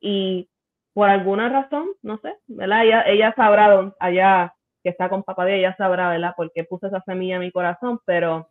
Y 0.00 0.48
por 0.94 1.10
alguna 1.10 1.48
razón, 1.48 1.88
no 2.02 2.18
sé, 2.18 2.34
¿verdad? 2.46 2.84
Ella, 2.84 3.02
ella 3.02 3.34
sabrá, 3.36 3.92
allá 3.98 4.54
que 4.82 4.90
está 4.90 5.08
con 5.08 5.24
papá 5.24 5.44
de 5.44 5.58
ella 5.58 5.74
sabrá, 5.76 6.10
¿verdad? 6.10 6.34
Porque 6.36 6.64
puse 6.64 6.86
esa 6.86 7.02
semilla 7.02 7.34
en 7.34 7.40
mi 7.40 7.50
corazón, 7.50 8.00
pero 8.06 8.48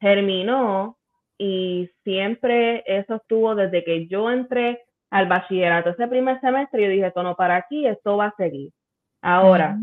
germinó 0.00 0.98
y 1.38 1.90
siempre 2.04 2.84
eso 2.86 3.16
estuvo 3.16 3.54
desde 3.54 3.82
que 3.82 4.06
yo 4.06 4.30
entré 4.30 4.82
al 5.08 5.26
bachillerato. 5.26 5.90
Ese 5.90 6.06
primer 6.08 6.40
semestre 6.40 6.82
yo 6.82 6.88
dije, 6.90 7.06
esto 7.06 7.22
no 7.22 7.34
para 7.36 7.56
aquí, 7.56 7.86
esto 7.86 8.16
va 8.16 8.26
a 8.26 8.36
seguir. 8.36 8.72
Ahora, 9.22 9.78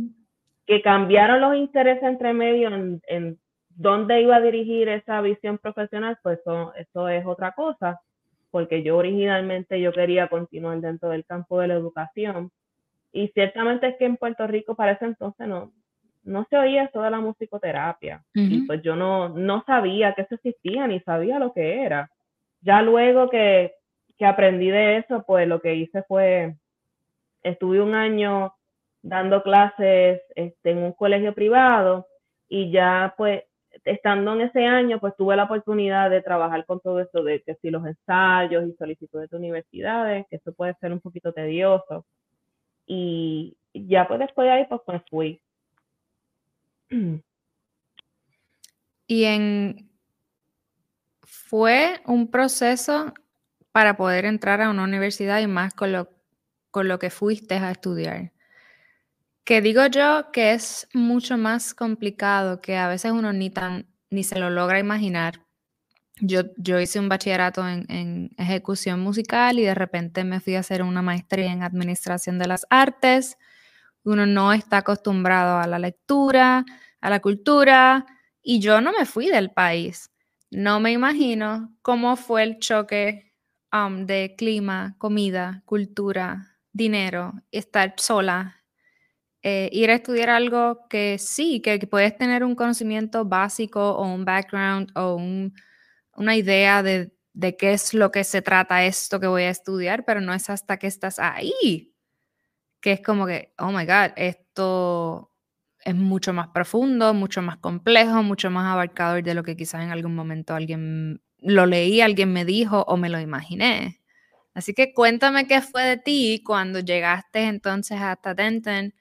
que 0.66 0.82
cambiaron 0.82 1.42
los 1.42 1.56
intereses 1.56 2.04
entre 2.04 2.34
medio 2.34 2.68
en, 2.68 3.02
en, 3.08 3.40
dónde 3.70 4.22
iba 4.22 4.36
a 4.36 4.42
dirigir 4.42 4.90
esa 4.90 5.22
visión 5.22 5.60
profesional, 5.60 6.18
pues 6.24 6.40
eso, 6.40 6.74
eso 6.76 7.10
es 7.10 7.26
otra 7.26 7.52
cosa, 7.52 8.02
porque 8.52 8.84
yo 8.84 8.98
originalmente 8.98 9.80
yo 9.80 9.92
quería 9.92 10.28
continuar 10.28 10.80
dentro 10.80 11.10
del 11.10 11.26
campo 11.26 11.60
de 11.60 11.68
la 11.68 11.74
educación. 11.76 12.52
Y 13.12 13.30
ciertamente 13.30 13.88
es 13.88 13.98
que 13.98 14.06
en 14.06 14.18
Puerto 14.18 14.46
Rico 14.48 14.76
para 14.76 14.94
ese 14.94 15.06
entonces 15.06 15.48
no, 15.48 15.72
no 16.24 16.46
se 16.50 16.58
oía 16.58 16.84
eso 16.84 17.02
de 17.02 17.10
la 17.10 17.20
musicoterapia. 17.20 18.24
Y 18.34 18.62
pues 18.64 18.82
yo 18.82 18.96
no, 18.96 19.30
no 19.30 19.64
sabía 19.66 20.14
que 20.14 20.24
eso 20.24 20.36
existía, 20.36 20.88
ni 20.88 21.00
sabía 21.02 21.40
lo 21.40 21.54
que 21.54 21.84
era. 21.84 22.10
Ya 22.62 22.82
luego 22.82 23.30
que 23.30 23.74
que 24.18 24.26
aprendí 24.26 24.70
de 24.70 24.98
eso, 24.98 25.24
pues 25.26 25.48
lo 25.48 25.62
que 25.62 25.76
hice 25.76 26.04
fue, 26.04 26.56
estuve 27.44 27.82
un 27.82 27.94
año 27.94 28.54
dando 29.02 29.44
clases 29.44 30.22
este, 30.36 30.72
en 30.72 30.80
un 30.80 30.94
colegio 30.94 31.34
privado 31.34 32.08
y 32.50 32.72
ya 32.72 33.14
pues 33.16 33.44
estando 33.86 34.34
en 34.34 34.42
ese 34.42 34.66
año, 34.66 35.00
pues 35.00 35.16
tuve 35.18 35.36
la 35.36 35.46
oportunidad 35.46 36.10
de 36.10 36.22
trabajar 36.22 36.66
con 36.66 36.80
todo 36.80 37.00
esto 37.00 37.24
de 37.24 37.42
que 37.42 37.56
si 37.56 37.70
los 37.70 37.86
ensayos 37.86 38.68
y 38.68 38.74
solicitudes 38.74 39.30
de 39.30 39.38
universidades, 39.38 40.26
que 40.30 40.38
eso 40.38 40.54
puede 40.54 40.76
ser 40.82 40.92
un 40.94 41.00
poquito 41.00 41.34
tedioso. 41.34 42.06
Y 42.86 43.58
ya 43.74 44.08
pues 44.08 44.20
después 44.20 44.46
de 44.46 44.52
ahí, 44.52 44.66
pues, 44.68 45.02
fui. 45.10 45.42
Y 49.08 49.24
en 49.24 49.90
fue 51.24 52.02
un 52.06 52.30
proceso 52.30 53.14
para 53.72 53.96
poder 53.96 54.26
entrar 54.26 54.62
a 54.62 54.70
una 54.70 54.84
universidad 54.84 55.40
y 55.40 55.48
más 55.48 55.74
con 55.74 55.92
lo, 55.92 56.10
con 56.72 56.88
lo 56.88 57.00
que 57.00 57.10
fuiste 57.10 57.56
a 57.56 57.72
estudiar. 57.72 58.32
Que 59.48 59.62
digo 59.62 59.86
yo 59.86 60.30
que 60.34 60.52
es 60.52 60.90
mucho 60.94 61.38
más 61.38 61.74
complicado 61.74 62.60
que 62.60 62.76
a 62.76 62.90
veces 62.90 63.14
uno 63.14 63.32
ni, 63.32 63.50
tan, 63.50 63.88
ni 64.10 64.26
se 64.26 64.38
lo 64.40 64.50
logra 64.50 64.78
imaginar. 64.78 65.46
Yo, 66.20 66.42
yo 66.58 66.82
hice 66.82 67.00
un 67.00 67.08
bachillerato 67.08 67.66
en, 67.66 68.30
ejecución 68.38 69.00
musical 69.00 69.58
y 69.58 69.64
de 69.64 69.74
repente 69.74 70.26
me 70.26 70.42
fui 70.42 70.56
a 70.56 70.60
hacer 70.60 70.84
una 70.84 71.02
maestría 71.02 71.50
en 71.54 71.64
administración 71.64 72.38
de 72.40 72.48
las 72.48 72.68
artes. 72.70 73.38
Uno 74.04 74.26
no 74.26 74.52
está 74.52 74.80
acostumbrado 74.80 75.60
a 75.60 75.68
la 75.68 75.80
lectura, 75.80 76.66
a 77.00 77.10
la 77.10 77.22
cultura, 77.22 78.06
y 78.42 78.60
yo 78.60 78.82
no 78.82 78.92
me 78.92 79.06
fui 79.06 79.28
del 79.28 79.52
país. 79.52 80.12
No 80.52 80.82
me 80.82 80.92
imagino 80.92 81.74
cómo 81.82 82.18
fue 82.18 82.44
el 82.44 82.60
choque 82.60 83.34
de 83.72 84.36
clima, 84.38 84.98
comida, 84.98 85.62
cultura, 85.64 86.58
dinero, 86.74 87.34
estar 87.52 87.94
sola, 87.96 88.57
eh, 89.50 89.70
ir 89.72 89.90
a 89.90 89.94
estudiar 89.94 90.30
algo 90.30 90.86
que 90.90 91.18
sí, 91.18 91.62
que, 91.62 91.80
puedes 91.88 92.18
tener 92.18 92.44
un 92.44 92.54
conocimiento 92.54 93.24
básico 93.24 93.92
o 93.92 94.06
un 94.06 94.26
background 94.26 94.92
o 94.94 95.16
una 96.18 96.36
idea 96.36 96.84
de, 96.84 97.14
de, 97.32 97.56
qué 97.56 97.72
es 97.72 97.94
lo 97.94 98.12
que 98.12 98.26
se 98.26 98.42
trata 98.42 98.84
esto 98.84 99.22
que 99.22 99.28
voy 99.28 99.44
a 99.44 99.50
estudiar, 99.50 100.04
pero 100.04 100.20
no 100.20 100.34
es 100.34 100.50
hasta 100.50 100.76
que 100.76 100.88
estás 100.88 101.18
ahí, 101.18 101.94
que 102.82 102.92
es 102.92 103.02
como 103.02 103.26
que, 103.26 103.54
oh 103.58 103.72
my 103.72 103.86
God, 103.86 104.12
esto 104.18 105.32
es 105.80 105.96
mucho 105.96 106.34
más 106.34 106.50
profundo, 106.50 107.14
mucho 107.14 107.42
más 107.42 107.56
complejo, 107.56 108.24
mucho 108.24 108.52
más 108.52 108.66
abarcador 108.70 109.24
de 109.24 109.34
lo 109.34 109.44
que 109.44 109.56
quizás 109.56 109.82
en 109.82 109.92
algún 109.92 110.14
momento 110.14 110.56
alguien 110.56 111.22
lo 111.38 111.66
leí, 111.66 112.02
alguien 112.02 112.34
me 112.34 112.44
dijo 112.44 112.82
o 112.82 112.98
me 112.98 113.08
lo 113.08 113.22
imaginé. 113.22 114.02
Así 114.54 114.74
que 114.74 114.94
cuéntame 114.94 115.48
qué 115.48 115.62
fue 115.62 115.84
de 115.84 115.96
ti 115.96 116.44
cuando 116.46 116.82
llegaste 116.82 117.44
entonces 117.44 118.02
hasta 118.02 118.34
Denton 118.34 118.94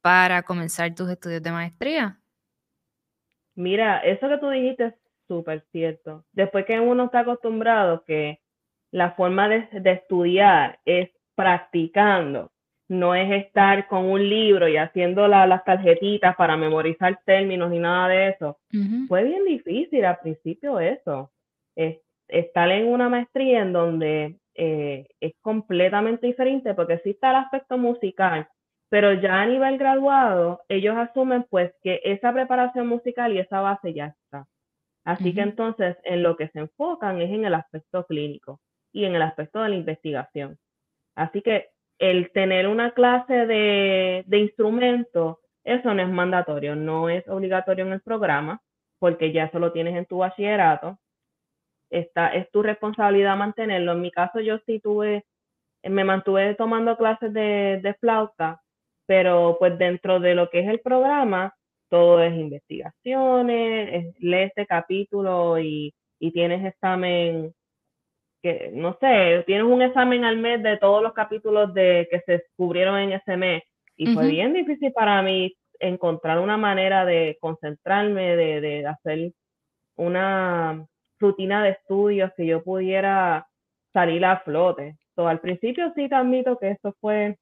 para 0.00 0.42
comenzar 0.42 0.94
tus 0.94 1.08
estudios 1.10 1.42
de 1.42 1.52
maestría. 1.52 2.18
Mira, 3.54 3.98
eso 3.98 4.28
que 4.28 4.38
tú 4.38 4.48
dijiste 4.50 4.84
es 4.86 4.94
súper 5.26 5.64
cierto. 5.72 6.24
Después 6.32 6.64
que 6.64 6.78
uno 6.78 7.04
está 7.04 7.20
acostumbrado 7.20 8.04
que 8.04 8.40
la 8.90 9.12
forma 9.12 9.48
de, 9.48 9.68
estudiar 9.84 10.78
es 10.84 11.10
practicando, 11.34 12.50
no 12.88 13.14
es 13.14 13.30
estar 13.44 13.86
con 13.88 14.06
un 14.06 14.28
libro 14.28 14.68
y 14.68 14.76
haciendo 14.76 15.28
las 15.28 15.64
tarjetitas 15.64 16.34
para 16.36 16.56
memorizar 16.56 17.20
términos 17.24 17.70
ni 17.70 17.78
nada 17.78 18.08
de 18.08 18.28
eso. 18.28 18.58
Fue 19.08 19.24
bien 19.24 19.44
difícil 19.44 20.04
al 20.04 20.18
principio 20.20 20.80
eso 20.80 21.30
estar 22.28 22.70
en 22.70 22.86
una 22.88 23.08
maestría 23.08 23.62
en 23.62 23.72
donde 23.72 24.36
eh, 24.54 25.06
es 25.20 25.32
completamente 25.40 26.26
diferente 26.26 26.74
porque 26.74 26.98
sí 26.98 27.10
está 27.10 27.30
el 27.30 27.36
aspecto 27.36 27.78
musical, 27.78 28.48
pero 28.88 29.12
ya 29.14 29.42
a 29.42 29.46
nivel 29.46 29.78
graduado 29.78 30.62
ellos 30.68 30.96
asumen 30.96 31.44
pues 31.50 31.72
que 31.82 32.00
esa 32.04 32.32
preparación 32.32 32.86
musical 32.86 33.32
y 33.32 33.40
esa 33.40 33.60
base 33.60 33.92
ya 33.94 34.06
está. 34.06 34.46
Así 35.04 35.34
que 35.34 35.40
entonces 35.42 35.96
en 36.04 36.22
lo 36.22 36.36
que 36.36 36.48
se 36.48 36.60
enfocan 36.60 37.20
es 37.20 37.30
en 37.30 37.44
el 37.44 37.54
aspecto 37.54 38.04
clínico 38.06 38.60
y 38.92 39.04
en 39.04 39.14
el 39.14 39.22
aspecto 39.22 39.62
de 39.62 39.70
la 39.70 39.76
investigación. 39.76 40.58
Así 41.16 41.42
que 41.42 41.68
el 41.98 42.30
tener 42.32 42.68
una 42.68 42.92
clase 42.92 43.46
de, 43.46 44.24
de 44.26 44.38
instrumento, 44.38 45.40
eso 45.64 45.92
no 45.94 46.02
es 46.02 46.08
mandatorio, 46.08 46.76
no 46.76 47.08
es 47.08 47.26
obligatorio 47.28 47.86
en 47.86 47.92
el 47.92 48.00
programa, 48.00 48.60
porque 48.98 49.32
ya 49.32 49.44
eso 49.44 49.58
lo 49.58 49.72
tienes 49.72 49.96
en 49.96 50.06
tu 50.06 50.18
bachillerato 50.18 50.98
está, 51.90 52.28
es 52.28 52.50
tu 52.50 52.62
responsabilidad 52.62 53.36
mantenerlo. 53.36 53.92
En 53.92 54.00
mi 54.00 54.10
caso, 54.10 54.40
yo 54.40 54.58
sí 54.66 54.80
tuve, 54.80 55.24
me 55.82 56.04
mantuve 56.04 56.54
tomando 56.54 56.96
clases 56.96 57.32
de, 57.32 57.80
de 57.82 57.94
flauta, 57.94 58.60
pero 59.08 59.56
pues 59.58 59.76
dentro 59.78 60.20
de 60.20 60.36
lo 60.36 60.50
que 60.50 60.60
es 60.60 60.68
el 60.68 60.80
programa, 60.80 61.52
todo 61.88 62.22
es 62.22 62.32
investigaciones, 62.34 64.14
lee 64.20 64.42
este 64.42 64.66
capítulo 64.66 65.58
y, 65.58 65.92
y 66.20 66.30
tienes 66.30 66.64
examen, 66.64 67.52
que 68.42 68.70
no 68.74 68.96
sé, 69.00 69.42
tienes 69.46 69.64
un 69.64 69.82
examen 69.82 70.24
al 70.24 70.36
mes 70.36 70.62
de 70.62 70.76
todos 70.76 71.02
los 71.02 71.14
capítulos 71.14 71.74
de 71.74 72.06
que 72.10 72.20
se 72.20 72.32
descubrieron 72.32 72.98
en 72.98 73.12
ese 73.12 73.36
mes. 73.36 73.62
Y 73.96 74.14
fue 74.14 74.28
bien 74.28 74.52
difícil 74.52 74.92
para 74.92 75.22
mí 75.22 75.56
encontrar 75.80 76.38
una 76.38 76.56
manera 76.56 77.04
de 77.04 77.36
concentrarme, 77.40 78.36
de, 78.36 78.60
de 78.60 78.86
hacer 78.86 79.32
una, 79.96 80.86
rutina 81.18 81.62
de 81.62 81.70
estudios 81.70 82.32
que 82.36 82.46
yo 82.46 82.62
pudiera 82.62 83.46
salir 83.92 84.24
a 84.24 84.40
flote. 84.40 84.96
So, 85.14 85.26
al 85.26 85.40
principio 85.40 85.92
sí 85.94 86.08
te 86.08 86.14
admito 86.14 86.58
que 86.58 86.70
esto 86.70 86.94
fue 87.00 87.36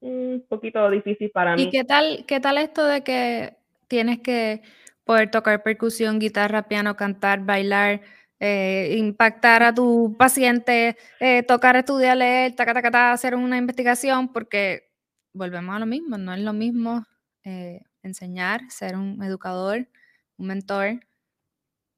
un 0.00 0.44
poquito 0.48 0.88
difícil 0.90 1.30
para 1.30 1.56
mí. 1.56 1.62
¿Y 1.62 1.70
qué 1.70 1.84
tal, 1.84 2.24
qué 2.26 2.40
tal 2.40 2.58
esto 2.58 2.84
de 2.84 3.02
que 3.02 3.56
tienes 3.88 4.20
que 4.20 4.62
poder 5.04 5.30
tocar 5.30 5.62
percusión, 5.62 6.18
guitarra, 6.18 6.68
piano, 6.68 6.96
cantar, 6.96 7.44
bailar, 7.44 8.00
eh, 8.38 8.94
impactar 8.96 9.62
a 9.62 9.74
tu 9.74 10.16
paciente, 10.18 10.96
eh, 11.20 11.42
tocar, 11.42 11.76
estudiar, 11.76 12.16
leer, 12.16 12.54
taca, 12.54 12.72
taca, 12.72 12.90
taca, 12.90 13.12
hacer 13.12 13.34
una 13.34 13.58
investigación? 13.58 14.32
Porque 14.32 14.90
volvemos 15.32 15.76
a 15.76 15.78
lo 15.78 15.86
mismo, 15.86 16.16
no 16.16 16.32
es 16.32 16.40
lo 16.40 16.52
mismo 16.52 17.04
eh, 17.44 17.82
enseñar, 18.02 18.62
ser 18.70 18.96
un 18.96 19.22
educador, 19.22 19.88
un 20.36 20.46
mentor, 20.46 21.00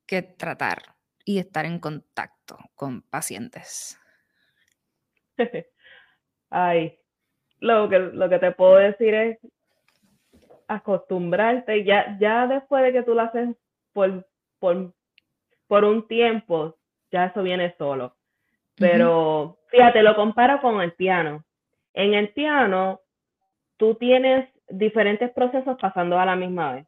que 0.06 0.22
tratar 0.22 0.96
y 1.24 1.38
estar 1.38 1.64
en 1.64 1.78
contacto 1.78 2.58
con 2.74 3.02
pacientes? 3.02 3.98
Ay, 6.50 6.98
lo 7.62 7.88
que, 7.88 7.98
lo 7.98 8.28
que 8.28 8.38
te 8.40 8.50
puedo 8.50 8.74
decir 8.74 9.14
es 9.14 9.38
acostumbrarte, 10.66 11.84
ya, 11.84 12.18
ya 12.18 12.46
después 12.46 12.82
de 12.82 12.92
que 12.92 13.02
tú 13.02 13.14
lo 13.14 13.22
haces 13.22 13.50
por, 13.92 14.26
por, 14.58 14.92
por 15.68 15.84
un 15.84 16.06
tiempo, 16.08 16.76
ya 17.12 17.26
eso 17.26 17.42
viene 17.42 17.74
solo. 17.78 18.16
Pero 18.76 19.58
fíjate, 19.68 20.02
lo 20.02 20.16
comparo 20.16 20.60
con 20.60 20.80
el 20.80 20.92
piano. 20.94 21.44
En 21.94 22.14
el 22.14 22.30
piano, 22.30 23.00
tú 23.76 23.94
tienes 23.94 24.48
diferentes 24.68 25.30
procesos 25.30 25.76
pasando 25.80 26.18
a 26.18 26.26
la 26.26 26.34
misma 26.34 26.74
vez. 26.74 26.86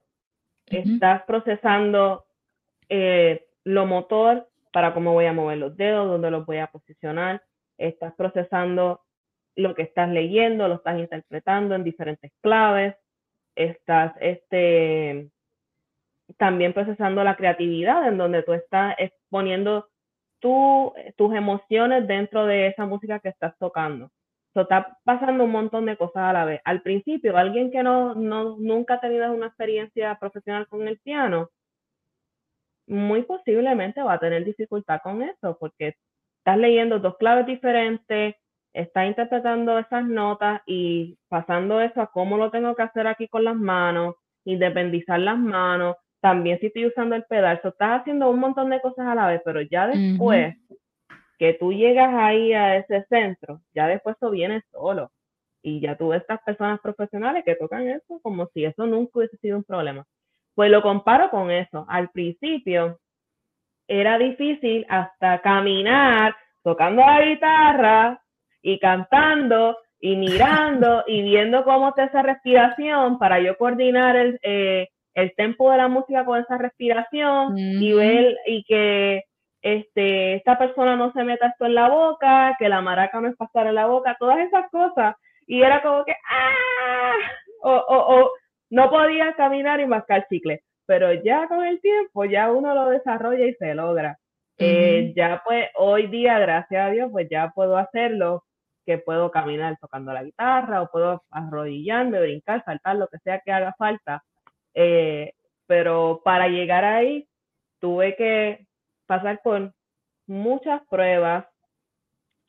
Estás 0.66 1.22
procesando 1.24 2.24
eh, 2.88 3.46
lo 3.62 3.86
motor 3.86 4.48
para 4.72 4.92
cómo 4.92 5.12
voy 5.12 5.26
a 5.26 5.32
mover 5.32 5.58
los 5.58 5.76
dedos, 5.76 6.08
dónde 6.08 6.30
los 6.32 6.44
voy 6.46 6.56
a 6.56 6.66
posicionar. 6.66 7.42
Estás 7.78 8.12
procesando 8.14 9.03
lo 9.56 9.74
que 9.74 9.82
estás 9.82 10.08
leyendo, 10.10 10.68
lo 10.68 10.76
estás 10.76 10.98
interpretando 10.98 11.74
en 11.74 11.84
diferentes 11.84 12.32
claves. 12.42 12.96
Estás 13.54 14.14
este, 14.20 15.30
también 16.36 16.72
procesando 16.72 17.22
la 17.24 17.36
creatividad, 17.36 18.08
en 18.08 18.18
donde 18.18 18.42
tú 18.42 18.52
estás 18.52 18.94
exponiendo 18.98 19.88
tus 20.40 21.34
emociones 21.34 22.06
dentro 22.06 22.44
de 22.44 22.66
esa 22.66 22.84
música 22.84 23.18
que 23.18 23.30
estás 23.30 23.56
tocando. 23.58 24.10
So, 24.52 24.62
está 24.62 24.98
pasando 25.02 25.44
un 25.44 25.50
montón 25.50 25.86
de 25.86 25.96
cosas 25.96 26.24
a 26.24 26.32
la 26.32 26.44
vez. 26.44 26.60
Al 26.64 26.82
principio, 26.82 27.36
alguien 27.36 27.70
que 27.70 27.82
no, 27.82 28.14
no, 28.14 28.56
nunca 28.58 28.94
ha 28.94 29.00
tenido 29.00 29.32
una 29.32 29.46
experiencia 29.46 30.16
profesional 30.20 30.68
con 30.68 30.86
el 30.86 30.98
piano, 31.00 31.50
muy 32.86 33.22
posiblemente 33.22 34.02
va 34.02 34.14
a 34.14 34.18
tener 34.20 34.44
dificultad 34.44 35.00
con 35.02 35.22
eso, 35.22 35.56
porque 35.58 35.96
estás 36.38 36.58
leyendo 36.58 36.98
dos 36.98 37.16
claves 37.16 37.46
diferentes, 37.46 38.36
estás 38.74 39.06
interpretando 39.06 39.78
esas 39.78 40.04
notas 40.04 40.60
y 40.66 41.16
pasando 41.28 41.80
eso 41.80 42.02
a 42.02 42.10
cómo 42.10 42.36
lo 42.36 42.50
tengo 42.50 42.74
que 42.74 42.82
hacer 42.82 43.06
aquí 43.06 43.28
con 43.28 43.44
las 43.44 43.56
manos, 43.56 44.16
independizar 44.44 45.20
las 45.20 45.38
manos, 45.38 45.96
también 46.20 46.58
si 46.58 46.66
estoy 46.66 46.86
usando 46.86 47.14
el 47.14 47.24
pedal, 47.24 47.60
estás 47.62 48.00
haciendo 48.00 48.28
un 48.28 48.40
montón 48.40 48.70
de 48.70 48.80
cosas 48.80 49.06
a 49.06 49.14
la 49.14 49.28
vez, 49.28 49.42
pero 49.44 49.60
ya 49.62 49.86
después 49.86 50.56
que 51.38 51.54
tú 51.54 51.72
llegas 51.72 52.12
ahí 52.14 52.52
a 52.52 52.76
ese 52.76 53.04
centro, 53.08 53.60
ya 53.74 53.86
después 53.86 54.16
eso 54.16 54.30
viene 54.30 54.62
solo. 54.72 55.10
Y 55.62 55.80
ya 55.80 55.96
tú 55.96 56.08
ves 56.08 56.22
estas 56.22 56.42
personas 56.42 56.80
profesionales 56.80 57.44
que 57.44 57.54
tocan 57.54 57.88
eso 57.88 58.20
como 58.22 58.46
si 58.48 58.64
eso 58.64 58.86
nunca 58.86 59.18
hubiese 59.18 59.36
sido 59.38 59.56
un 59.56 59.64
problema. 59.64 60.04
Pues 60.54 60.70
lo 60.70 60.82
comparo 60.82 61.30
con 61.30 61.50
eso. 61.50 61.86
Al 61.88 62.10
principio 62.10 62.98
era 63.86 64.18
difícil 64.18 64.84
hasta 64.88 65.40
caminar 65.40 66.34
tocando 66.62 67.02
la 67.02 67.24
guitarra 67.24 68.23
y 68.64 68.78
cantando 68.78 69.76
y 70.00 70.16
mirando 70.16 71.04
y 71.06 71.22
viendo 71.22 71.62
cómo 71.64 71.90
está 71.90 72.04
esa 72.04 72.22
respiración 72.22 73.18
para 73.18 73.38
yo 73.40 73.56
coordinar 73.56 74.16
el, 74.16 74.40
eh, 74.42 74.88
el 75.14 75.34
tempo 75.36 75.70
de 75.70 75.76
la 75.76 75.88
música 75.88 76.24
con 76.24 76.40
esa 76.40 76.58
respiración 76.58 77.56
y 77.56 77.92
ver 77.92 78.36
y 78.46 78.64
que 78.64 79.22
este, 79.62 80.34
esta 80.34 80.58
persona 80.58 80.96
no 80.96 81.12
se 81.12 81.22
meta 81.22 81.46
esto 81.46 81.66
en 81.66 81.74
la 81.74 81.88
boca, 81.88 82.56
que 82.58 82.68
la 82.68 82.80
maraca 82.80 83.20
no 83.20 83.28
es 83.28 83.36
pasar 83.36 83.66
en 83.66 83.76
la 83.76 83.86
boca, 83.86 84.16
todas 84.18 84.38
esas 84.38 84.68
cosas. 84.70 85.14
Y 85.46 85.62
era 85.62 85.82
como 85.82 86.04
que, 86.04 86.12
¡ah! 86.30 87.12
O, 87.62 87.70
o, 87.70 88.16
o 88.16 88.30
no 88.70 88.90
podía 88.90 89.34
caminar 89.36 89.80
y 89.80 89.86
mascar 89.86 90.26
chicle. 90.28 90.62
Pero 90.86 91.12
ya 91.14 91.46
con 91.48 91.64
el 91.64 91.80
tiempo, 91.80 92.24
ya 92.24 92.50
uno 92.50 92.74
lo 92.74 92.90
desarrolla 92.90 93.46
y 93.46 93.54
se 93.54 93.74
logra. 93.74 94.18
Eh, 94.58 95.12
ya 95.16 95.42
pues 95.44 95.68
hoy 95.74 96.06
día, 96.06 96.38
gracias 96.38 96.86
a 96.86 96.90
Dios, 96.90 97.08
pues 97.10 97.28
ya 97.30 97.50
puedo 97.54 97.76
hacerlo, 97.76 98.44
que 98.84 98.98
puedo 98.98 99.30
caminar 99.30 99.76
tocando 99.80 100.12
la 100.12 100.24
guitarra 100.24 100.82
o 100.82 100.90
puedo 100.90 101.22
arrodillarme, 101.30 102.20
brincar, 102.20 102.64
saltar, 102.64 102.96
lo 102.96 103.08
que 103.08 103.18
sea 103.18 103.40
que 103.40 103.52
haga 103.52 103.74
falta. 103.78 104.22
Eh, 104.74 105.32
pero 105.66 106.20
para 106.24 106.48
llegar 106.48 106.84
ahí, 106.84 107.28
tuve 107.80 108.16
que 108.16 108.66
pasar 109.06 109.40
por 109.42 109.72
muchas 110.26 110.82
pruebas, 110.88 111.46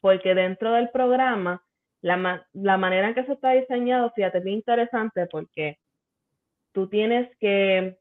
porque 0.01 0.35
dentro 0.35 0.73
del 0.73 0.89
programa, 0.89 1.63
la, 2.01 2.45
la 2.53 2.77
manera 2.77 3.07
en 3.09 3.15
que 3.15 3.25
se 3.25 3.33
está 3.33 3.51
diseñado, 3.51 4.11
fíjate, 4.11 4.39
es 4.39 4.45
interesante 4.45 5.27
porque 5.27 5.79
tú 6.71 6.87
tienes 6.87 7.29
que, 7.39 7.97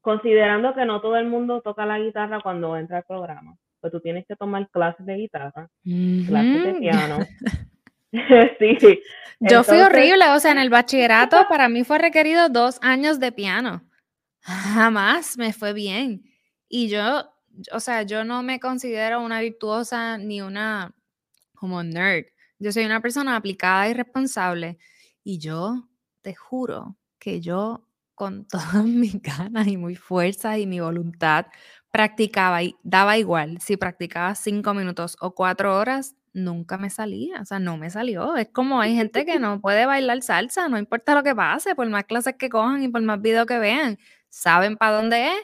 considerando 0.00 0.74
que 0.74 0.84
no 0.84 1.00
todo 1.00 1.16
el 1.16 1.26
mundo 1.26 1.60
toca 1.62 1.84
la 1.86 1.98
guitarra 1.98 2.40
cuando 2.40 2.76
entra 2.76 2.98
al 2.98 3.04
programa, 3.04 3.56
pues 3.84 3.92
tú 3.92 4.00
tienes 4.00 4.24
que 4.26 4.34
tomar 4.34 4.70
clases 4.70 5.04
de 5.04 5.14
guitarra, 5.14 5.68
clases 5.82 6.64
de 6.64 6.74
piano. 6.80 7.18
sí. 8.58 9.00
Yo 9.40 9.62
fui 9.62 9.76
horrible, 9.76 10.26
o 10.30 10.40
sea, 10.40 10.52
en 10.52 10.58
el 10.58 10.70
bachillerato 10.70 11.46
para 11.50 11.68
mí 11.68 11.84
fue 11.84 11.98
requerido 11.98 12.48
dos 12.48 12.78
años 12.80 13.20
de 13.20 13.30
piano. 13.30 13.86
Jamás 14.40 15.36
me 15.36 15.52
fue 15.52 15.74
bien. 15.74 16.24
Y 16.66 16.88
yo, 16.88 17.30
o 17.72 17.80
sea, 17.80 18.04
yo 18.04 18.24
no 18.24 18.42
me 18.42 18.58
considero 18.58 19.20
una 19.20 19.42
virtuosa 19.42 20.16
ni 20.16 20.40
una 20.40 20.94
como 21.54 21.82
nerd. 21.82 22.24
Yo 22.58 22.72
soy 22.72 22.86
una 22.86 23.02
persona 23.02 23.36
aplicada 23.36 23.90
y 23.90 23.92
responsable. 23.92 24.78
Y 25.22 25.40
yo 25.40 25.90
te 26.22 26.34
juro 26.34 26.96
que 27.18 27.42
yo 27.42 27.86
con 28.14 28.46
todas 28.48 28.82
mis 28.86 29.20
ganas 29.20 29.66
y 29.66 29.76
mi 29.76 29.94
fuerza 29.94 30.56
y 30.56 30.66
mi 30.66 30.80
voluntad 30.80 31.48
practicaba 31.94 32.60
y 32.64 32.74
daba 32.82 33.18
igual 33.18 33.60
si 33.60 33.76
practicaba 33.76 34.34
cinco 34.34 34.74
minutos 34.74 35.16
o 35.20 35.32
cuatro 35.32 35.76
horas, 35.78 36.16
nunca 36.32 36.76
me 36.76 36.90
salía, 36.90 37.40
o 37.40 37.44
sea, 37.44 37.60
no 37.60 37.76
me 37.76 37.88
salió. 37.88 38.34
Es 38.36 38.48
como 38.48 38.80
hay 38.80 38.96
gente 38.96 39.24
que 39.24 39.38
no 39.38 39.60
puede 39.60 39.86
bailar 39.86 40.20
salsa, 40.22 40.68
no 40.68 40.76
importa 40.76 41.14
lo 41.14 41.22
que 41.22 41.36
pase, 41.36 41.76
por 41.76 41.88
más 41.88 42.02
clases 42.06 42.34
que 42.36 42.48
cojan 42.48 42.82
y 42.82 42.88
por 42.88 43.00
más 43.02 43.20
videos 43.22 43.46
que 43.46 43.60
vean, 43.60 43.96
saben 44.28 44.76
para 44.76 44.96
dónde 44.96 45.28
es 45.28 45.34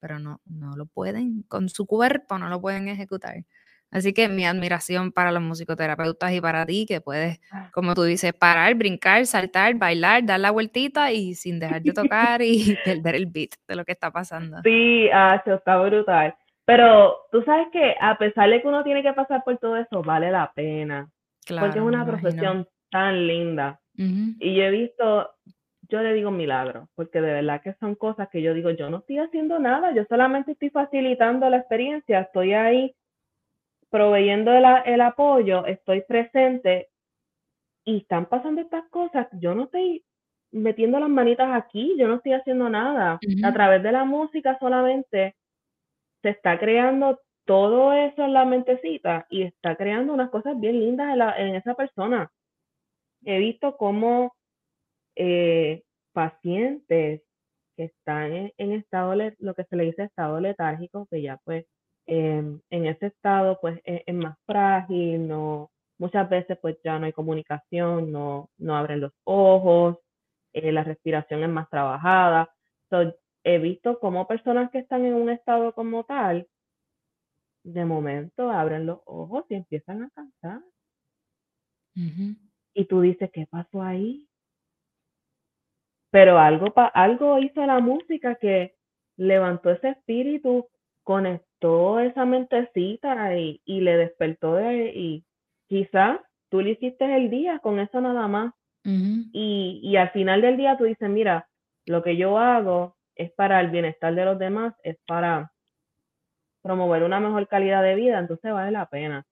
pero 0.00 0.18
no, 0.20 0.40
no 0.46 0.76
lo 0.76 0.86
pueden, 0.86 1.42
con 1.48 1.68
su 1.68 1.84
cuerpo 1.86 2.38
no 2.38 2.48
lo 2.48 2.60
pueden 2.60 2.88
ejecutar. 2.88 3.44
Así 3.90 4.12
que 4.12 4.28
mi 4.28 4.44
admiración 4.44 5.12
para 5.12 5.32
los 5.32 5.42
musicoterapeutas 5.42 6.32
y 6.32 6.40
para 6.40 6.66
ti, 6.66 6.84
que 6.86 7.00
puedes, 7.00 7.40
ah. 7.50 7.70
como 7.72 7.94
tú 7.94 8.02
dices, 8.02 8.32
parar, 8.34 8.74
brincar, 8.74 9.24
saltar, 9.26 9.74
bailar, 9.76 10.24
dar 10.26 10.40
la 10.40 10.50
vueltita 10.50 11.10
y 11.12 11.34
sin 11.34 11.58
dejar 11.58 11.82
de 11.82 11.92
tocar 11.94 12.42
y 12.42 12.76
perder 12.84 13.14
el 13.14 13.26
beat 13.26 13.50
de 13.66 13.76
lo 13.76 13.84
que 13.84 13.92
está 13.92 14.10
pasando. 14.10 14.58
Sí, 14.62 15.08
ah, 15.12 15.42
está 15.44 15.78
brutal. 15.78 16.34
Pero 16.66 17.16
tú 17.32 17.42
sabes 17.44 17.68
que 17.72 17.94
a 17.98 18.18
pesar 18.18 18.50
de 18.50 18.60
que 18.60 18.68
uno 18.68 18.84
tiene 18.84 19.02
que 19.02 19.14
pasar 19.14 19.42
por 19.42 19.56
todo 19.56 19.76
eso, 19.76 20.02
vale 20.02 20.30
la 20.30 20.52
pena. 20.54 21.08
Claro, 21.46 21.66
porque 21.66 21.78
es 21.78 21.84
una 21.84 22.04
profesión 22.04 22.68
tan 22.90 23.26
linda. 23.26 23.80
Y 23.96 24.54
yo 24.54 24.62
he 24.62 24.70
visto 24.70 25.30
yo 25.88 26.02
le 26.02 26.12
digo 26.12 26.30
milagro, 26.30 26.88
porque 26.94 27.20
de 27.20 27.32
verdad 27.32 27.62
que 27.62 27.72
son 27.80 27.94
cosas 27.94 28.28
que 28.28 28.42
yo 28.42 28.52
digo, 28.52 28.70
yo 28.70 28.90
no 28.90 28.98
estoy 28.98 29.18
haciendo 29.18 29.58
nada, 29.58 29.94
yo 29.94 30.04
solamente 30.08 30.52
estoy 30.52 30.70
facilitando 30.70 31.48
la 31.48 31.56
experiencia, 31.56 32.20
estoy 32.20 32.52
ahí 32.52 32.94
proveyendo 33.90 34.52
el, 34.52 35.00
apoyo, 35.00 35.66
estoy 35.66 36.02
presente 36.02 36.88
y 37.84 37.98
están 37.98 38.26
pasando 38.26 38.60
estas 38.60 38.88
cosas, 38.90 39.28
yo 39.32 39.54
no 39.54 39.64
estoy 39.64 40.04
metiendo 40.50 41.00
las 41.00 41.08
manitas 41.08 41.48
aquí, 41.52 41.94
yo 41.98 42.08
no 42.08 42.16
estoy 42.16 42.32
haciendo 42.32 42.68
nada. 42.68 43.18
A 43.44 43.52
través 43.52 43.82
de 43.82 43.92
la 43.92 44.04
música 44.04 44.58
solamente 44.58 45.36
se 46.22 46.30
está 46.30 46.58
creando 46.58 47.20
todo 47.44 47.92
eso 47.92 48.24
en 48.24 48.34
la 48.34 48.44
mentecita 48.44 49.26
y 49.30 49.42
está 49.42 49.76
creando 49.76 50.12
unas 50.12 50.30
cosas 50.30 50.58
bien 50.60 50.80
lindas 50.80 51.16
en, 51.16 51.48
en 51.48 51.54
esa 51.54 51.74
persona. 51.74 52.30
He 53.24 53.38
visto 53.38 53.76
cómo 53.76 54.34
eh, 55.16 55.82
pacientes 56.12 57.22
que 57.76 57.84
están 57.84 58.52
en, 58.56 58.72
estado, 58.72 59.14
lo 59.38 59.54
que 59.54 59.64
se 59.64 59.76
le 59.76 59.84
dice 59.84 60.04
estado 60.04 60.40
letárgico, 60.40 61.06
que 61.10 61.22
ya 61.22 61.38
pues 61.44 61.64
em, 62.08 62.60
en 62.70 62.86
ese 62.86 63.06
estado 63.06 63.58
pues 63.60 63.80
e, 63.84 64.02
es, 64.06 64.14
más 64.14 64.36
frágil, 64.46 65.28
no, 65.28 65.70
muchas 65.98 66.28
veces 66.28 66.58
pues 66.60 66.76
ya 66.84 66.98
no 66.98 67.06
hay 67.06 67.12
comunicación, 67.12 68.10
no, 68.12 68.50
no 68.58 68.76
abren 68.76 69.00
los 69.00 69.12
ojos, 69.24 69.98
eh, 70.52 70.72
la 70.72 70.84
respiración 70.84 71.42
es 71.44 71.50
más 71.50 71.68
trabajada. 71.70 72.50
he 73.44 73.58
visto 73.58 73.98
como 74.00 74.26
personas 74.26 74.70
que 74.70 74.78
están 74.78 75.04
en 75.04 75.14
un 75.14 75.30
estado 75.30 75.72
como 75.74 76.04
tal, 76.04 76.48
de 77.64 77.84
momento 77.84 78.50
abren 78.50 78.86
los 78.86 79.00
ojos 79.06 79.44
y 79.50 79.54
empiezan 79.54 80.02
a 80.04 80.10
cantar. 80.10 80.62
Y 82.74 82.84
tú 82.86 83.00
dices, 83.00 83.30
¿qué 83.32 83.46
pasó 83.50 83.82
ahí? 83.82 84.28
pero 86.10 86.38
algo, 86.38 86.72
algo 86.94 87.38
hizo 87.38 87.64
la 87.66 87.80
música 87.80 88.36
que 88.36 88.74
levantó 89.16 89.70
ese 89.70 89.90
espíritu, 89.90 90.68
conectó 91.08 92.00
esa 92.00 92.26
mentecita 92.26 93.34
y, 93.34 93.62
le 93.64 93.96
despertó 93.96 94.56
de, 94.56 94.92
y 94.94 95.24
quizás 95.66 96.20
tú 96.50 96.60
le 96.60 96.72
hiciste 96.72 97.16
el 97.16 97.30
día 97.30 97.60
con 97.60 97.80
eso 97.80 97.98
nada 98.02 98.28
más. 98.28 98.52
y, 98.84 99.80
y 99.82 99.96
al 99.96 100.10
final 100.10 100.42
del 100.42 100.58
día 100.58 100.76
tú 100.76 100.84
dices, 100.84 101.08
mira, 101.08 101.48
lo 101.86 102.02
que 102.02 102.18
yo 102.18 102.36
hago 102.36 102.94
es 103.16 103.32
para 103.32 103.58
el 103.62 103.70
bienestar 103.70 104.14
de 104.14 104.26
los 104.26 104.38
demás, 104.38 104.74
es 104.82 104.98
para 105.06 105.50
promover 106.60 107.02
una 107.02 107.20
mejor 107.20 107.48
calidad 107.48 107.82
de 107.82 107.94
vida, 107.94 108.18
entonces 108.18 108.52
vale 108.52 108.70
la 108.70 108.84
pena. 108.84 109.24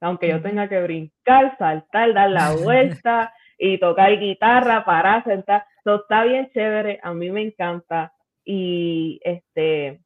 Aunque 0.00 0.28
yo 0.28 0.40
tenga 0.40 0.70
que 0.70 0.80
brincar, 0.80 1.54
saltar, 1.58 2.14
dar 2.14 2.30
la 2.30 2.56
vuelta 2.56 3.34
y 3.58 3.76
tocar 3.76 4.18
guitarra, 4.18 4.86
para 4.86 5.22
sentar, 5.24 5.66
está 5.84 6.24
bien 6.24 6.48
chévere, 6.54 6.98
a 7.02 7.12
mí 7.12 7.30
me 7.30 7.42
encanta. 7.42 8.14
Y 8.42 9.20
este, 9.22 10.03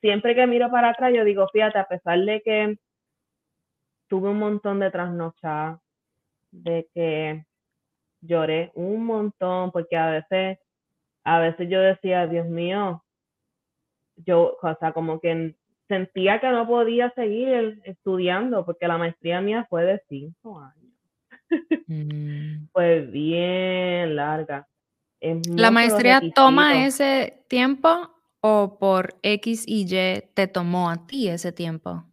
siempre 0.00 0.34
que 0.34 0.46
miro 0.46 0.70
para 0.70 0.90
atrás, 0.90 1.12
yo 1.14 1.24
digo, 1.24 1.48
fíjate, 1.52 1.78
a 1.78 1.86
pesar 1.88 2.18
de 2.20 2.42
que 2.42 2.78
tuve 4.08 4.30
un 4.30 4.38
montón 4.38 4.80
de 4.80 4.90
trasnochadas, 4.90 5.80
de 6.50 6.88
que 6.94 7.44
lloré 8.20 8.72
un 8.74 9.04
montón, 9.04 9.70
porque 9.72 9.96
a 9.96 10.10
veces, 10.10 10.58
a 11.24 11.38
veces 11.40 11.68
yo 11.68 11.80
decía, 11.80 12.26
Dios 12.26 12.46
mío, 12.46 13.04
yo, 14.16 14.56
o 14.60 14.76
sea, 14.78 14.92
como 14.92 15.20
que 15.20 15.54
sentía 15.88 16.40
que 16.40 16.48
no 16.48 16.66
podía 16.66 17.10
seguir 17.10 17.80
estudiando, 17.84 18.64
porque 18.64 18.88
la 18.88 18.98
maestría 18.98 19.40
mía 19.40 19.66
fue 19.68 19.84
de 19.84 20.02
cinco 20.08 20.60
años. 20.60 20.86
Mm. 21.86 22.66
Fue 22.72 23.00
bien 23.02 24.16
larga. 24.16 24.66
¿La 25.20 25.70
maestría 25.70 26.20
toma 26.34 26.84
ese 26.84 27.44
tiempo 27.48 28.15
o 28.48 28.78
por 28.78 29.14
X 29.22 29.64
y 29.66 29.86
Y 29.88 30.20
te 30.34 30.46
tomó 30.46 30.88
a 30.88 31.04
ti 31.08 31.28
ese 31.28 31.50
tiempo? 31.50 32.04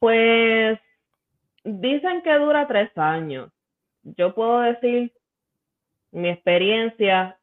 Pues 0.00 0.78
dicen 1.62 2.22
que 2.22 2.34
dura 2.34 2.66
tres 2.66 2.90
años. 2.96 3.52
Yo 4.02 4.34
puedo 4.34 4.60
decir 4.60 5.12
mi 6.10 6.30
experiencia 6.30 7.38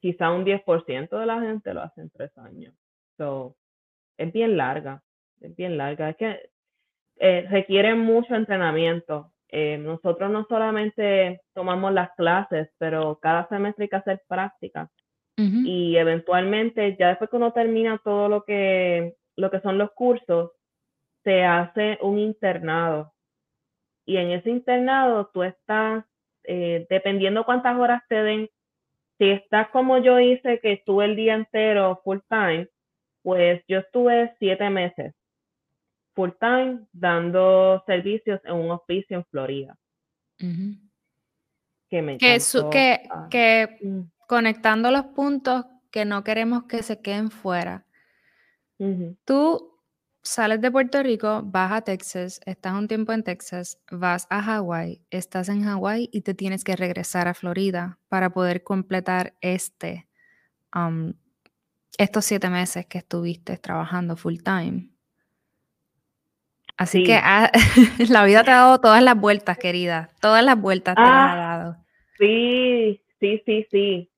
quizá 0.00 0.30
un 0.30 0.44
10% 0.44 1.18
de 1.18 1.26
la 1.26 1.40
gente 1.40 1.72
lo 1.72 1.82
hace 1.82 2.02
en 2.02 2.10
tres 2.10 2.36
años. 2.36 2.74
So, 3.16 3.56
es 4.18 4.30
bien 4.30 4.58
larga, 4.58 5.02
es 5.40 5.56
bien 5.56 5.78
larga. 5.78 6.10
Es 6.10 6.16
que 6.16 6.50
eh, 7.16 7.46
requiere 7.48 7.94
mucho 7.94 8.34
entrenamiento. 8.34 9.32
Eh, 9.48 9.78
nosotros 9.78 10.30
no 10.30 10.44
solamente 10.46 11.40
tomamos 11.54 11.92
las 11.94 12.10
clases, 12.16 12.68
pero 12.78 13.18
cada 13.20 13.48
semestre 13.48 13.84
hay 13.84 13.88
que 13.88 13.96
hacer 13.96 14.22
prácticas. 14.28 14.90
Y 15.64 15.96
eventualmente, 15.96 16.96
ya 16.98 17.08
después 17.08 17.30
que 17.30 17.36
uno 17.36 17.52
termina 17.52 18.00
todo 18.04 18.28
lo 18.28 18.44
que, 18.44 19.16
lo 19.36 19.50
que 19.50 19.60
son 19.60 19.78
los 19.78 19.90
cursos, 19.92 20.52
se 21.24 21.44
hace 21.44 21.98
un 22.02 22.18
internado. 22.18 23.12
Y 24.04 24.16
en 24.16 24.30
ese 24.32 24.50
internado 24.50 25.30
tú 25.32 25.42
estás, 25.42 26.04
eh, 26.44 26.86
dependiendo 26.90 27.44
cuántas 27.44 27.78
horas 27.78 28.02
te 28.08 28.22
den, 28.22 28.50
si 29.18 29.30
estás 29.30 29.68
como 29.70 29.98
yo 29.98 30.18
hice, 30.18 30.60
que 30.60 30.72
estuve 30.72 31.04
el 31.04 31.16
día 31.16 31.34
entero 31.34 32.00
full 32.04 32.18
time, 32.28 32.68
pues 33.22 33.62
yo 33.68 33.78
estuve 33.78 34.34
siete 34.38 34.68
meses 34.70 35.14
full 36.14 36.30
time 36.38 36.80
dando 36.92 37.82
servicios 37.86 38.40
en 38.44 38.54
un 38.54 38.70
hospicio 38.70 39.18
en 39.18 39.24
Florida. 39.26 39.76
Que 40.38 42.02
me 42.02 42.18
que, 42.18 42.38
que, 42.70 43.08
ah, 43.10 43.28
que. 43.30 43.78
Conectando 44.30 44.92
los 44.92 45.06
puntos 45.06 45.66
que 45.90 46.04
no 46.04 46.22
queremos 46.22 46.62
que 46.66 46.84
se 46.84 47.00
queden 47.00 47.32
fuera. 47.32 47.84
Tú 49.24 49.76
sales 50.22 50.60
de 50.60 50.70
Puerto 50.70 51.02
Rico, 51.02 51.42
vas 51.44 51.72
a 51.72 51.80
Texas, 51.80 52.40
estás 52.46 52.74
un 52.74 52.86
tiempo 52.86 53.12
en 53.12 53.24
Texas, 53.24 53.80
vas 53.90 54.28
a 54.30 54.40
Hawái, 54.40 55.02
estás 55.10 55.48
en 55.48 55.64
Hawái 55.64 56.10
y 56.12 56.20
te 56.20 56.34
tienes 56.34 56.62
que 56.62 56.76
regresar 56.76 57.26
a 57.26 57.34
Florida 57.34 57.98
para 58.08 58.30
poder 58.30 58.62
completar 58.62 59.34
este, 59.40 60.06
um, 60.76 61.12
estos 61.98 62.24
siete 62.24 62.50
meses 62.50 62.86
que 62.86 62.98
estuviste 62.98 63.56
trabajando 63.56 64.14
full 64.16 64.36
time. 64.44 64.90
Así 66.76 67.02
que 67.02 67.20
la 68.08 68.24
vida 68.24 68.44
te 68.44 68.52
ha 68.52 68.58
dado 68.58 68.80
todas 68.80 69.02
las 69.02 69.20
vueltas, 69.20 69.58
querida. 69.58 70.08
Todas 70.20 70.44
las 70.44 70.56
vueltas 70.56 70.94
te 70.94 71.02
ha 71.02 71.32
ah, 71.32 71.36
dado. 71.36 71.76
Sí, 72.16 73.02
sí, 73.18 73.42
sí, 73.44 73.66
sí. 73.72 74.10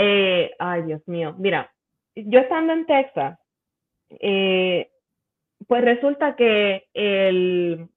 Eh, 0.00 0.54
ay, 0.60 0.82
Dios 0.82 1.02
mío. 1.08 1.34
Mira, 1.38 1.74
yo 2.14 2.38
estando 2.38 2.72
en 2.72 2.86
Texas, 2.86 3.38
eh, 4.10 4.90
pues 5.66 5.84
resulta 5.84 6.36
que 6.36 6.86
el... 6.94 7.88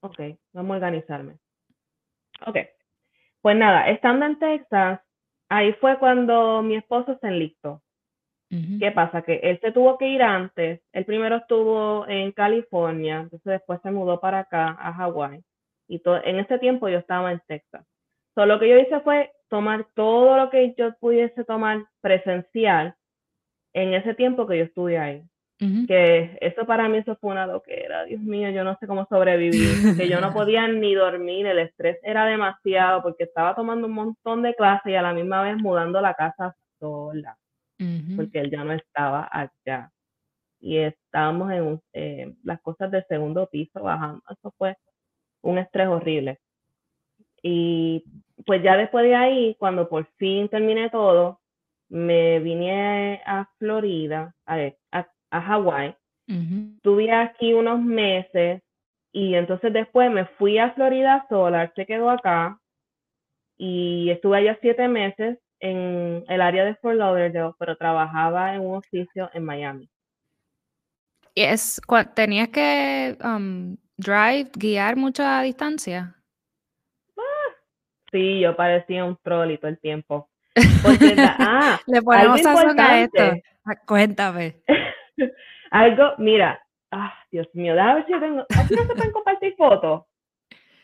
Ok, 0.00 0.18
vamos 0.52 0.72
a 0.72 0.76
organizarme. 0.76 1.38
Ok. 2.44 2.56
Pues 3.40 3.56
nada, 3.56 3.88
estando 3.88 4.26
en 4.26 4.38
Texas, 4.40 5.00
ahí 5.48 5.72
fue 5.74 5.96
cuando 5.98 6.60
mi 6.62 6.74
esposo 6.76 7.16
se 7.20 7.28
enlistó. 7.28 7.80
¿Qué 8.50 8.90
pasa? 8.92 9.20
Que 9.22 9.34
él 9.42 9.60
se 9.60 9.72
tuvo 9.72 9.98
que 9.98 10.08
ir 10.08 10.22
antes. 10.22 10.80
Él 10.92 11.04
primero 11.04 11.36
estuvo 11.36 12.06
en 12.08 12.32
California, 12.32 13.20
entonces 13.20 13.52
después 13.52 13.78
se 13.82 13.90
mudó 13.90 14.20
para 14.20 14.40
acá, 14.40 14.74
a 14.80 14.92
Hawái. 14.94 15.44
Y 15.86 16.00
en 16.04 16.38
ese 16.38 16.58
tiempo 16.58 16.88
yo 16.88 16.98
estaba 16.98 17.30
en 17.30 17.42
Texas. 17.46 17.86
Solo 18.34 18.54
lo 18.54 18.60
que 18.60 18.70
yo 18.70 18.78
hice 18.78 19.00
fue 19.00 19.30
tomar 19.48 19.86
todo 19.94 20.36
lo 20.36 20.50
que 20.50 20.74
yo 20.76 20.94
pudiese 21.00 21.44
tomar 21.44 21.84
presencial 22.00 22.94
en 23.74 23.94
ese 23.94 24.14
tiempo 24.14 24.46
que 24.46 24.58
yo 24.58 24.64
estuve 24.64 24.98
ahí. 24.98 25.22
Que 25.88 26.38
eso 26.40 26.66
para 26.66 26.88
mí 26.88 26.98
eso 26.98 27.16
fue 27.16 27.32
una 27.32 27.46
loquera. 27.46 28.04
Dios 28.04 28.20
mío, 28.20 28.48
yo 28.50 28.62
no 28.62 28.76
sé 28.78 28.86
cómo 28.86 29.06
sobrevivir. 29.06 29.96
que 29.96 30.08
yo 30.08 30.20
no 30.20 30.32
podía 30.32 30.68
ni 30.68 30.94
dormir, 30.94 31.46
el 31.46 31.58
estrés 31.58 31.98
era 32.04 32.26
demasiado 32.26 33.02
porque 33.02 33.24
estaba 33.24 33.56
tomando 33.56 33.88
un 33.88 33.94
montón 33.94 34.42
de 34.42 34.54
clases 34.54 34.92
y 34.92 34.94
a 34.94 35.02
la 35.02 35.12
misma 35.12 35.42
vez 35.42 35.56
mudando 35.56 36.00
la 36.00 36.14
casa 36.14 36.54
sola 36.78 37.36
porque 38.16 38.40
él 38.40 38.50
ya 38.50 38.64
no 38.64 38.72
estaba 38.72 39.28
allá. 39.30 39.92
Y 40.60 40.78
estábamos 40.78 41.52
en 41.52 41.80
eh, 41.92 42.34
las 42.42 42.60
cosas 42.60 42.90
del 42.90 43.04
segundo 43.08 43.48
piso 43.48 43.80
bajando. 43.82 44.22
Eso 44.28 44.52
fue 44.58 44.76
un 45.42 45.58
estrés 45.58 45.86
horrible. 45.86 46.40
Y 47.42 48.04
pues 48.46 48.62
ya 48.62 48.76
después 48.76 49.04
de 49.04 49.14
ahí, 49.14 49.56
cuando 49.58 49.88
por 49.88 50.06
fin 50.16 50.48
terminé 50.48 50.90
todo, 50.90 51.40
me 51.88 52.38
vine 52.40 53.22
a 53.24 53.48
Florida, 53.58 54.34
a, 54.46 54.56
a, 54.92 55.08
a 55.30 55.40
Hawái. 55.40 55.94
Estuve 56.26 57.10
aquí 57.10 57.54
unos 57.54 57.80
meses 57.80 58.62
y 59.12 59.34
entonces 59.34 59.72
después 59.72 60.10
me 60.10 60.26
fui 60.26 60.58
a 60.58 60.72
Florida 60.72 61.24
sola, 61.30 61.72
se 61.74 61.86
quedó 61.86 62.10
acá 62.10 62.60
y 63.56 64.10
estuve 64.10 64.36
allá 64.36 64.58
siete 64.60 64.88
meses 64.88 65.38
en 65.60 66.24
el 66.28 66.40
área 66.40 66.64
de 66.64 66.74
Fort 66.76 66.96
Lauderdale, 66.96 67.54
pero 67.58 67.76
trabajaba 67.76 68.54
en 68.54 68.60
un 68.60 68.76
oficio 68.76 69.30
en 69.32 69.44
Miami. 69.44 69.90
¿Y 71.34 71.42
es, 71.42 71.80
tenías 72.14 72.48
que 72.48 73.16
um, 73.24 73.76
drive, 73.96 74.50
guiar 74.54 74.96
mucha 74.96 75.40
distancia? 75.42 76.14
Sí, 78.10 78.40
yo 78.40 78.56
parecía 78.56 79.04
un 79.04 79.16
troll 79.22 79.58
todo 79.58 79.70
el 79.70 79.78
tiempo. 79.78 80.28
ah, 81.38 81.78
Le 81.86 82.02
ponemos 82.02 82.44
a 82.44 83.00
esto. 83.00 83.22
Ah, 83.64 83.76
cuéntame. 83.86 84.56
algo, 85.70 86.12
mira, 86.18 86.60
ah, 86.90 87.12
Dios 87.30 87.48
mío, 87.52 87.74
déjame 87.74 87.94
ver 87.94 88.06
si 88.06 88.20
tengo. 88.20 88.46
¿Aquí 88.56 88.74
no 88.74 88.82
se 88.82 88.94
pueden 88.94 89.12
compartir 89.12 89.54
fotos? 89.56 90.04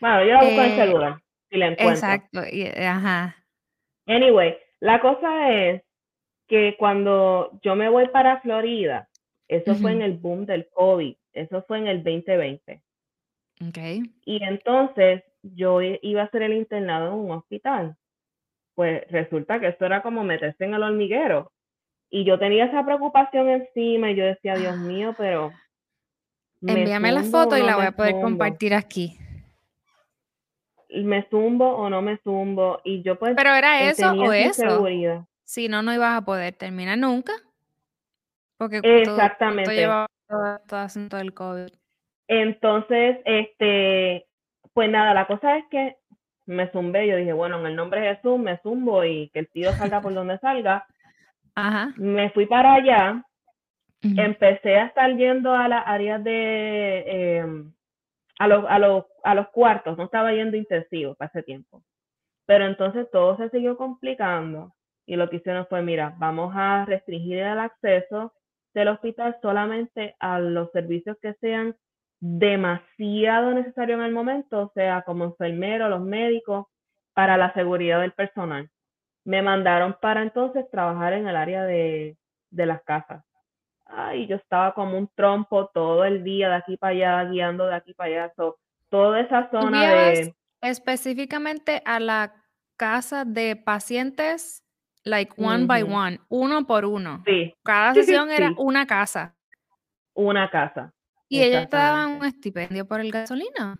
Bueno, 0.00 0.24
yo 0.24 0.32
la 0.34 0.40
busco 0.40 0.60
en 0.60 0.60
el 0.60 0.72
eh, 0.72 0.76
celular, 0.76 1.20
si 1.50 1.56
la 1.56 1.66
encuentro. 1.68 1.94
Exacto, 1.94 2.40
ajá. 2.78 3.36
Anyway, 4.06 4.56
la 4.80 5.00
cosa 5.00 5.50
es 5.50 5.82
que 6.46 6.76
cuando 6.78 7.58
yo 7.62 7.74
me 7.74 7.88
voy 7.88 8.08
para 8.08 8.40
Florida, 8.40 9.08
eso 9.48 9.74
fue 9.74 9.92
en 9.92 10.02
el 10.02 10.18
boom 10.18 10.46
del 10.46 10.68
COVID, 10.70 11.16
eso 11.32 11.64
fue 11.66 11.78
en 11.78 11.86
el 11.86 12.02
2020. 12.02 12.82
Okay. 13.68 14.02
Y 14.24 14.42
entonces 14.42 15.22
yo 15.44 15.80
iba 15.82 16.22
a 16.22 16.24
hacer 16.24 16.42
el 16.42 16.54
internado 16.54 17.08
en 17.08 17.14
un 17.14 17.30
hospital. 17.32 17.96
Pues 18.74 19.02
resulta 19.10 19.60
que 19.60 19.68
esto 19.68 19.86
era 19.86 20.02
como 20.02 20.24
meterse 20.24 20.64
en 20.64 20.74
el 20.74 20.82
hormiguero. 20.82 21.52
Y 22.10 22.24
yo 22.24 22.38
tenía 22.38 22.66
esa 22.66 22.84
preocupación 22.84 23.48
encima 23.48 24.10
y 24.10 24.16
yo 24.16 24.24
decía, 24.24 24.54
Dios 24.54 24.76
mío, 24.76 25.14
pero... 25.18 25.52
Envíame 26.62 27.12
la 27.12 27.22
foto 27.24 27.56
y 27.58 27.62
la 27.62 27.76
voy 27.76 27.86
a 27.86 27.92
poder 27.92 28.14
compartir 28.20 28.74
aquí. 28.74 29.18
Me 30.88 31.26
zumbo 31.28 31.76
o 31.76 31.90
no 31.90 32.00
me 32.00 32.18
zumbo 32.18 32.80
y 32.84 33.02
yo 33.02 33.18
pues 33.18 33.34
pero 33.36 33.52
era 33.52 33.90
eso 33.90 34.12
o 34.12 34.32
eso 34.32 35.26
si 35.42 35.68
no 35.68 35.82
no 35.82 35.92
ibas 35.92 36.16
a 36.16 36.24
poder 36.24 36.54
terminar 36.54 36.96
nunca. 36.96 37.32
Porque 38.56 38.80
exactamente. 38.82 39.84
todo, 39.84 40.06
todo, 40.28 40.58
todo, 40.68 41.08
todo 41.08 41.20
el 41.20 41.34
covid. 41.34 41.68
Entonces 42.28 43.18
este 43.24 44.26
pues 44.74 44.90
nada 44.90 45.14
la 45.14 45.26
cosa 45.26 45.56
es 45.56 45.64
que 45.70 45.96
me 46.46 46.70
zumbé 46.70 47.08
yo 47.08 47.16
dije 47.16 47.32
bueno 47.32 47.58
en 47.60 47.66
el 47.66 47.76
nombre 47.76 48.00
de 48.00 48.16
Jesús 48.16 48.38
me 48.38 48.58
zumbo 48.58 49.04
y 49.04 49.30
que 49.30 49.38
el 49.38 49.48
tío 49.48 49.72
salga 49.72 50.02
por 50.02 50.12
donde 50.12 50.38
salga 50.38 50.86
Ajá. 51.54 51.94
me 51.96 52.30
fui 52.30 52.46
para 52.46 52.74
allá 52.74 53.24
empecé 54.02 54.76
a 54.76 54.86
estar 54.86 55.16
yendo 55.16 55.54
a 55.54 55.66
las 55.68 55.82
áreas 55.86 56.22
de 56.22 57.38
em, 57.38 57.72
a, 58.38 58.48
los, 58.48 58.64
a, 58.68 58.78
los, 58.78 59.04
a 59.22 59.34
los 59.34 59.48
cuartos, 59.48 59.96
no 59.96 60.04
estaba 60.04 60.32
yendo 60.32 60.56
intensivo 60.56 61.14
para 61.14 61.30
ese 61.30 61.42
tiempo. 61.42 61.82
Pero 62.46 62.66
entonces 62.66 63.08
todo 63.10 63.36
se 63.36 63.48
siguió 63.50 63.76
complicando 63.76 64.74
y 65.06 65.16
lo 65.16 65.28
que 65.30 65.36
hicieron 65.36 65.66
fue, 65.66 65.82
mira, 65.82 66.14
vamos 66.18 66.52
a 66.54 66.84
restringir 66.84 67.38
el 67.38 67.58
acceso 67.58 68.34
del 68.74 68.88
hospital 68.88 69.38
solamente 69.40 70.16
a 70.18 70.40
los 70.40 70.70
servicios 70.72 71.16
que 71.22 71.34
sean 71.34 71.76
demasiado 72.26 73.52
necesarios 73.52 73.98
en 73.98 74.06
el 74.06 74.12
momento, 74.12 74.62
o 74.62 74.72
sea, 74.74 75.02
como 75.02 75.24
enfermeros, 75.24 75.90
los 75.90 76.02
médicos, 76.02 76.66
para 77.12 77.36
la 77.36 77.52
seguridad 77.52 78.00
del 78.00 78.12
personal. 78.12 78.70
Me 79.24 79.42
mandaron 79.42 79.96
para 80.00 80.22
entonces 80.22 80.68
trabajar 80.70 81.12
en 81.12 81.28
el 81.28 81.36
área 81.36 81.64
de, 81.64 82.16
de 82.50 82.66
las 82.66 82.82
casas 82.82 83.24
ay, 83.86 84.26
yo 84.26 84.36
estaba 84.36 84.74
como 84.74 84.98
un 84.98 85.08
trompo 85.14 85.68
todo 85.72 86.04
el 86.04 86.24
día 86.24 86.48
de 86.48 86.56
aquí 86.56 86.76
para 86.76 86.92
allá, 86.92 87.30
guiando 87.30 87.66
de 87.66 87.74
aquí 87.74 87.94
para 87.94 88.24
allá. 88.24 88.32
toda 88.88 89.20
esa 89.20 89.50
zona 89.50 89.90
de... 89.90 90.34
Específicamente 90.60 91.82
a 91.84 92.00
la 92.00 92.34
casa 92.76 93.24
de 93.24 93.56
pacientes, 93.56 94.64
like 95.04 95.32
one 95.36 95.66
by 95.66 95.82
one, 95.82 96.20
uno 96.28 96.66
por 96.66 96.84
uno. 96.86 97.22
Sí. 97.26 97.54
Cada 97.62 97.94
sesión 97.94 98.30
era 98.30 98.52
una 98.56 98.86
casa. 98.86 99.36
Una 100.14 100.48
casa. 100.48 100.92
¿Y 101.28 101.42
ellos 101.42 101.68
te 101.68 101.76
daban 101.76 102.12
un 102.12 102.24
estipendio 102.24 102.86
por 102.86 103.00
el 103.00 103.10
gasolina? 103.10 103.78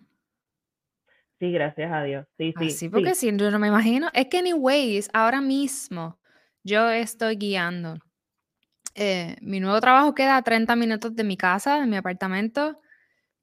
Sí, 1.39 1.51
gracias 1.51 1.91
a 1.91 2.03
Dios. 2.03 2.25
Sí, 2.37 2.53
sí. 2.57 2.69
Sí, 2.71 2.89
porque 2.89 3.15
si 3.15 3.35
yo 3.35 3.51
no 3.51 3.59
me 3.59 3.67
imagino. 3.67 4.09
Es 4.13 4.27
que, 4.27 4.37
anyways, 4.39 5.09
ahora 5.13 5.41
mismo 5.41 6.19
yo 6.63 6.89
estoy 6.89 7.35
guiando 7.35 7.97
eh, 8.95 9.35
mi 9.41 9.59
nuevo 9.59 9.79
trabajo 9.81 10.15
queda 10.15 10.37
a 10.37 10.41
30 10.41 10.75
minutos 10.75 11.15
de 11.15 11.23
mi 11.25 11.35
casa, 11.37 11.79
de 11.81 11.85
mi 11.85 11.97
apartamento, 11.97 12.79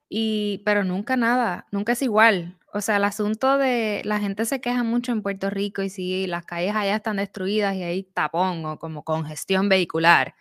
y, 0.09 0.63
pero 0.65 0.85
nunca 0.85 1.17
nada, 1.17 1.67
nunca 1.73 1.93
es 1.93 2.03
igual. 2.03 2.59
O 2.73 2.81
sea, 2.81 2.97
el 2.97 3.05
asunto 3.05 3.59
de 3.59 4.03
la 4.05 4.21
gente 4.21 4.47
se 4.47 4.61
queja 4.61 4.83
mucho 4.85 5.13
en 5.13 5.23
Puerto 5.23 5.51
Rico 5.51 5.83
y 5.83 5.91
si 5.91 6.27
las 6.27 6.47
calles 6.47 6.75
allá 6.77 6.97
están 6.97 7.17
destruidas 7.19 7.77
y 7.77 7.83
hay 7.83 8.05
tapón 8.05 8.65
o 8.67 8.79
como 8.79 9.05
congestión 9.05 9.69
vehicular. 9.69 10.35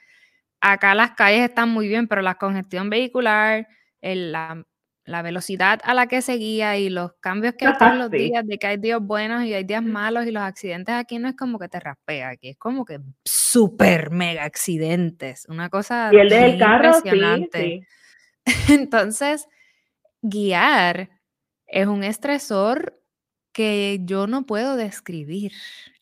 Acá 0.62 0.93
las 0.93 1.12
calles 1.12 1.49
están 1.49 1.70
muy 1.70 1.88
bien, 1.88 2.07
pero 2.07 2.22
la 2.22 2.36
congestión 2.36 2.89
vehicular, 2.89 3.68
la, 4.01 4.64
velocidad 5.24 5.80
a 5.84 5.93
la 5.95 6.07
que 6.07 6.22
se 6.22 6.34
guía 6.34 6.78
y 6.78 6.89
los 6.89 7.14
cambios 7.20 7.55
que 7.55 7.66
hay 7.66 7.78
todos 7.78 7.95
los 7.95 8.12
días, 8.12 8.45
de 8.45 8.57
que 8.59 8.68
hay 8.68 8.78
días 8.78 9.01
buenos 9.01 9.43
y 9.43 9.53
hay 9.55 9.64
días 9.64 9.84
malos 9.84 10.26
y 10.28 10.32
los 10.32 10.43
accidentes 10.43 10.93
aquí 10.93 11.18
no 11.18 11.28
es 11.28 11.36
como 11.36 11.57
que 11.57 11.68
te 11.68 11.80
raspea, 11.80 12.30
aquí 12.30 12.49
es 12.49 12.57
como 12.57 12.86
que 12.86 12.99
súper 13.26 14.12
mega 14.12 14.43
accidentes, 14.43 15.45
una 15.49 15.70
cosa 15.70 16.12
y 16.14 16.18
el 16.18 16.30
del 16.30 16.59
carro, 16.59 16.95
impresionante. 16.95 17.88
Entonces, 18.70 19.47
guiar 20.22 21.09
es 21.66 21.88
un 21.88 22.03
estresor 22.03 23.01
que 23.51 23.99
yo 24.03 24.28
no 24.28 24.45
puedo 24.45 24.76
describir. 24.76 25.53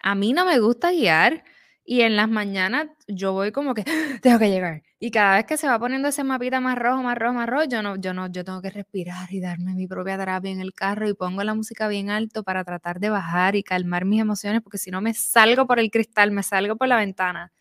A 0.02 0.16
mí 0.16 0.34
no 0.34 0.46
me 0.46 0.60
gusta 0.60 0.92
guiar 0.92 1.44
y 1.90 2.04
en 2.04 2.16
las 2.16 2.30
mañanas 2.30 2.86
yo 3.08 3.34
voy 3.34 3.52
como 3.52 3.74
que 3.74 3.84
tengo 4.22 4.38
que 4.38 4.52
llegar. 4.52 4.84
Y 5.00 5.10
cada 5.10 5.38
vez 5.38 5.46
que 5.46 5.58
se 5.58 5.68
va 5.68 5.80
poniendo 5.80 6.10
ese 6.10 6.24
mapita 6.24 6.60
más 6.60 6.78
rojo, 6.78 7.02
más 7.02 7.18
rojo, 7.18 7.34
más 7.34 7.50
rojo, 7.50 7.64
yo 7.64 7.82
no, 7.82 7.96
yo 7.96 8.14
no, 8.14 8.28
yo 8.28 8.44
tengo 8.44 8.62
que 8.62 8.70
respirar 8.70 9.34
y 9.34 9.40
darme 9.40 9.74
mi 9.74 9.88
propia 9.88 10.16
terapia 10.16 10.52
en 10.52 10.60
el 10.60 10.76
carro 10.76 11.10
y 11.10 11.16
pongo 11.16 11.44
la 11.44 11.56
música 11.56 11.88
bien 11.88 12.12
alto 12.12 12.44
para 12.44 12.64
tratar 12.64 13.00
de 13.00 13.10
bajar 13.10 13.56
y 13.56 13.64
calmar 13.64 14.06
mis 14.06 14.22
emociones, 14.22 14.62
porque 14.62 14.78
si 14.78 14.92
no 14.92 15.02
me 15.02 15.16
salgo 15.16 15.66
por 15.66 15.80
el 15.80 15.90
cristal, 15.90 16.30
me 16.30 16.44
salgo 16.44 16.76
por 16.76 16.88
la 16.88 16.98
ventana. 16.98 17.52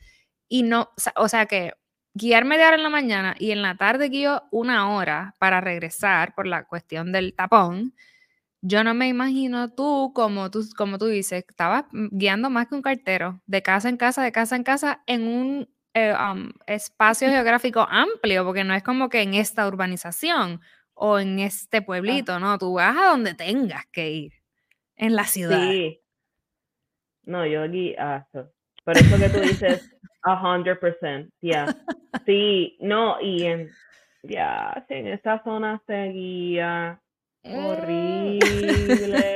Y 0.46 0.62
no, 0.62 0.90
o 1.16 1.28
sea 1.28 1.46
que 1.46 1.72
guiar 2.12 2.44
media 2.44 2.66
hora 2.66 2.76
en 2.76 2.82
la 2.82 2.90
mañana 2.90 3.34
y 3.38 3.52
en 3.52 3.62
la 3.62 3.78
tarde 3.78 4.10
guío 4.10 4.42
una 4.50 4.90
hora 4.94 5.36
para 5.38 5.62
regresar 5.62 6.34
por 6.34 6.46
la 6.46 6.64
cuestión 6.64 7.12
del 7.12 7.34
tapón, 7.34 7.94
yo 8.60 8.82
no 8.84 8.94
me 8.94 9.08
imagino 9.08 9.70
tú, 9.70 10.12
como 10.14 10.50
tú, 10.50 10.64
como 10.76 10.98
tú 10.98 11.06
dices, 11.06 11.44
estabas 11.48 11.84
guiando 11.92 12.50
más 12.50 12.68
que 12.68 12.74
un 12.74 12.82
cartero, 12.82 13.40
de 13.46 13.62
casa 13.62 13.88
en 13.88 13.96
casa, 13.96 14.22
de 14.22 14.32
casa 14.32 14.56
en 14.56 14.64
casa, 14.64 15.02
en 15.06 15.28
un 15.28 15.68
eh, 15.94 16.14
espacio 16.66 17.28
geográfico 17.30 17.86
amplio, 17.88 18.44
porque 18.44 18.64
no 18.64 18.74
es 18.74 18.82
como 18.82 19.08
que 19.08 19.22
en 19.22 19.34
esta 19.34 19.66
urbanización 19.66 20.60
o 20.94 21.18
en 21.18 21.38
este 21.38 21.82
pueblito, 21.82 22.40
no, 22.40 22.58
tú 22.58 22.74
vas 22.74 22.96
a 22.96 23.10
donde 23.10 23.34
tengas 23.34 23.86
que 23.86 24.10
ir, 24.10 24.32
en 24.96 25.14
la 25.14 25.24
ciudad. 25.24 25.70
Sí. 25.70 26.00
No, 27.22 27.46
yo 27.46 27.68
guío, 27.68 27.96
por 28.84 28.96
eso 28.96 29.18
que 29.18 29.28
tú 29.28 29.40
dices, 29.40 29.94
a 30.22 30.42
hundred 30.42 30.80
percent, 30.80 31.30
ya. 31.40 31.66
Sí, 32.26 32.76
no, 32.80 33.20
y 33.20 33.44
en, 33.44 33.70
ya, 34.24 34.84
en 34.88 35.08
esa 35.08 35.42
zona 35.44 35.80
seguía 35.86 37.00
horrible. 37.44 39.26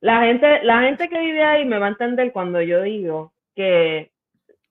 La 0.00 0.22
gente, 0.22 0.64
la 0.64 0.80
gente 0.82 1.08
que 1.08 1.18
vive 1.18 1.42
ahí 1.44 1.64
me 1.64 1.78
va 1.78 1.86
a 1.86 1.90
entender 1.90 2.32
cuando 2.32 2.60
yo 2.60 2.82
digo 2.82 3.32
que 3.54 4.10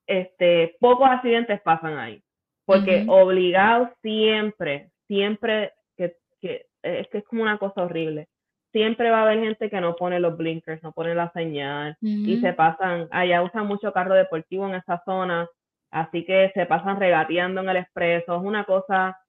este, 0.06 0.76
pocos 0.80 1.10
accidentes 1.10 1.62
pasan 1.62 1.98
ahí. 1.98 2.22
Porque 2.66 3.06
obligados 3.08 3.90
siempre, 4.02 4.92
siempre, 5.08 5.74
que, 5.98 6.16
que 6.40 6.68
es 6.84 7.08
que 7.10 7.18
es 7.20 7.24
como 7.26 7.42
una 7.44 7.58
cosa 7.58 7.84
horrible 7.84 8.28
siempre 8.72 9.12
va 9.12 9.20
a 9.20 9.22
haber 9.24 9.40
gente 9.40 9.70
que 9.70 9.82
no 9.82 9.96
pone 9.96 10.20
los 10.20 10.38
blinkers, 10.38 10.82
no 10.84 10.92
pone 10.92 11.14
la 11.14 11.32
señal 11.32 11.98
y 12.02 12.40
se 12.40 12.54
pasan, 12.54 13.08
allá 13.12 13.44
usan 13.44 13.68
mucho 13.68 13.92
carro 13.92 14.14
deportivo 14.16 14.68
en 14.68 14.76
esa 14.76 15.02
zona, 15.06 15.48
así 15.92 16.26
que 16.26 16.52
se 16.54 16.66
pasan 16.66 17.00
regateando 17.00 17.62
en 17.62 17.70
el 17.70 17.78
expreso, 17.78 18.36
es 18.36 18.42
una 18.42 18.64
cosa, 18.64 19.20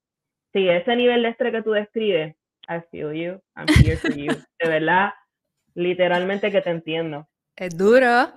sí, 0.52 0.68
ese 0.68 0.96
nivel 0.96 1.22
de 1.22 1.30
estrés 1.30 1.52
que 1.52 1.62
tú 1.62 1.72
describes, 1.72 2.36
I 2.68 2.80
feel 2.90 3.12
you, 3.12 3.40
I'm 3.56 3.66
here 3.84 3.96
for 3.96 4.12
you, 4.12 4.32
de 4.58 4.68
verdad, 4.68 5.10
literalmente 5.74 6.50
que 6.50 6.60
te 6.60 6.70
entiendo. 6.70 7.26
Es 7.56 7.76
duro. 7.76 8.28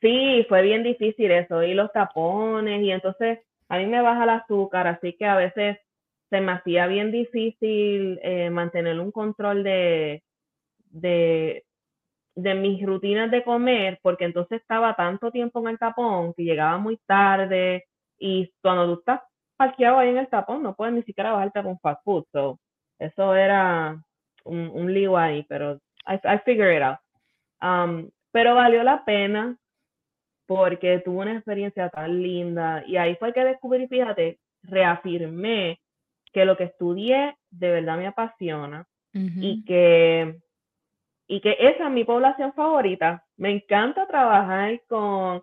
Sí, 0.00 0.44
fue 0.48 0.62
bien 0.62 0.82
difícil 0.82 1.30
eso, 1.30 1.62
y 1.62 1.74
los 1.74 1.92
tapones, 1.92 2.82
y 2.82 2.90
entonces 2.90 3.38
a 3.68 3.78
mí 3.78 3.86
me 3.86 4.02
baja 4.02 4.24
el 4.24 4.30
azúcar, 4.30 4.86
así 4.86 5.14
que 5.16 5.26
a 5.26 5.36
veces 5.36 5.78
se 6.30 6.40
me 6.40 6.52
hacía 6.52 6.86
bien 6.86 7.10
difícil 7.12 8.18
eh, 8.22 8.50
mantener 8.50 8.98
un 8.98 9.12
control 9.12 9.62
de, 9.62 10.22
de, 10.90 11.64
de 12.34 12.54
mis 12.54 12.84
rutinas 12.84 13.30
de 13.30 13.44
comer, 13.44 13.98
porque 14.02 14.24
entonces 14.24 14.60
estaba 14.60 14.94
tanto 14.94 15.30
tiempo 15.30 15.60
en 15.60 15.68
el 15.68 15.78
tapón 15.78 16.34
que 16.34 16.44
llegaba 16.44 16.76
muy 16.78 16.98
tarde 17.06 17.84
y 18.18 18.52
cuando 18.60 18.86
tú 18.86 18.98
estás 19.00 19.20
parqueado 19.56 19.98
ahí 19.98 20.10
en 20.10 20.18
el 20.18 20.28
tapón 20.28 20.62
no 20.62 20.74
puedes 20.74 20.94
ni 20.94 21.02
siquiera 21.02 21.32
bajarte 21.32 21.62
con 21.62 21.78
fast 21.78 22.02
food. 22.04 22.24
So, 22.32 22.58
eso 22.98 23.34
era 23.34 23.98
un, 24.44 24.70
un 24.72 24.92
lío 24.92 25.16
ahí, 25.16 25.44
pero 25.48 25.80
I, 26.06 26.14
I 26.24 26.38
figured 26.44 26.76
it 26.76 26.82
out. 26.82 26.98
Um, 27.60 28.10
pero 28.32 28.54
valió 28.54 28.82
la 28.82 29.04
pena 29.04 29.56
porque 30.46 30.98
tuve 31.00 31.22
una 31.22 31.34
experiencia 31.34 31.88
tan 31.88 32.22
linda 32.22 32.84
y 32.86 32.96
ahí 32.96 33.16
fue 33.16 33.32
que 33.32 33.44
descubrí, 33.44 33.86
fíjate, 33.86 34.38
reafirmé 34.62 35.80
que 36.32 36.44
lo 36.44 36.56
que 36.56 36.64
estudié 36.64 37.36
de 37.50 37.70
verdad 37.70 37.96
me 37.96 38.06
apasiona 38.06 38.86
y 39.12 39.64
que 39.64 40.40
y 41.28 41.40
que 41.40 41.56
esa 41.58 41.84
es 41.84 41.90
mi 41.90 42.04
población 42.04 42.52
favorita. 42.52 43.24
Me 43.36 43.50
encanta 43.50 44.08
trabajar 44.08 44.80
con 44.88 45.42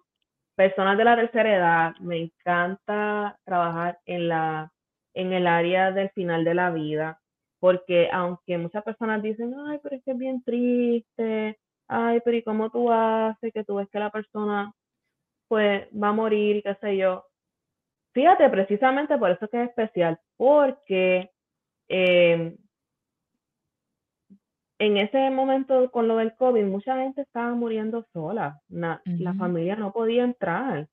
personas 0.56 0.98
de 0.98 1.06
la 1.06 1.16
tercera 1.16 1.56
edad, 1.56 1.96
me 2.02 2.18
encanta 2.18 3.40
trabajar 3.46 4.00
en 4.06 4.28
la 4.28 4.72
en 5.14 5.32
el 5.32 5.48
área 5.48 5.92
del 5.92 6.10
final 6.10 6.44
de 6.44 6.54
la 6.54 6.72
vida, 6.72 7.21
porque 7.62 8.10
aunque 8.12 8.58
muchas 8.58 8.84
personas 8.84 9.24
dicen, 9.24 9.54
"Ay, 9.68 9.80
pero 9.84 9.96
es 9.96 10.04
que 10.04 10.12
es 10.12 10.18
bien 10.18 10.44
triste." 10.44 11.60
Ay, 11.88 12.22
pero 12.26 12.38
¿y 12.38 12.44
cómo 12.44 12.70
tú 12.72 12.92
haces 12.92 13.54
que 13.54 13.64
tú 13.64 13.76
ves 13.76 13.90
que 13.92 14.00
la 14.00 14.12
persona 14.12 14.74
pues 15.50 15.88
va 15.94 16.10
a 16.10 16.14
morir 16.14 16.58
y 16.58 16.64
qué 16.64 16.76
sé 16.82 16.98
yo? 16.98 17.26
Fíjate, 18.14 18.50
precisamente 18.50 19.18
por 19.18 19.32
eso 19.32 19.48
que 19.50 19.64
es 19.64 19.70
especial, 19.70 20.20
porque 20.38 21.32
em, 21.90 22.58
en 24.80 24.98
ese 24.98 25.30
momento 25.30 25.92
con 25.92 26.08
lo 26.08 26.18
del 26.18 26.36
COVID, 26.36 26.66
mucha 26.66 26.98
gente 26.98 27.22
estaba 27.22 27.54
muriendo 27.54 28.06
sola, 28.14 28.60
la 28.70 29.34
familia 29.38 29.76
no 29.76 29.94
podía 29.94 30.24
entrar 30.24 30.88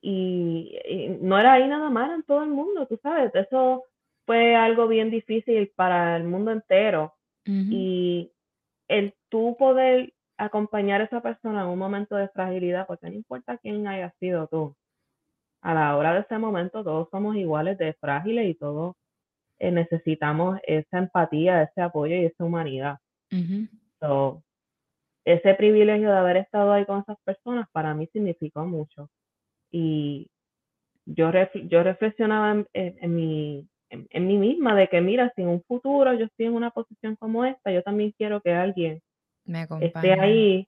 y, 0.00 0.78
no 1.20 1.38
era 1.38 1.54
ahí 1.54 1.68
nada 1.68 1.90
más, 1.90 2.10
en 2.14 2.22
todo 2.24 2.42
el 2.42 2.50
mundo, 2.50 2.86
tú 2.86 2.98
sabes, 3.02 3.34
eso 3.34 3.84
fue 4.26 4.56
algo 4.56 4.88
bien 4.88 5.10
difícil 5.10 5.72
para 5.76 6.16
el 6.16 6.24
mundo 6.24 6.50
entero 6.50 7.14
y 7.46 8.32
el 8.88 9.14
tú 9.28 9.54
poder 9.58 10.14
acompañar 10.38 11.02
a 11.02 11.04
esa 11.04 11.20
persona 11.20 11.62
en 11.62 11.68
un 11.68 11.78
momento 11.78 12.16
de 12.16 12.28
fragilidad, 12.28 12.86
porque 12.86 13.08
no 13.08 13.14
importa 13.14 13.58
quién 13.58 13.86
haya 13.86 14.12
sido 14.18 14.48
tú, 14.48 14.74
a 15.60 15.74
la 15.74 15.96
hora 15.96 16.14
de 16.14 16.20
ese 16.20 16.38
momento 16.38 16.84
todos 16.84 17.08
somos 17.10 17.36
iguales 17.36 17.78
de 17.78 17.94
frágiles 17.94 18.48
y 18.48 18.54
todos 18.54 18.96
eh, 19.58 19.70
necesitamos 19.70 20.58
esa 20.66 20.98
empatía, 20.98 21.62
ese 21.62 21.80
apoyo 21.80 22.14
y 22.16 22.26
esa 22.26 22.44
humanidad. 22.44 22.98
ese 25.24 25.54
privilegio 25.54 26.10
de 26.10 26.18
haber 26.18 26.36
estado 26.36 26.72
ahí 26.72 26.84
con 26.84 27.00
esas 27.00 27.16
personas 27.24 27.66
para 27.72 27.94
mí 27.94 28.06
significó 28.12 28.66
mucho. 28.66 29.10
Y 29.70 30.28
yo, 31.06 31.30
yo 31.66 31.82
reflexionaba 31.82 32.64
en, 32.72 33.14
mi, 33.14 33.66
en, 34.10 34.26
mí 34.26 34.38
misma 34.38 34.74
de 34.74 34.88
que, 34.88 35.00
mira, 35.00 35.32
si 35.34 35.42
en 35.42 35.48
un 35.48 35.62
futuro 35.62 36.12
yo 36.14 36.26
estoy 36.26 36.46
en 36.46 36.54
una 36.54 36.70
posición 36.70 37.16
como 37.16 37.44
esta, 37.44 37.70
yo 37.70 37.82
también 37.82 38.12
quiero 38.16 38.40
que 38.40 38.52
alguien 38.52 39.00
esté 39.80 40.12
ahí 40.12 40.66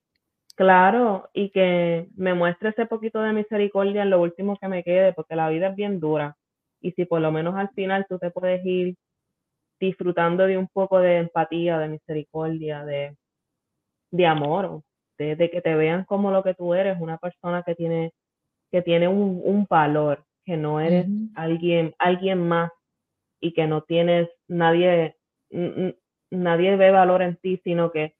Claro, 0.57 1.29
y 1.33 1.51
que 1.51 2.07
me 2.15 2.33
muestre 2.33 2.69
ese 2.69 2.87
poquito 2.87 3.21
de 3.21 3.31
misericordia 3.31 4.01
en 4.01 4.09
lo 4.09 4.19
último 4.19 4.57
que 4.57 4.67
me 4.67 4.83
quede, 4.83 5.13
porque 5.13 5.35
la 5.35 5.49
vida 5.49 5.67
es 5.67 5.75
bien 5.75 5.99
dura. 5.99 6.35
Y 6.81 6.93
si 6.93 7.05
por 7.05 7.21
lo 7.21 7.31
menos 7.31 7.55
al 7.55 7.69
final 7.69 8.07
tú 8.09 8.17
te 8.17 8.31
puedes 8.31 8.65
ir 8.65 8.95
disfrutando 9.79 10.47
de 10.47 10.57
un 10.57 10.67
poco 10.67 10.99
de 10.99 11.17
empatía, 11.17 11.77
de 11.77 11.89
misericordia, 11.89 12.83
de, 12.85 13.15
de 14.09 14.25
amor, 14.25 14.81
de, 15.19 15.37
que 15.37 15.61
te 15.61 15.75
vean 15.75 16.05
como 16.05 16.31
lo 16.31 16.41
que 16.41 16.55
tú 16.55 16.73
eres, 16.73 16.99
una 16.99 17.19
persona 17.19 17.61
que 17.61 17.75
tiene, 17.75 18.11
que 18.71 18.81
tiene 18.81 19.07
un, 19.07 19.39
un 19.43 19.67
valor, 19.69 20.25
que 20.43 20.57
no 20.57 20.79
eres 20.79 21.05
alguien, 21.35 21.93
alguien 21.99 22.47
más 22.47 22.71
y 23.39 23.53
que 23.53 23.67
no 23.67 23.81
tienes 23.83 24.29
nadie, 24.47 25.15
nadie 26.29 26.75
ve 26.75 26.91
valor 26.91 27.21
en 27.21 27.35
ti, 27.37 27.61
sino 27.63 27.91
que 27.91 28.15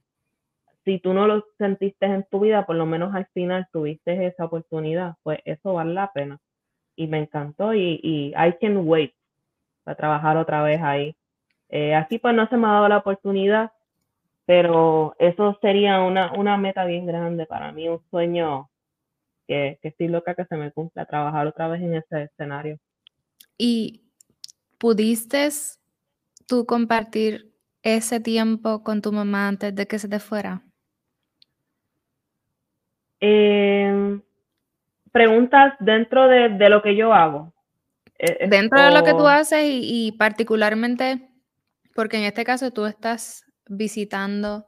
si 0.86 1.00
tú 1.00 1.14
no 1.14 1.28
lo 1.28 1.46
sentiste 1.58 2.06
en 2.06 2.26
tu 2.32 2.40
vida, 2.40 2.66
por 2.66 2.78
lo 2.78 2.86
menos 2.86 3.14
al 3.14 3.26
final 3.34 3.68
tuviste 3.74 4.26
esa 4.26 4.46
oportunidad, 4.46 5.16
pues 5.22 5.40
eso 5.44 5.74
vale 5.74 5.94
la 5.94 6.12
pena. 6.14 6.40
Y 6.96 7.08
me 7.08 7.20
encantó 7.20 7.74
y, 7.74 8.00
y 8.02 8.30
I 8.30 8.54
can 8.60 8.88
wait 8.88 9.14
para 9.84 9.96
trabajar 9.96 10.38
otra 10.38 10.64
vez 10.64 10.82
ahí. 10.82 11.16
Eh, 11.70 11.94
aquí 11.94 12.20
pues 12.20 12.34
no 12.34 12.48
se 12.48 12.56
me 12.56 12.68
ha 12.68 12.72
dado 12.72 12.88
la 12.88 12.98
oportunidad, 13.00 13.74
pero 14.46 15.14
eso 15.20 15.58
sería 15.62 16.00
una, 16.00 16.32
una 16.32 16.56
meta 16.56 16.86
bien 16.86 17.06
grande 17.06 17.46
para 17.46 17.74
mí, 17.74 17.90
un 17.90 18.02
sueño 18.10 18.70
que, 19.46 19.80
que 19.82 19.90
estoy 19.90 20.08
loca 20.08 20.36
que 20.36 20.46
se 20.46 20.56
me 20.56 20.72
cumpla, 20.72 21.06
trabajar 21.06 21.48
otra 21.48 21.68
vez 21.68 21.82
en 21.82 21.96
ese 21.96 22.24
escenario. 22.24 22.78
¿Y 23.58 24.07
pudiste 24.78 25.50
tú 26.48 26.66
compartir 26.66 27.54
ese 27.84 28.20
tiempo 28.20 28.84
con 28.84 29.02
tu 29.02 29.12
mamá 29.12 29.48
antes 29.48 29.74
de 29.76 29.88
que 29.88 30.00
se 30.00 30.10
te 30.10 30.20
fuera? 30.20 30.64
Em, 33.20 34.22
preguntas 35.12 35.74
dentro 35.80 36.28
de, 36.28 36.70
lo 36.70 36.82
que 36.82 36.96
yo 36.96 37.14
hago. 37.14 37.54
E, 38.20 38.48
dentro 38.48 38.82
de 38.82 38.92
lo 38.92 39.04
que 39.04 39.14
tú 39.14 39.28
haces 39.28 39.64
y, 39.66 40.12
particularmente, 40.14 41.30
porque 41.96 42.18
en 42.18 42.24
este 42.24 42.44
caso 42.44 42.72
tú 42.72 42.86
estás 42.86 43.46
visitando 43.68 44.68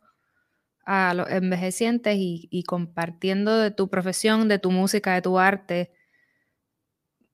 a 0.86 1.14
los 1.14 1.30
envejecientes 1.30 2.16
y, 2.18 2.47
y, 2.49 2.64
compartiendo 2.64 3.57
de 3.57 3.70
tu 3.70 3.89
profesión, 3.89 4.47
de 4.47 4.57
tu 4.57 4.72
música, 4.72 5.14
de 5.14 5.22
tu 5.22 5.38
arte, 5.38 5.91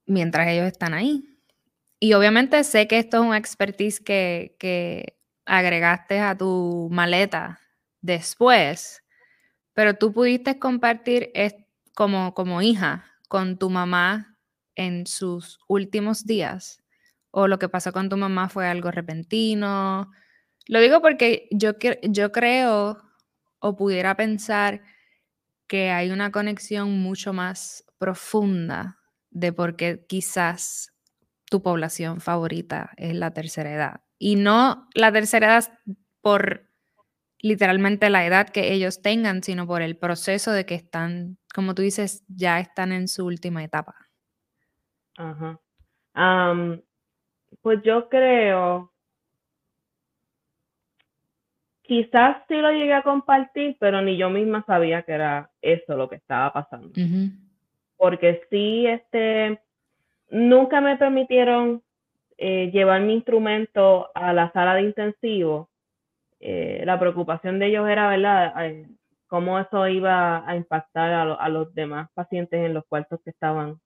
mientras 0.05 0.47
ellos 0.49 0.67
están 0.67 0.93
ahí. 0.93 1.34
Y 1.99 2.13
obviamente 2.13 2.63
sé 2.63 2.87
que 2.87 2.99
esto 2.99 3.17
es 3.17 3.23
un 3.23 3.35
expertise 3.35 3.99
que, 3.99 5.17
agregaste 5.47 6.19
a 6.19 6.35
tu 6.35 6.89
maleta 6.91 7.59
después, 8.01 9.03
pero 9.73 9.93
tú 9.93 10.11
pudiste 10.11 10.57
compartir 10.57 11.31
como, 11.93 12.33
como 12.33 12.63
hija 12.63 13.05
con 13.29 13.57
tu 13.59 13.69
mamá 13.69 14.37
en 14.75 15.05
sus 15.05 15.59
últimos 15.67 16.25
días. 16.25 16.81
O 17.31 17.47
lo 17.47 17.59
que 17.59 17.69
pasó 17.69 17.91
con 17.91 18.09
tu 18.09 18.17
mamá 18.17 18.49
fue 18.49 18.67
algo 18.67 18.91
repentino. 18.91 20.11
Lo 20.67 20.79
digo 20.79 21.01
porque 21.01 21.47
yo, 21.51 21.73
yo 22.01 22.31
creo 22.31 23.03
o 23.59 23.75
pudiera 23.75 24.15
pensar 24.15 24.81
que 25.67 25.91
hay 25.91 26.11
una 26.11 26.31
conexión 26.31 26.99
mucho 26.99 27.33
más 27.33 27.85
profunda 27.97 28.99
de 29.31 29.51
por 29.53 29.75
qué 29.75 30.05
quizás 30.07 30.94
tu 31.49 31.61
población 31.61 32.21
favorita 32.21 32.91
es 32.97 33.15
la 33.15 33.31
tercera 33.31 33.71
edad. 33.71 34.01
Y 34.17 34.35
no 34.35 34.87
la 34.93 35.11
tercera 35.11 35.47
edad 35.47 35.79
por 36.21 36.69
literalmente 37.39 38.09
la 38.09 38.25
edad 38.25 38.49
que 38.49 38.73
ellos 38.73 39.01
tengan, 39.01 39.43
sino 39.43 39.67
por 39.67 39.81
el 39.81 39.97
proceso 39.97 40.51
de 40.51 40.65
que 40.65 40.75
están, 40.75 41.37
como 41.53 41.75
tú 41.75 41.81
dices, 41.83 42.25
ya 42.27 42.59
están 42.59 42.91
en 42.91 43.07
su 43.07 43.25
última 43.25 43.63
etapa. 43.63 43.95
Ajá. 45.17 45.59
pues 47.61 47.81
yo 47.83 48.09
creo, 48.09 48.91
quizás 51.83 52.37
sí 52.47 52.55
lo 52.55 52.71
llegué 52.71 52.93
a 52.93 53.03
compartir, 53.03 53.77
pero 53.79 54.01
ni 54.01 54.17
yo 54.17 54.29
misma 54.29 54.63
sabía 54.65 55.03
que 55.03 55.13
era 55.13 55.51
eso 55.61 55.95
lo 55.95 56.09
que 56.09 56.15
estaba 56.15 56.51
pasando. 56.51 56.91
Porque 57.97 58.41
sí, 58.49 58.87
este, 58.87 59.61
nunca 60.29 60.81
me 60.81 60.97
permitieron 60.97 61.83
eh, 62.37 62.69
llevar 62.71 63.01
mi 63.01 63.13
instrumento 63.13 64.09
a 64.13 64.33
la 64.33 64.51
sala 64.51 64.75
de 64.75 64.83
intensivo. 64.83 65.69
Eh, 66.39 66.83
la 66.85 66.99
preocupación 66.99 67.59
de 67.59 67.67
ellos 67.67 67.87
era, 67.87 68.09
¿verdad?, 68.09 68.53
cómo 69.27 69.59
eso 69.59 69.87
iba 69.87 70.47
a 70.47 70.55
impactar 70.55 71.11
a, 71.13 71.49
los 71.49 71.73
demás 71.73 72.09
pacientes 72.13 72.59
en 72.63 72.73
los 72.73 72.85
cuartos 72.85 73.19
que 73.23 73.31
estaban 73.31 73.79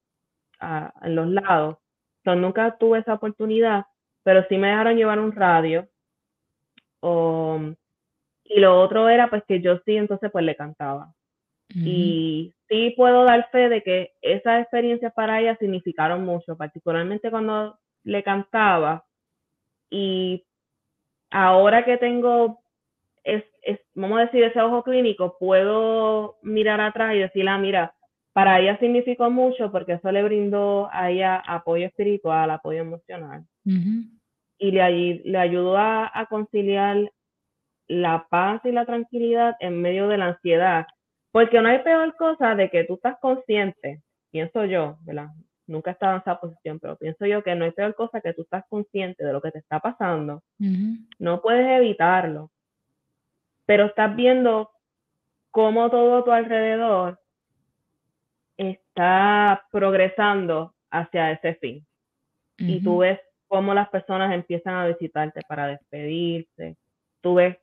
en 1.01 1.15
los 1.15 1.27
lados. 1.29 1.77
Entonces, 2.19 2.41
nunca 2.41 2.77
tuve 2.77 2.99
esa 2.99 3.13
oportunidad, 3.13 3.85
pero 4.23 4.45
sí 4.49 4.57
me 4.57 4.67
dejaron 4.69 4.97
llevar 4.97 5.19
un 5.19 5.31
radio. 5.31 5.87
y 8.43 8.59
lo 8.59 8.79
otro 8.81 9.09
era 9.09 9.29
pues 9.29 9.43
que 9.47 9.61
yo 9.61 9.77
sí 9.85 9.95
entonces 9.95 10.31
pues 10.31 10.43
le 10.45 10.55
cantaba. 10.55 11.13
Y 11.75 12.55
sí 12.67 12.93
puedo 12.97 13.25
dar 13.25 13.49
fe 13.51 13.69
de 13.69 13.83
que 13.83 14.13
esas 14.21 14.61
experiencias 14.61 15.13
para 15.13 15.39
ella 15.39 15.55
significaron 15.57 16.25
mucho, 16.25 16.57
particularmente 16.57 17.29
cuando 17.29 17.77
le 18.03 18.23
cantaba. 18.23 19.05
Y 19.89 20.45
ahora 21.29 21.85
que 21.85 21.97
tengo, 21.97 22.61
es, 23.23 23.43
vamos 23.93 24.19
a 24.19 24.25
decir, 24.25 24.43
ese 24.43 24.61
ojo 24.61 24.83
clínico, 24.83 25.37
puedo 25.39 26.37
mirar 26.41 26.81
atrás 26.81 27.15
y 27.15 27.19
decirle, 27.19 27.51
ah, 27.51 27.57
mira, 27.57 27.95
para 28.33 28.59
ella 28.59 28.77
significó 28.79 29.29
mucho 29.29 29.71
porque 29.71 29.93
eso 29.93 30.11
le 30.11 30.23
brindó 30.23 30.89
a 30.91 31.11
ella 31.11 31.37
apoyo 31.45 31.85
espiritual, 31.85 32.49
apoyo 32.49 32.79
emocional. 32.79 33.43
Y 33.65 34.71
le, 34.71 35.21
le 35.23 35.37
ayudó 35.37 35.77
a, 35.77 36.11
a 36.13 36.25
conciliar 36.25 37.11
la 37.87 38.27
paz 38.29 38.61
y 38.65 38.71
la 38.71 38.85
tranquilidad 38.85 39.55
en 39.59 39.81
medio 39.81 40.07
de 40.07 40.17
la 40.17 40.27
ansiedad 40.27 40.87
porque 41.31 41.61
no 41.61 41.69
hay 41.69 41.79
peor 41.79 42.15
cosa 42.15 42.55
de 42.55 42.69
que 42.69 42.83
tú 42.85 42.95
estás 42.95 43.17
consciente, 43.19 44.01
pienso 44.31 44.65
yo, 44.65 44.97
¿verdad? 45.01 45.29
Nunca 45.67 45.91
he 45.91 45.93
estado 45.93 46.13
en 46.13 46.21
esa 46.21 46.39
posición, 46.39 46.79
pero 46.79 46.95
pienso 46.95 47.25
yo 47.25 47.43
que 47.43 47.53
no 47.55 47.65
hay 47.65 47.71
peor 47.71 47.93
cosa 47.93 48.21
que 48.21 48.33
tú 48.33 48.41
estás 48.41 48.63
consciente 48.69 49.23
de 49.23 49.33
lo 49.33 49.41
que 49.41 49.51
te 49.51 49.59
está 49.59 49.79
pasando. 49.79 50.41
No 51.19 51.41
puedes 51.41 51.67
evitarlo, 51.67 52.49
pero 53.65 53.85
estás 53.85 54.15
viendo 54.15 54.71
cómo 55.51 55.89
todo 55.91 56.17
a 56.17 56.23
tu 56.25 56.31
alrededor 56.31 57.19
está 58.57 59.63
progresando 59.71 60.73
hacia 60.89 61.31
ese 61.31 61.53
fin. 61.55 61.85
Y 62.57 62.83
tú 62.83 62.97
ves 62.99 63.19
cómo 63.47 63.73
las 63.73 63.89
personas 63.89 64.33
empiezan 64.33 64.73
a 64.73 64.87
visitarte 64.87 65.41
para 65.47 65.67
despedirse. 65.67 66.75
Tú 67.21 67.35
ves 67.35 67.57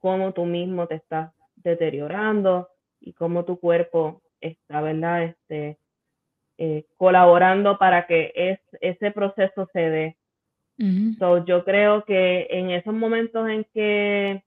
cómo 0.00 0.32
tú 0.32 0.44
mismo 0.44 0.86
te 0.88 0.96
estás 0.96 1.30
deteriorando 1.56 2.68
y 3.04 3.12
cómo 3.12 3.44
tu 3.44 3.60
cuerpo 3.60 4.22
está, 4.40 4.80
¿verdad? 4.80 5.24
Este, 5.24 5.78
eh, 6.56 6.86
colaborando 6.96 7.78
para 7.78 8.06
que 8.06 8.32
es, 8.34 8.58
ese 8.80 9.10
proceso 9.10 9.68
se 9.72 9.90
dé. 9.90 10.16
yo 11.46 11.64
creo 11.64 12.04
que 12.04 12.48
en 12.50 12.70
esos 12.70 12.94
momentos 12.94 13.48
en 13.48 13.64
que 13.72 14.42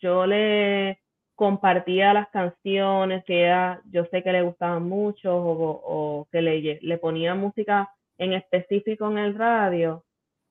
yo 0.00 0.26
le 0.26 0.98
compartía 1.36 2.12
las 2.12 2.28
canciones 2.30 3.24
que 3.24 3.44
ella, 3.44 3.80
yo 3.90 4.04
sé 4.06 4.22
que 4.22 4.32
le 4.32 4.42
gustaban 4.42 4.88
mucho 4.88 5.36
o, 5.36 5.80
o 5.84 6.28
que 6.32 6.42
le, 6.42 6.78
le 6.80 6.98
ponía 6.98 7.34
música 7.34 7.90
en 8.18 8.32
específico 8.32 9.10
en 9.10 9.18
el 9.18 9.34
radio, 9.34 10.04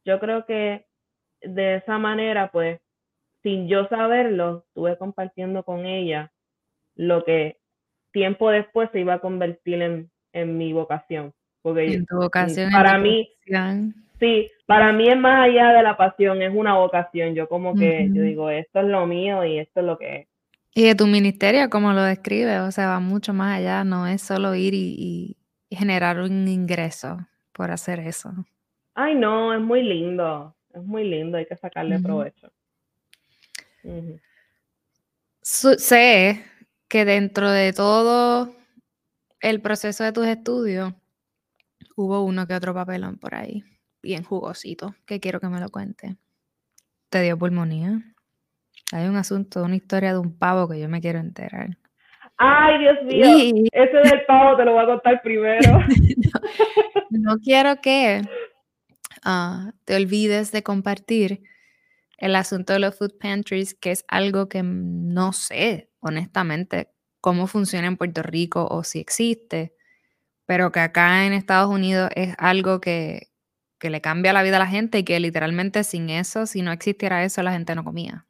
yo 0.05 0.19
creo 0.19 0.45
que 0.45 0.85
de 1.41 1.75
esa 1.75 1.97
manera, 1.97 2.49
pues, 2.51 2.79
sin 3.43 3.67
yo 3.67 3.87
saberlo, 3.87 4.63
estuve 4.67 4.97
compartiendo 4.97 5.63
con 5.63 5.85
ella 5.85 6.31
lo 6.99 7.23
que 7.23 7.57
tiempo 8.11 8.51
después 8.51 8.89
se 8.91 8.99
iba 8.99 9.13
a 9.13 9.19
convertir 9.19 9.81
en, 9.81 10.11
en 10.33 10.57
mi 10.57 10.73
vocación. 10.73 11.33
Porque 11.61 11.93
en 11.93 12.05
tu 12.05 12.17
vocación. 12.17 12.71
Para 12.71 12.97
mí, 12.97 13.29
sí, 14.19 14.51
para 14.65 14.91
mí 14.91 15.07
es 15.07 15.17
más 15.17 15.47
allá 15.47 15.71
de 15.71 15.81
la 15.81 15.95
pasión, 15.95 16.41
es 16.41 16.53
una 16.53 16.75
vocación. 16.75 17.35
Yo 17.35 17.47
como 17.47 17.73
que, 17.73 18.09
yo 18.11 18.21
digo, 18.21 18.49
esto 18.49 18.81
es 18.81 18.87
lo 18.87 19.05
mío 19.05 19.45
y 19.45 19.59
esto 19.59 19.79
es 19.79 19.85
lo 19.85 19.97
que 19.97 20.15
es. 20.15 20.27
Y 20.75 20.83
de 20.83 20.95
tu 20.95 21.07
ministerio, 21.07 21.69
como 21.69 21.93
lo 21.93 22.03
describe, 22.03 22.59
o 22.59 22.71
sea, 22.71 22.87
va 22.87 22.99
mucho 22.99 23.33
más 23.33 23.57
allá, 23.57 23.83
no 23.85 24.05
es 24.05 24.21
solo 24.21 24.53
ir 24.55 24.73
y, 24.73 25.37
generar 25.71 26.19
un 26.19 26.47
ingreso 26.47 27.19
por 27.53 27.69
hacer 27.69 27.99
eso. 27.99 28.33
Ay, 28.95 29.13
no, 29.15 29.53
es 29.53 29.61
muy 29.61 29.83
lindo, 29.83 30.55
es 30.73 30.83
muy 30.83 31.03
lindo, 31.03 31.37
hay 31.37 31.45
que 31.45 31.55
sacarle 31.55 31.99
provecho. 31.99 32.51
sé 35.41 36.43
que 36.89 37.05
dentro 37.05 37.49
de 37.51 37.71
todo 37.71 38.53
el 39.39 39.61
proceso 39.61 40.03
de 40.03 40.11
tus 40.11 40.25
estudios 40.25 40.93
hubo 41.95 42.23
uno 42.23 42.47
que 42.47 42.55
otro 42.55 42.73
papelón 42.73 43.17
por 43.17 43.35
ahí, 43.35 43.63
bien 44.01 44.23
jugosito, 44.23 44.95
que 45.05 45.19
quiero 45.19 45.39
que 45.39 45.47
me 45.47 45.59
lo 45.59 45.69
cuente. 45.69 46.17
¿Te 47.09 47.21
dio 47.21 47.37
pulmonía? 47.37 48.01
Hay 48.91 49.07
un 49.07 49.17
asunto, 49.17 49.63
una 49.63 49.75
historia 49.75 50.13
de 50.13 50.19
un 50.19 50.37
pavo 50.37 50.67
que 50.67 50.79
yo 50.79 50.89
me 50.89 50.99
quiero 50.99 51.19
enterar. 51.19 51.77
Ay, 52.37 52.79
Dios 52.79 53.03
mío, 53.03 53.65
ese 53.71 53.97
del 53.97 54.25
pavo 54.25 54.57
te 54.57 54.65
lo 54.65 54.73
voy 54.73 54.83
a 54.83 54.87
contar 54.87 55.21
primero. 55.21 55.79
no, 57.11 57.37
quiero 57.37 57.81
que 57.81 58.21
ah, 59.23 59.73
te 59.85 59.95
olvides 59.95 60.51
de 60.51 60.63
compartir 60.63 61.43
el 62.17 62.35
asunto 62.35 62.73
de 62.73 62.79
los 62.79 62.97
food 62.97 63.17
pantries, 63.19 63.75
que 63.75 63.91
es 63.91 64.05
algo 64.07 64.49
que 64.49 64.63
no 64.63 65.33
sé 65.33 65.88
honestamente, 65.99 66.89
cómo 67.21 67.47
funciona 67.47 67.87
en 67.87 67.97
Puerto 67.97 68.23
Rico 68.23 68.67
o 68.69 68.83
si 68.83 68.99
existe, 68.99 69.73
pero 70.45 70.71
que 70.71 70.79
acá 70.79 71.25
en 71.25 71.33
Estados 71.33 71.69
Unidos 71.69 72.09
es 72.15 72.35
algo 72.37 72.81
que, 72.81 73.27
le 73.81 74.01
cambia 74.01 74.33
la 74.33 74.43
vida 74.43 74.57
a 74.57 74.59
la 74.59 74.67
gente 74.67 74.99
y 74.99 75.03
que 75.05 75.19
literalmente 75.19 75.83
sin 75.83 76.09
eso, 76.09 76.45
si 76.45 76.61
no 76.61 76.71
existiera 76.71 77.23
eso, 77.23 77.41
la 77.43 77.53
gente 77.53 77.75
no 77.75 77.83
comía. 77.83 78.25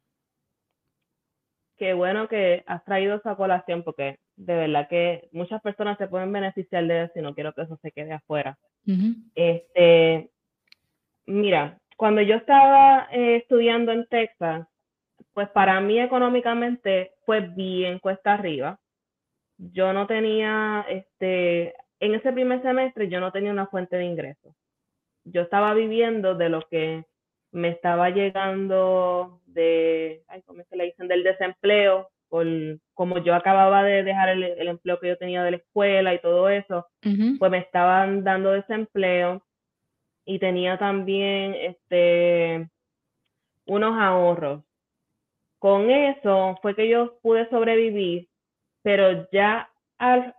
Qué 1.76 1.92
bueno 1.94 2.28
que 2.28 2.62
has 2.66 2.84
traído 2.84 3.16
esa 3.16 3.34
colación 3.34 3.82
porque 3.82 4.18
de 4.36 4.54
verdad 4.54 4.86
que 4.88 5.28
muchas 5.32 5.60
personas 5.60 5.98
se 5.98 6.06
pueden 6.06 6.30
beneficiar 6.30 6.86
de 6.86 7.04
eso 7.04 7.14
y 7.16 7.22
no 7.22 7.34
quiero 7.34 7.52
que 7.52 7.62
eso 7.62 7.76
se 7.82 7.90
quede 7.90 8.12
afuera. 8.12 8.58
Este, 9.34 10.30
mira, 11.26 11.78
cuando 11.96 12.22
yo 12.22 12.36
estaba 12.36 13.08
eh, 13.10 13.36
estudiando 13.36 13.92
en 13.92 14.06
Texas, 14.06 14.66
pues 15.32 15.48
para 15.50 15.80
mí 15.80 16.00
económicamente 16.00 17.12
fue 17.24 17.40
bien 17.40 17.98
cuesta 17.98 18.34
arriba. 18.34 18.78
Yo 19.58 19.92
no 19.92 20.06
tenía, 20.06 20.84
este, 20.88 21.74
en 22.00 22.14
ese 22.14 22.32
primer 22.32 22.62
semestre 22.62 23.08
yo 23.08 23.20
no 23.20 23.32
tenía 23.32 23.52
una 23.52 23.66
fuente 23.66 23.96
de 23.96 24.04
ingresos. 24.04 24.54
Yo 25.24 25.42
estaba 25.42 25.74
viviendo 25.74 26.34
de 26.34 26.48
lo 26.48 26.66
que 26.68 27.04
me 27.52 27.68
estaba 27.68 28.10
llegando 28.10 29.40
de, 29.46 30.22
ay, 30.28 30.42
¿cómo 30.42 30.62
se 30.68 30.76
le 30.76 30.84
dicen? 30.84 31.08
Del 31.08 31.22
desempleo, 31.22 32.10
por, 32.28 32.46
como 32.94 33.18
yo 33.18 33.34
acababa 33.34 33.82
de 33.82 34.02
dejar 34.02 34.30
el, 34.30 34.68
empleo 34.68 35.00
que 35.00 35.08
yo 35.08 35.18
tenía 35.18 35.42
de 35.42 35.50
la 35.50 35.56
escuela 35.58 36.14
y 36.14 36.20
todo 36.20 36.48
eso, 36.48 36.86
pues 37.38 37.50
me 37.50 37.58
estaban 37.58 38.24
dando 38.24 38.52
desempleo 38.52 39.42
y 40.24 40.38
tenía 40.38 40.78
también 40.78 41.54
este 41.54 42.70
unos 43.66 43.98
ahorros. 44.00 44.62
Con 45.60 45.90
eso 45.90 46.58
fue 46.60 46.74
que 46.74 46.88
yo 46.88 47.20
pude 47.22 47.48
sobrevivir, 47.48 48.28
pero 48.82 49.30
ya 49.30 49.70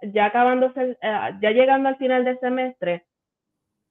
ya 0.01 0.25
acabándose, 0.25 0.97
eh, 1.01 1.37
ya 1.39 1.51
llegando 1.51 1.89
al 1.89 1.97
final 1.97 2.25
del 2.25 2.39
semestre, 2.39 3.05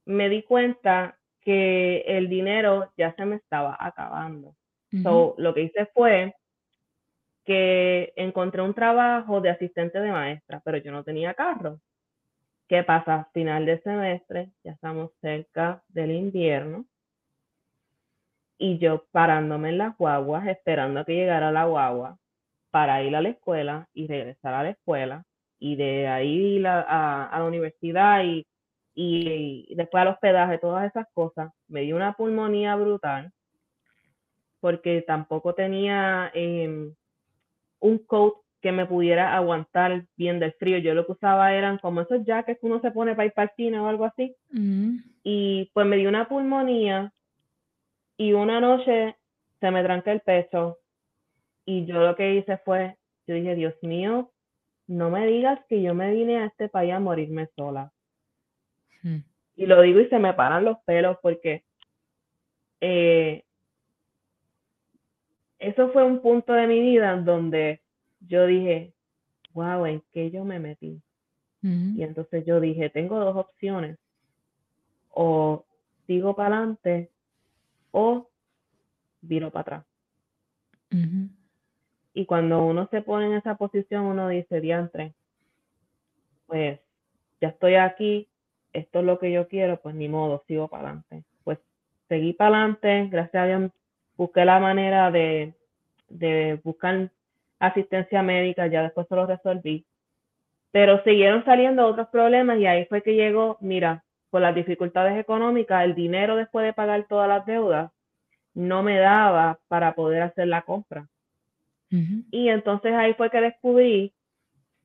me 0.05 0.28
di 0.28 0.43
cuenta 0.43 1.16
que 1.43 2.01
el 2.07 2.28
dinero 2.28 2.93
ya 2.97 3.14
se 3.14 3.24
me 3.24 3.37
estaba 3.37 3.76
acabando. 3.78 4.57
So, 5.05 5.37
lo 5.39 5.55
que 5.55 5.62
hice 5.62 5.87
fue 5.95 6.35
que 7.45 8.12
encontré 8.16 8.61
un 8.61 8.74
trabajo 8.74 9.41
de 9.41 9.51
asistente 9.51 10.01
de 10.01 10.11
maestra, 10.11 10.61
pero 10.64 10.78
yo 10.78 10.91
no 10.91 11.05
tenía 11.05 11.35
carro. 11.35 11.78
¿Qué 12.68 12.83
pasa? 12.83 13.28
Final 13.33 13.66
de 13.66 13.81
semestre, 13.83 14.51
ya 14.64 14.72
estamos 14.72 15.12
cerca 15.20 15.83
del 15.89 16.11
invierno. 16.11 16.87
Y 18.63 18.77
yo 18.77 19.07
parándome 19.11 19.71
en 19.71 19.79
las 19.79 19.97
guaguas, 19.97 20.47
esperando 20.47 21.01
a 21.01 21.05
que 21.07 21.15
llegara 21.15 21.51
la 21.51 21.65
guagua 21.65 22.19
para 22.71 23.03
ir 23.03 23.17
a 23.17 23.23
la 23.23 23.31
escuela 23.31 23.89
y 23.95 24.07
regresar 24.07 24.53
a 24.53 24.63
la 24.63 24.71
escuela. 24.71 25.25
Y 25.59 25.77
de 25.77 26.09
ahí 26.09 26.57
ir 26.57 26.67
a, 26.67 27.31
la 27.33 27.45
universidad 27.45 28.23
y, 28.23 28.47
y, 28.95 29.75
después 29.75 30.03
al 30.03 30.09
hospedaje, 30.09 30.59
todas 30.59 30.87
esas 30.87 31.07
cosas. 31.15 31.51
Me 31.69 31.81
dio 31.81 31.97
una 31.97 32.13
pulmonía 32.13 32.77
brutal 32.77 33.33
porque 34.61 35.01
tampoco 35.07 35.55
tenía 35.55 36.31
em, 36.35 36.95
un 37.79 37.99
coat 38.01 38.35
que 38.61 38.73
me 38.73 38.85
pudiera 38.85 39.35
aguantar 39.35 40.05
bien 40.17 40.39
del 40.39 40.53
frío. 40.53 40.77
Yo 40.77 40.93
lo 40.93 41.07
que 41.07 41.13
usaba 41.13 41.55
eran 41.55 41.79
como 41.79 42.03
esos 42.03 42.27
jackets 42.27 42.61
que 42.61 42.67
uno 42.67 42.79
se 42.83 42.91
pone 42.91 43.15
para 43.15 43.25
ir 43.25 43.33
para 43.33 43.51
el 43.51 43.57
cine 43.57 43.81
o 43.81 43.89
algo 43.89 44.05
así. 44.05 44.37
Mm. 44.51 44.99
Y 45.23 45.71
pues 45.73 45.87
me 45.87 45.97
dio 45.97 46.11
una 46.11 46.29
pulmonía 46.29 47.11
y 48.21 48.35
una 48.35 48.61
noche 48.61 49.16
se 49.61 49.71
me 49.71 49.83
tranca 49.83 50.12
el 50.12 50.21
pecho 50.21 50.77
y 51.64 51.87
yo 51.87 52.05
lo 52.05 52.14
que 52.16 52.35
hice 52.35 52.59
fue, 52.59 52.99
yo 53.27 53.35
dije, 53.35 53.55
Dios 53.55 53.73
mío, 53.81 54.31
no 54.87 55.09
me 55.09 55.27
digas 55.27 55.59
que 55.71 55.81
yo 55.81 55.95
me 55.95 56.12
vine 56.12 56.37
a 56.37 56.45
este 56.45 56.68
país 56.68 56.93
a 56.93 57.01
morirme 57.01 57.49
sola. 57.57 57.91
Hmm. 59.03 59.21
Y 59.57 59.64
lo 59.64 59.81
digo 59.81 60.01
y 60.01 60.09
se 60.11 60.18
me 60.18 60.35
paran 60.35 60.66
los 60.66 60.77
pelos 60.81 61.16
porque 61.23 61.64
eh, 62.83 63.43
eso 65.59 65.89
fue 65.91 66.05
un 66.05 66.21
punto 66.21 66.53
de 66.53 66.66
mi 66.66 66.79
vida 66.79 67.16
donde 67.16 67.81
yo 68.29 68.45
dije, 68.45 68.93
wow, 69.55 69.87
¿en 69.87 70.03
qué 70.12 70.31
yo 70.31 70.45
me 70.45 70.59
metí? 70.59 71.01
Y 71.62 72.03
entonces 72.03 72.45
yo 72.45 72.61
dije, 72.61 72.91
tengo 72.91 73.18
dos 73.18 73.37
opciones. 73.37 73.99
O 75.09 75.64
sigo 76.07 76.37
para 76.37 76.59
adelante 76.59 77.11
o 77.93 78.28
viro 79.20 79.51
para 79.51 79.61
atrás. 79.61 79.84
Y 82.12 82.26
cuando 82.26 82.64
uno 82.64 82.88
se 82.91 83.03
pone 83.03 83.26
en 83.26 83.34
esa 83.34 83.57
posición, 83.57 84.05
uno 84.05 84.28
dice, 84.28 84.61
diantre, 84.61 85.14
pues 86.47 86.80
ya 87.41 87.49
estoy 87.49 87.76
aquí, 87.76 88.28
esto 88.72 89.01
es 89.01 89.05
lo 89.05 89.18
que 89.18 89.30
yo 89.30 89.47
quiero, 89.49 89.80
pues 89.80 89.95
ni 89.95 90.09
modo, 90.09 90.43
sigo 90.47 90.68
para 90.68 90.88
adelante. 90.88 91.24
Pues 91.45 91.59
seguí 92.09 92.32
para 92.32 92.57
adelante, 92.57 93.09
gracias 93.11 93.43
a 93.43 93.47
Dios 93.47 93.70
busqué 94.16 94.45
la 94.45 94.59
manera 94.59 95.11
de, 95.11 95.55
de 96.09 96.61
buscar 96.62 97.11
asistencia 97.59 98.22
médica, 98.22 98.66
ya 98.66 98.82
después 98.82 99.07
se 99.09 99.14
lo 99.14 99.26
resolví. 99.26 99.86
Pero 100.72 101.03
siguieron 101.05 101.45
saliendo 101.45 101.86
otros 101.86 102.09
problemas 102.09 102.59
y 102.59 102.66
ahí 102.66 102.84
fue 102.86 103.03
que 103.03 103.14
llegó, 103.14 103.57
mira, 103.61 104.05
por 104.31 104.41
las 104.41 104.55
dificultades 104.55 105.18
económicas, 105.18 105.85
el 105.85 105.95
dinero 105.95 106.37
después 106.37 106.64
de 106.64 106.72
pagar 106.72 107.07
todas 107.09 107.28
las 107.28 107.45
deudas 107.47 107.91
no 108.55 108.83
me 108.83 108.99
daba 108.99 109.59
para 109.68 109.95
poder 109.95 110.22
hacer 110.22 110.49
la 110.49 110.62
compra. 110.62 111.09
Y 112.31 112.49
entonces 112.49 112.93
ahí 112.95 113.14
fue 113.14 113.31
que 113.31 113.41
descubrí, 113.41 114.12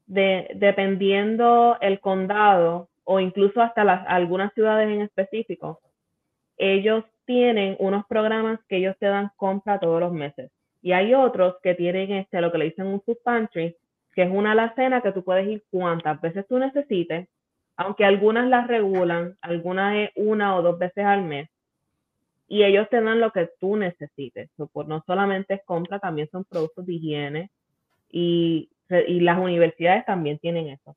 de, 0.07 0.49
dependiendo 0.55 1.77
el 1.79 1.99
condado 1.99 2.89
o 3.03 3.19
incluso 3.19 3.61
hasta 3.61 3.83
las, 3.83 4.03
algunas 4.07 4.51
ciudades 4.53 4.89
en 4.89 5.01
específico, 5.01 5.79
ellos 6.57 7.03
tienen 7.25 7.75
unos 7.79 8.05
programas 8.07 8.59
que 8.67 8.77
ellos 8.77 8.95
te 8.99 9.05
dan 9.05 9.31
compra 9.35 9.79
todos 9.79 9.99
los 9.99 10.13
meses. 10.13 10.51
Y 10.81 10.93
hay 10.93 11.13
otros 11.13 11.57
que 11.61 11.75
tienen 11.75 12.11
este, 12.11 12.41
lo 12.41 12.51
que 12.51 12.57
le 12.57 12.65
dicen 12.65 12.87
un 12.87 13.01
food 13.01 13.17
pantry, 13.23 13.75
que 14.13 14.23
es 14.23 14.31
una 14.31 14.53
alacena 14.53 15.01
que 15.01 15.11
tú 15.11 15.23
puedes 15.23 15.47
ir 15.47 15.63
cuantas 15.69 16.19
veces 16.21 16.47
tú 16.47 16.57
necesites, 16.57 17.27
aunque 17.77 18.05
algunas 18.05 18.47
las 18.47 18.67
regulan, 18.67 19.35
algunas 19.41 19.95
es 19.95 20.09
una 20.15 20.55
o 20.55 20.61
dos 20.61 20.79
veces 20.79 21.05
al 21.05 21.23
mes, 21.23 21.49
y 22.47 22.63
ellos 22.63 22.87
te 22.89 23.01
dan 23.01 23.19
lo 23.19 23.31
que 23.31 23.49
tú 23.59 23.75
necesites. 23.75 24.49
Pues, 24.71 24.87
no 24.87 25.03
solamente 25.05 25.55
es 25.55 25.61
compra, 25.65 25.99
también 25.99 26.29
son 26.31 26.43
productos 26.45 26.85
de 26.85 26.93
higiene 26.93 27.49
y, 28.11 28.69
y 29.07 29.19
las 29.21 29.39
universidades 29.39 30.05
también 30.05 30.37
tienen 30.39 30.69
eso. 30.69 30.95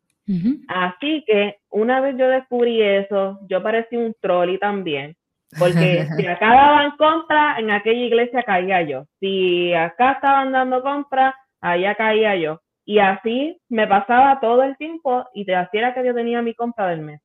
Así 0.68 1.24
que 1.26 1.56
una 1.70 2.02
vez 2.02 2.14
yo 2.18 2.28
descubrí 2.28 2.82
eso, 2.82 3.40
yo 3.48 3.62
parecí 3.62 3.96
un 3.96 4.14
trolley 4.20 4.58
también, 4.58 5.16
porque 5.58 6.06
si 6.16 6.26
acá 6.26 6.48
daban 6.48 6.96
compra, 6.98 7.58
en 7.58 7.70
aquella 7.70 8.04
iglesia 8.04 8.42
caía 8.42 8.82
yo. 8.82 9.06
Si 9.20 9.72
acá 9.72 10.12
estaban 10.12 10.52
dando 10.52 10.82
compra, 10.82 11.34
allá 11.62 11.94
caía 11.94 12.36
yo. 12.36 12.60
Y 12.88 13.00
así 13.00 13.60
me 13.68 13.86
pasaba 13.86 14.40
todo 14.40 14.62
el 14.62 14.74
tiempo 14.78 15.26
y 15.34 15.44
te 15.44 15.54
hacía 15.54 15.92
que 15.92 16.06
yo 16.06 16.14
tenía 16.14 16.40
mi 16.40 16.54
compra 16.54 16.88
del 16.88 17.02
mes. 17.02 17.20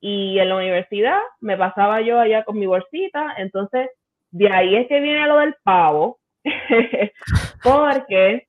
Y 0.00 0.38
en 0.38 0.48
la 0.48 0.56
universidad 0.56 1.18
me 1.38 1.58
pasaba 1.58 2.00
yo 2.00 2.18
allá 2.18 2.44
con 2.44 2.58
mi 2.58 2.64
bolsita, 2.64 3.34
entonces 3.36 3.90
de 4.30 4.50
ahí 4.50 4.74
es 4.74 4.88
que 4.88 5.00
viene 5.00 5.26
lo 5.26 5.36
del 5.36 5.54
pavo, 5.62 6.18
porque 7.62 8.48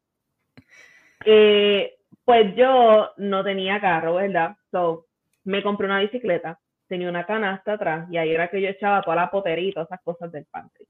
eh, 1.25 1.95
pues 2.23 2.55
yo 2.55 3.09
no 3.17 3.43
tenía 3.43 3.81
carro, 3.81 4.13
¿verdad? 4.13 4.55
So, 4.71 5.05
me 5.43 5.61
compré 5.61 5.87
una 5.87 5.99
bicicleta 5.99 6.57
tenía 6.87 7.09
una 7.09 7.25
canasta 7.25 7.73
atrás 7.73 8.07
y 8.09 8.15
ahí 8.15 8.31
era 8.31 8.47
que 8.47 8.61
yo 8.61 8.69
echaba 8.69 9.01
toda 9.01 9.17
la 9.17 9.29
potería 9.29 9.67
y 9.67 9.73
todas 9.73 9.89
esas 9.89 10.01
cosas 10.01 10.31
del 10.31 10.45
pantry. 10.45 10.87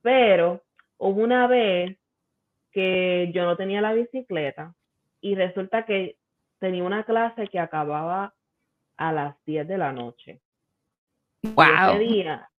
Pero 0.00 0.62
hubo 0.96 1.20
una 1.20 1.46
vez 1.46 1.94
que 2.72 3.30
yo 3.34 3.44
no 3.44 3.54
tenía 3.54 3.82
la 3.82 3.92
bicicleta 3.92 4.74
y 5.24 5.34
resulta 5.34 5.86
que 5.86 6.18
tenía 6.60 6.84
una 6.84 7.04
clase 7.04 7.48
que 7.48 7.58
acababa 7.58 8.34
a 8.98 9.12
las 9.12 9.34
10 9.46 9.66
de 9.66 9.78
la 9.78 9.90
noche. 9.90 10.42
Wow. 11.42 11.98
día, 11.98 12.50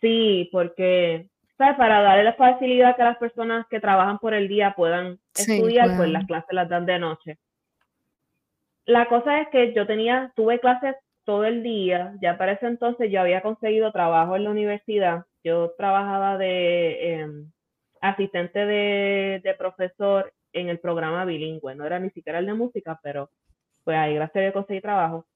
sí, 0.00 0.48
porque 0.50 1.28
¿sabes? 1.58 1.76
para 1.76 2.00
darle 2.00 2.24
la 2.24 2.32
facilidad 2.34 2.96
que 2.96 3.04
las 3.04 3.18
personas 3.18 3.66
que 3.68 3.80
trabajan 3.80 4.18
por 4.18 4.32
el 4.32 4.48
día 4.48 4.72
puedan 4.74 5.18
estudiar, 5.34 5.94
pues 5.96 6.08
las 6.08 6.26
clases 6.26 6.52
las 6.52 6.70
dan 6.70 6.86
de 6.86 6.98
noche. 6.98 7.38
La 8.86 9.06
cosa 9.06 9.42
es 9.42 9.48
que 9.48 9.74
yo 9.74 9.86
tenía, 9.86 10.32
tuve 10.34 10.58
clases 10.60 10.96
todo 11.24 11.44
el 11.44 11.62
día. 11.62 12.14
Ya 12.22 12.38
para 12.38 12.52
ese 12.52 12.66
entonces 12.66 13.10
yo 13.10 13.20
había 13.20 13.42
conseguido 13.42 13.92
trabajo 13.92 14.36
en 14.36 14.44
la 14.44 14.50
universidad. 14.50 15.24
Yo 15.42 15.74
trabajaba 15.76 16.38
de 16.38 17.12
em, 17.12 17.52
asistente 18.00 18.64
de, 18.64 19.54
profesor 19.58 20.32
en 20.54 20.68
el 20.68 20.78
programa 20.78 21.24
bilingüe. 21.24 21.74
No 21.74 21.84
era 21.84 21.98
ni 21.98 22.10
siquiera 22.10 22.38
el 22.38 22.46
de 22.46 22.54
música, 22.54 22.98
pero 23.02 23.30
pues 23.84 23.96
ahí 23.96 24.14
gracias 24.14 24.36
a 24.36 24.40
Dios 24.40 24.54
conseguí 24.54 24.80
trabajo. 24.80 25.26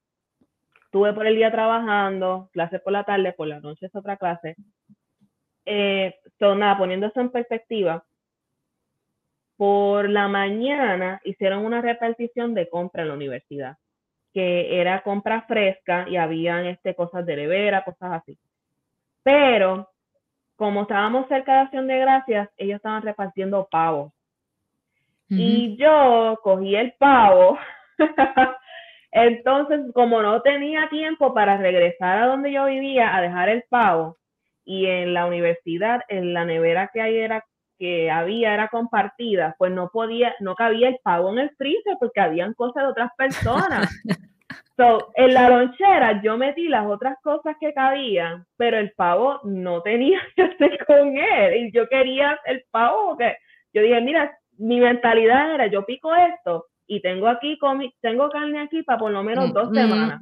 Estuve 0.85 1.13
por 1.13 1.27
el 1.27 1.35
día 1.35 1.51
trabajando, 1.51 2.49
clases 2.51 2.81
por 2.81 2.93
la 2.93 3.03
tarde, 3.03 3.33
por 3.33 3.47
la 3.47 3.59
noche 3.59 3.85
es 3.85 3.95
otra 3.95 4.17
clase. 4.17 4.55
Eh, 5.65 6.15
nada, 6.39 6.77
poniendo 6.77 7.07
eso 7.07 7.21
en 7.21 7.29
perspectiva, 7.29 8.03
por 9.55 10.09
la 10.09 10.27
mañana 10.27 11.21
hicieron 11.23 11.63
una 11.65 11.81
repartición 11.81 12.55
de 12.55 12.69
compra 12.69 13.03
en 13.03 13.09
la 13.09 13.13
universidad 13.13 13.77
que 14.33 14.79
era 14.79 15.01
compra 15.01 15.43
fresca 15.43 16.05
y 16.07 16.17
habían 16.17 16.65
este, 16.65 16.95
cosas 16.95 17.25
de 17.25 17.35
nevera, 17.35 17.83
cosas 17.83 18.21
así. 18.21 18.37
Pero 19.23 19.89
como 20.55 20.83
estábamos 20.83 21.27
cerca 21.27 21.53
de 21.53 21.59
Acción 21.59 21.87
de 21.87 21.99
Gracias, 21.99 22.49
ellos 22.57 22.77
estaban 22.77 23.01
repartiendo 23.01 23.67
pavos. 23.69 24.13
Y 25.29 25.77
yo 25.77 26.39
cogí 26.43 26.75
el 26.75 26.93
pavo. 26.97 27.57
Entonces, 29.11 29.81
como 29.93 30.21
no 30.21 30.41
tenía 30.41 30.89
tiempo 30.89 31.33
para 31.33 31.57
regresar 31.57 32.23
a 32.23 32.27
donde 32.27 32.51
yo 32.51 32.65
vivía 32.65 33.15
a 33.15 33.21
dejar 33.21 33.49
el 33.49 33.63
pavo, 33.69 34.19
y 34.69 34.85
en 34.85 35.15
la 35.15 35.25
universidad, 35.25 36.01
en 36.09 36.31
la 36.31 36.45
nevera 36.45 36.91
que, 36.93 37.01
hay 37.01 37.17
era, 37.17 37.43
que 37.79 38.11
había 38.11 38.53
era 38.53 38.67
compartida, 38.67 39.55
pues 39.57 39.71
no 39.71 39.89
podía, 39.89 40.35
no 40.41 40.53
cabía 40.53 40.89
el 40.89 40.99
pavo 41.01 41.31
en 41.31 41.39
el 41.39 41.49
freezer 41.57 41.97
porque 41.99 42.21
habían 42.21 42.53
cosas 42.53 42.83
de 42.83 42.89
otras 42.89 43.09
personas. 43.17 43.89
So, 44.77 45.11
en 45.15 45.33
la 45.33 45.49
lonchera 45.49 46.21
yo 46.23 46.37
metí 46.37 46.69
las 46.69 46.85
otras 46.85 47.17
cosas 47.21 47.57
que 47.59 47.73
cabían, 47.73 48.45
pero 48.55 48.77
el 48.77 48.93
pavo 48.93 49.41
no 49.43 49.81
tenía 49.81 50.21
que 50.37 50.43
hacer 50.43 50.85
con 50.85 51.17
él. 51.17 51.55
Y 51.57 51.71
yo 51.73 51.89
quería 51.89 52.39
el 52.45 52.63
pavo, 52.71 53.17
que 53.17 53.35
yo 53.73 53.81
dije, 53.81 53.99
mira, 53.99 54.38
mi 54.59 54.79
mentalidad 54.79 55.55
era, 55.55 55.67
yo 55.67 55.85
pico 55.85 56.13
esto 56.13 56.67
y 56.85 57.01
tengo 57.01 57.27
aquí, 57.27 57.57
tengo 58.01 58.29
carne 58.29 58.61
aquí 58.61 58.83
para 58.83 58.99
por 58.99 59.11
lo 59.11 59.23
menos 59.23 59.53
dos 59.53 59.69
mm, 59.69 59.71
mm, 59.71 59.75
semanas. 59.75 60.21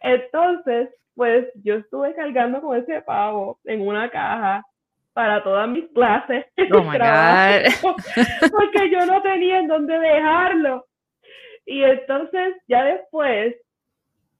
Entonces, 0.00 0.88
pues 1.14 1.46
yo 1.62 1.74
estuve 1.74 2.14
cargando 2.14 2.60
con 2.60 2.76
ese 2.76 3.02
pavo 3.02 3.58
en 3.64 3.86
una 3.86 4.10
caja 4.10 4.64
para 5.12 5.42
todas 5.42 5.68
mis 5.68 5.88
clases, 5.92 6.44
oh 6.74 6.82
porque 8.50 8.90
yo 8.90 9.06
no 9.06 9.22
tenía 9.22 9.60
en 9.60 9.68
dónde 9.68 9.98
dejarlo. 9.98 10.86
Y 11.66 11.82
entonces, 11.82 12.56
ya 12.68 12.84
después, 12.84 13.54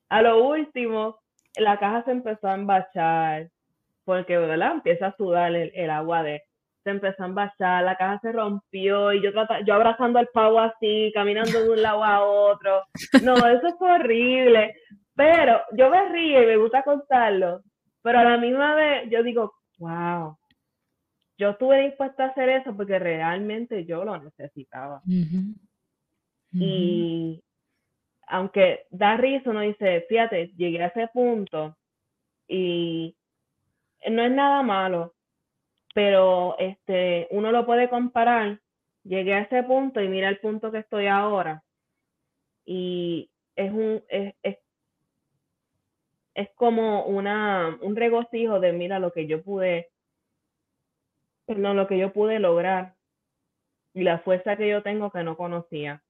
a 0.09 0.21
lo 0.23 0.45
último, 0.45 1.21
la 1.57 1.79
caja 1.79 2.05
se 2.05 2.11
empezó 2.11 2.49
a 2.49 2.55
embachar, 2.55 3.49
porque, 4.05 4.37
¿verdad? 4.37 4.73
Empieza 4.73 5.07
a 5.07 5.17
sudar 5.17 5.55
el, 5.55 5.91
agua 5.91 6.23
de, 6.23 6.43
se 6.85 6.91
empezó 6.91 7.23
a 7.23 7.27
embachar, 7.27 7.83
la 7.83 7.97
caja 7.97 8.21
se 8.21 8.31
rompió 8.31 9.13
y 9.13 9.23
yo, 9.23 9.31
yo 9.67 9.75
abrazando 9.75 10.19
al 10.19 10.29
pavo 10.29 10.61
así, 10.61 11.11
caminando 11.15 11.61
de 11.61 11.71
un 11.71 11.83
lado 11.83 12.05
a 12.05 12.23
otro. 12.23 12.85
No, 13.23 13.35
eso 13.35 13.77
fue 13.79 13.93
horrible. 13.93 14.77
Pero 15.17 15.61
yo 15.77 15.91
me 15.91 16.09
río 16.11 16.43
y 16.43 16.47
me 16.47 16.57
gusta 16.57 16.83
contarlo, 16.83 17.63
pero 18.03 18.19
a 18.19 18.25
la 18.25 18.37
misma 18.37 18.75
vez 18.75 19.09
yo 19.11 19.23
digo, 19.23 19.55
wow, 19.79 20.37
yo 21.39 21.51
estuve 21.51 21.87
dispuesta 21.87 22.25
a 22.25 22.29
hacer 22.29 22.49
eso 22.49 22.77
porque 22.77 22.99
realmente 22.99 23.85
yo 23.85 24.05
lo 24.05 24.19
necesitaba. 24.19 25.01
Y 26.53 27.43
aunque 28.27 28.87
da 28.91 29.17
risa, 29.17 29.51
uno 29.51 29.61
dice, 29.61 30.05
fíjate, 30.09 30.49
llegué 30.57 30.83
a 30.83 30.89
ese 30.89 31.09
punto 31.13 31.77
y 32.47 33.17
no 34.11 34.23
es 34.23 34.33
nada 34.33 34.63
malo, 34.63 35.15
pero 35.95 36.57
este, 36.59 37.29
uno 37.31 37.53
lo 37.53 37.65
puede 37.65 37.89
comparar. 37.89 38.61
Llegué 39.05 39.35
a 39.35 39.41
ese 39.41 39.63
punto 39.63 40.03
y 40.03 40.09
mira 40.09 40.29
el 40.29 40.41
punto 40.41 40.71
que 40.71 40.79
estoy 40.79 41.07
ahora. 41.07 41.63
Y 42.67 43.31
es 43.57 43.73
un, 43.73 44.03
es, 44.09 44.35
es, 44.43 44.59
es 46.35 46.51
como 46.57 47.05
una, 47.05 47.79
un 47.81 47.97
regocijo 47.97 48.59
de 48.61 48.73
mira 48.73 48.99
lo 48.99 49.13
que 49.13 49.27
yo 49.27 49.43
pude, 49.43 49.91
perdón, 51.47 51.77
lo 51.77 51.87
que 51.87 51.97
yo 51.97 52.13
pude 52.13 52.41
lograr 52.41 52.95
y 53.95 54.03
la 54.03 54.19
fuerza 54.19 54.57
que 54.57 54.69
yo 54.69 54.83
tengo 54.83 55.11
que 55.13 55.23
no 55.23 55.37
conocía 55.37 56.03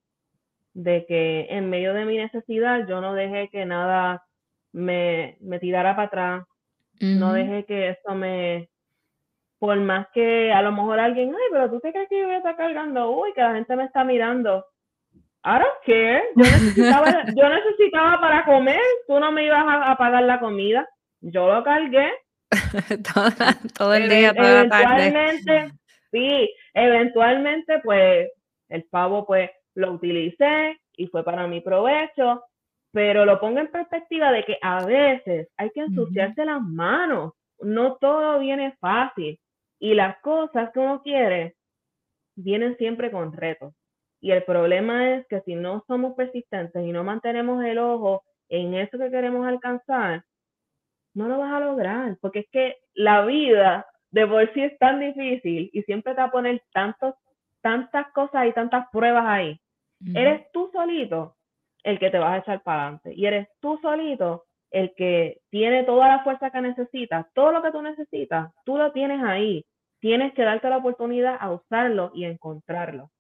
de 0.73 1.05
que 1.07 1.47
en 1.51 1.69
medio 1.69 1.93
de 1.93 2.05
mi 2.05 2.17
necesidad 2.17 2.89
yo 2.89 3.01
no 3.01 3.15
dejé 3.15 3.49
que 3.51 3.67
nada 3.67 4.25
me, 4.73 5.37
me 5.41 5.61
tirara 5.61 5.95
para 5.95 6.07
atrás, 6.09 6.47
no 7.01 7.33
dejé 7.33 7.65
que 7.65 7.91
eso 7.91 8.15
me, 8.15 8.71
por 9.65 9.81
más 9.81 10.07
que 10.13 10.53
a 10.53 10.61
lo 10.61 10.73
mejor 10.73 11.01
alguien, 11.01 11.31
ay, 11.31 11.49
pero 11.51 11.71
tú 11.71 11.81
te 11.81 11.91
crees 11.91 12.07
que 12.11 12.21
yo 12.21 12.27
voy 12.27 12.35
a 12.35 12.39
estar 12.39 12.55
cargando, 12.55 13.13
uy, 13.13 13.33
que 13.33 13.41
la 13.41 13.55
gente 13.55 13.77
me 13.77 13.85
está 13.85 14.05
mirando. 14.05 14.63
I 15.43 15.59
don't 15.59 15.81
care. 15.87 16.23
Yo 16.37 16.43
necesitaba, 16.43 17.25
yo 17.35 17.49
necesitaba 17.49 18.21
para 18.21 18.45
comer, 18.45 18.81
tú 19.07 19.19
no 19.19 19.33
me 19.33 19.47
ibas 19.47 19.65
a, 19.67 19.97
pagar 19.97 20.25
la 20.25 20.39
comida. 20.39 20.87
Yo 21.23 21.49
lo 21.49 21.65
cargué. 21.65 22.13
todo, 23.79 23.95
el 23.95 24.11
día, 24.11 24.35
toda 24.35 24.65
la 24.65 24.69
tarde. 24.69 25.73
Sí, 26.11 26.55
eventualmente, 26.75 27.81
pues, 27.83 28.31
el 28.69 28.85
pavo, 28.91 29.25
pues, 29.25 29.51
lo 29.77 29.93
utilicé 29.93 30.79
y 30.95 31.07
fue 31.07 31.25
para 31.25 31.47
mi 31.47 31.63
provecho, 31.63 32.45
pero 32.93 33.25
lo 33.25 33.41
pongo 33.41 33.61
en 33.61 33.69
perspectiva 33.69 34.31
de 34.31 34.45
que 34.45 34.59
a 34.61 34.85
veces 34.85 35.49
hay 35.57 35.71
que 35.71 35.81
ensuciarse 35.81 36.45
las 36.45 36.61
manos, 36.61 37.33
no 37.61 37.97
todo 37.97 38.39
viene 38.41 38.77
fácil 38.79 39.39
y 39.85 39.93
las 39.93 40.19
cosas 40.23 40.71
que 40.73 40.81
uno 40.81 41.03
quiere 41.03 41.57
vienen 42.37 42.75
siempre 42.79 43.11
con 43.11 43.35
retos. 43.35 43.75
Y 44.19 44.31
el 44.31 44.43
problema 44.45 45.15
es 45.15 45.27
que 45.27 45.43
si 45.43 45.57
no 45.57 45.85
somos 45.87 46.15
persistentes 46.15 46.83
y 46.83 46.91
no 46.91 47.05
mantenemos 47.05 47.63
el 47.63 47.77
ojo 47.77 48.23
en 48.49 48.73
eso 48.73 48.97
que 48.97 49.11
queremos 49.11 49.47
alcanzar, 49.47 50.25
no 51.13 51.29
lo 51.29 51.37
vas 51.37 51.53
a 51.53 51.61
lograr, 51.61 52.17
porque 52.23 52.39
es 52.39 52.47
que 52.51 52.77
la 52.95 53.27
vida 53.27 53.87
de 54.11 54.27
por 54.27 54.51
sí 54.55 54.63
es 54.63 54.79
tan 54.79 55.01
difícil 55.01 55.69
y 55.71 55.83
siempre 55.83 56.15
te 56.15 56.23
va 56.23 56.29
a 56.29 56.33
poner 56.33 56.63
tantos, 56.73 57.15
tantas 57.61 58.11
cosas 58.13 58.47
y 58.47 58.53
tantas 58.55 58.87
pruebas 58.91 59.27
ahí, 59.27 59.61
Eres 60.15 60.51
tú 60.53 60.71
solito 60.73 61.37
el 61.83 61.99
que 61.99 62.11
te 62.11 62.19
vas 62.19 62.33
a 62.33 62.39
echar 62.39 62.63
para 62.63 62.83
adelante. 62.83 63.13
Y 63.15 63.27
eres 63.27 63.49
tú 63.61 63.79
solito 63.83 64.45
el 64.75 64.93
que 64.97 65.39
tiene 65.51 65.85
toda 65.85 66.09
la 66.09 66.25
fuerza 66.25 66.51
que 66.51 66.61
necesitas, 66.61 67.27
todo 67.33 67.53
lo 67.53 67.63
que 67.63 67.71
tú 67.71 67.81
necesitas, 67.81 68.53
tú 68.65 68.77
lo 68.77 68.91
tienes 68.93 69.23
ahí. 69.23 69.65
Tienes 70.05 70.35
que 70.35 70.43
darte 70.43 70.69
la 70.69 70.77
oportunidad 70.77 71.39
a 71.41 71.51
usarlo 71.51 72.11
y 72.13 72.27
encontrarlo. 72.27 73.11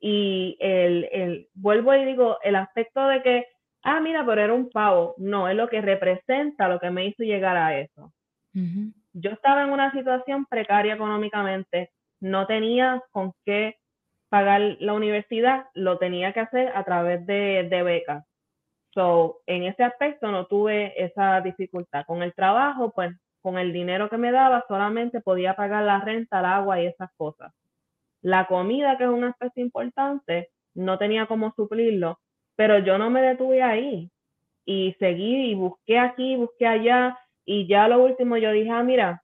Y 0.00 0.56
el, 0.58 1.06
el, 1.12 1.48
vuelvo 1.52 1.94
y 1.94 2.06
digo, 2.06 2.38
el 2.42 2.56
aspecto 2.56 3.06
de 3.08 3.22
que, 3.22 3.46
ah, 3.82 4.00
mira, 4.00 4.24
pero 4.24 4.40
era 4.40 4.54
un 4.54 4.70
pavo, 4.70 5.14
no, 5.18 5.50
es 5.50 5.54
lo 5.54 5.68
que 5.68 5.82
representa 5.82 6.66
lo 6.66 6.80
que 6.80 6.88
me 6.88 7.04
hizo 7.04 7.24
llegar 7.24 7.58
a 7.58 7.78
eso. 7.78 8.10
Yo 9.12 9.32
estaba 9.32 9.64
en 9.64 9.68
una 9.68 9.92
situación 9.92 10.46
precaria 10.46 10.94
económicamente, 10.94 11.90
no 12.20 12.46
tenía 12.46 13.02
con 13.10 13.34
qué 13.44 13.76
pagar 14.30 14.78
la 14.80 14.94
universidad, 14.94 15.66
lo 15.74 15.98
tenía 15.98 16.32
que 16.32 16.40
hacer 16.40 16.72
a 16.74 16.84
través 16.84 17.26
de, 17.26 17.68
de 17.68 17.82
becas. 17.82 18.24
So, 18.94 19.42
en 19.44 19.64
ese 19.64 19.84
aspecto 19.84 20.30
no 20.30 20.46
tuve 20.46 20.94
esa 21.04 21.42
dificultad. 21.42 22.06
Con 22.06 22.22
el 22.22 22.32
trabajo, 22.32 22.92
pues 22.94 23.14
con 23.44 23.58
el 23.58 23.74
dinero 23.74 24.08
que 24.08 24.16
me 24.16 24.32
daba 24.32 24.64
solamente 24.66 25.20
podía 25.20 25.54
pagar 25.54 25.84
la 25.84 26.00
renta, 26.00 26.40
el 26.40 26.46
agua 26.46 26.80
y 26.80 26.86
esas 26.86 27.10
cosas. 27.14 27.52
La 28.22 28.46
comida, 28.46 28.96
que 28.96 29.04
es 29.04 29.10
un 29.10 29.24
aspecto 29.24 29.60
importante, 29.60 30.48
no 30.72 30.96
tenía 30.96 31.26
cómo 31.26 31.52
suplirlo, 31.54 32.20
pero 32.56 32.78
yo 32.78 32.96
no 32.96 33.10
me 33.10 33.20
detuve 33.20 33.62
ahí 33.62 34.10
y 34.64 34.96
seguí 34.98 35.50
y 35.50 35.54
busqué 35.54 35.98
aquí, 35.98 36.36
busqué 36.36 36.66
allá 36.66 37.18
y 37.44 37.66
ya 37.66 37.86
lo 37.86 38.02
último 38.02 38.38
yo 38.38 38.50
dije, 38.50 38.70
ah, 38.70 38.82
mira, 38.82 39.22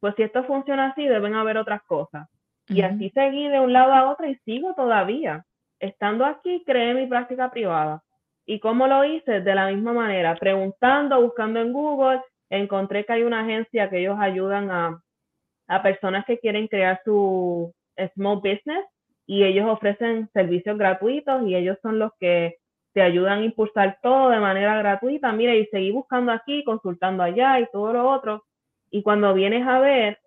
pues 0.00 0.16
si 0.16 0.24
esto 0.24 0.42
funciona 0.42 0.88
así, 0.88 1.06
deben 1.06 1.36
haber 1.36 1.56
otras 1.56 1.82
cosas. 1.84 2.28
Y 2.66 2.82
así 2.82 3.10
seguí 3.10 3.46
de 3.46 3.60
un 3.60 3.72
lado 3.72 3.92
a 3.92 4.10
otro 4.10 4.26
y 4.26 4.34
sigo 4.44 4.74
todavía. 4.74 5.44
Estando 5.78 6.24
aquí, 6.26 6.64
creé 6.66 6.92
mi 6.94 7.06
práctica 7.06 7.52
privada. 7.52 8.02
¿Y 8.46 8.58
cómo 8.58 8.88
lo 8.88 9.04
hice? 9.04 9.42
De 9.42 9.54
la 9.54 9.68
misma 9.68 9.92
manera, 9.92 10.34
preguntando, 10.34 11.22
buscando 11.22 11.60
en 11.60 11.72
Google, 11.72 12.20
encontré 12.50 13.04
que 13.04 13.12
hay 13.14 13.22
una 13.22 13.40
agencia 13.40 13.88
que 13.88 14.00
ellos 14.00 14.18
ayudan 14.18 14.70
a, 14.70 15.02
a 15.68 15.82
personas 15.82 16.24
que 16.26 16.38
quieren 16.38 16.68
crear 16.68 17.00
su 17.04 17.72
small 18.14 18.36
business 18.36 18.84
y 19.26 19.44
ellos 19.44 19.66
ofrecen 19.68 20.28
servicios 20.32 20.76
gratuitos 20.76 21.46
y 21.46 21.54
ellos 21.54 21.78
son 21.82 21.98
los 21.98 22.10
que 22.18 22.56
te 22.92 23.02
ayudan 23.02 23.38
a 23.38 23.44
impulsar 23.44 23.98
todo 24.02 24.30
de 24.30 24.40
manera 24.40 24.76
gratuita. 24.78 25.32
Mira, 25.32 25.54
y 25.54 25.66
seguí 25.66 25.92
buscando 25.92 26.32
aquí, 26.32 26.64
consultando 26.64 27.22
allá 27.22 27.60
y 27.60 27.68
todo 27.72 27.92
lo 27.92 28.10
otro. 28.10 28.44
Y 28.90 29.02
cuando 29.02 29.32
vienes 29.32 29.66
a 29.66 29.78
ver, 29.78 30.18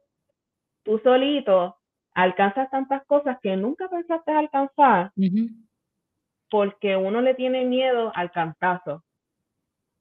tú 0.84 1.00
solito 1.04 1.78
alcanzas 2.14 2.70
tantas 2.70 3.06
cosas 3.06 3.38
que 3.42 3.58
nunca 3.58 3.90
pensaste 3.90 4.32
alcanzar 4.32 5.12
porque 6.50 6.96
uno 6.96 7.20
le 7.22 7.34
tiene 7.34 7.66
miedo 7.66 8.12
al 8.16 8.32
cantazo, 8.32 9.04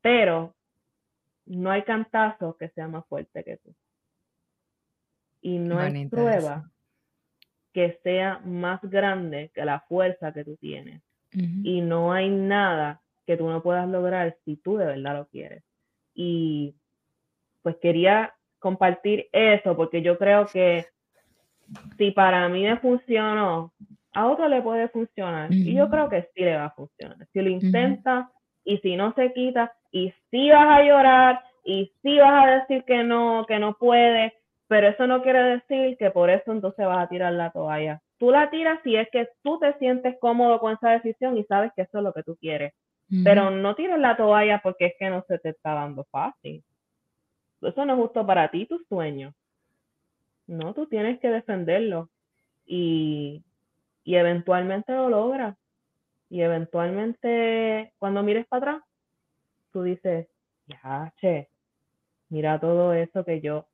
pero 0.03 0.55
no 1.57 1.71
hay 1.71 1.83
cantazo 1.83 2.57
que 2.57 2.69
sea 2.71 2.89
más 2.89 3.07
fuerte 3.07 3.45
que 3.45 3.57
tú. 3.59 3.75
Y 5.41 5.59
no 5.59 5.79
hay 5.79 6.07
prueba 6.09 6.71
que 7.73 7.99
sea 8.03 8.39
más 8.45 8.81
grande 8.83 9.51
que 9.55 9.65
la 9.65 9.81
fuerza 9.81 10.33
que 10.33 10.45
tú 10.45 10.57
tienes. 10.57 11.03
Y 11.35 11.81
no 11.81 12.13
hay 12.13 12.29
nada 12.29 13.01
que 13.27 13.39
tú 13.39 13.49
no 13.49 13.63
puedas 13.63 13.89
lograr 13.89 14.37
si 14.45 14.57
tú 14.57 14.77
de 14.77 14.85
verdad 14.85 15.17
lo 15.17 15.27
quieres. 15.29 15.65
Y 16.15 16.77
pues 17.63 17.77
quería 17.77 18.35
compartir 18.59 19.29
eso 19.33 19.75
porque 19.75 20.03
yo 20.03 20.19
creo 20.19 20.47
que 20.47 20.87
si 21.97 22.11
para 22.11 22.49
mí 22.51 22.65
me 22.65 22.77
funcionó, 22.79 23.73
a 24.13 24.29
otro 24.29 24.47
le 24.49 24.61
puede 24.61 24.89
funcionar. 24.89 25.53
Y 25.53 25.75
yo 25.75 25.89
creo 25.89 26.11
que 26.11 26.29
sí 26.35 26.43
le 26.43 26.57
va 26.57 26.67
a 26.67 26.75
funcionar. 26.75 27.27
Si 27.33 27.41
lo 27.41 27.49
intenta 27.49 28.31
y 28.63 28.77
si 28.79 28.97
no 28.97 29.15
se 29.15 29.33
quita, 29.33 29.73
y 29.93 30.13
si 30.31 30.51
vas 30.51 30.81
a 30.81 30.83
llorar, 30.83 31.45
y 31.65 31.93
si 32.03 32.19
vas 32.19 32.45
a 32.45 32.51
decir 32.59 32.85
que 32.85 33.05
no, 33.05 33.45
que 33.47 33.59
no 33.59 33.75
puede, 33.75 34.35
pero 34.67 34.89
eso 34.89 35.07
no 35.07 35.23
quiere 35.23 35.43
decir 35.43 35.97
que 35.99 36.11
por 36.11 36.31
eso 36.31 36.51
entonces 36.51 36.87
vas 36.87 37.05
a 37.05 37.09
tirar 37.09 37.33
la 37.35 37.51
toalla. 37.51 38.01
Tú 38.19 38.31
la 38.31 38.51
tiras 38.51 38.81
si 38.83 38.97
es 38.97 39.09
que 39.11 39.29
tú 39.43 39.59
te 39.59 39.73
sientes 39.75 40.17
cómodo 40.21 40.59
con 40.61 40.73
esa 40.73 40.91
decisión 40.91 41.37
y 41.37 41.45
sabes 41.45 41.73
que 41.77 41.83
eso 41.83 41.99
es 41.99 42.05
lo 42.05 42.13
que 42.13 42.23
tú 42.23 42.37
quieres. 42.37 42.73
Pero 43.25 43.51
no 43.51 43.75
tires 43.75 43.99
la 43.99 44.17
toalla 44.17 44.61
porque 44.63 44.87
es 44.87 44.95
que 44.99 45.11
no 45.11 45.23
se 45.29 45.39
te 45.39 45.51
está 45.51 45.75
dando 45.75 46.05
fácil. 46.05 46.65
Eso 47.61 47.85
no 47.85 47.93
es 47.93 47.99
justo 47.99 48.25
para 48.27 48.51
ti, 48.51 48.65
tus 48.65 48.87
sueños. 48.87 49.35
No, 50.47 50.73
tú 50.73 50.87
tienes 50.87 51.21
que 51.21 51.29
defenderlo 51.29 52.09
y, 52.65 53.45
y 54.03 54.15
eventualmente 54.15 54.95
lo 54.95 55.11
logras. 55.11 55.59
Y 56.31 56.41
eventualmente, 56.41 57.93
cuando 57.99 58.23
mires 58.23 58.47
para 58.47 58.77
atrás, 58.77 58.83
tú 59.73 59.83
dices, 59.83 60.29
ya, 60.67 61.13
che, 61.21 61.49
mira 62.29 62.61
todo 62.61 62.93
eso 62.93 63.25
que 63.25 63.41
yo 63.41 63.67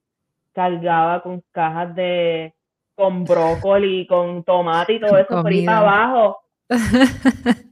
cargaba 0.52 1.22
con 1.22 1.42
cajas 1.52 1.94
de, 1.94 2.54
con 2.94 3.24
brócoli, 3.24 4.06
con 4.06 4.42
tomate 4.44 4.94
y 4.94 5.00
todo 5.00 5.18
eso 5.18 5.42
por 5.42 5.46
ahí 5.46 5.64
para 5.64 5.78
abajo. 5.78 6.40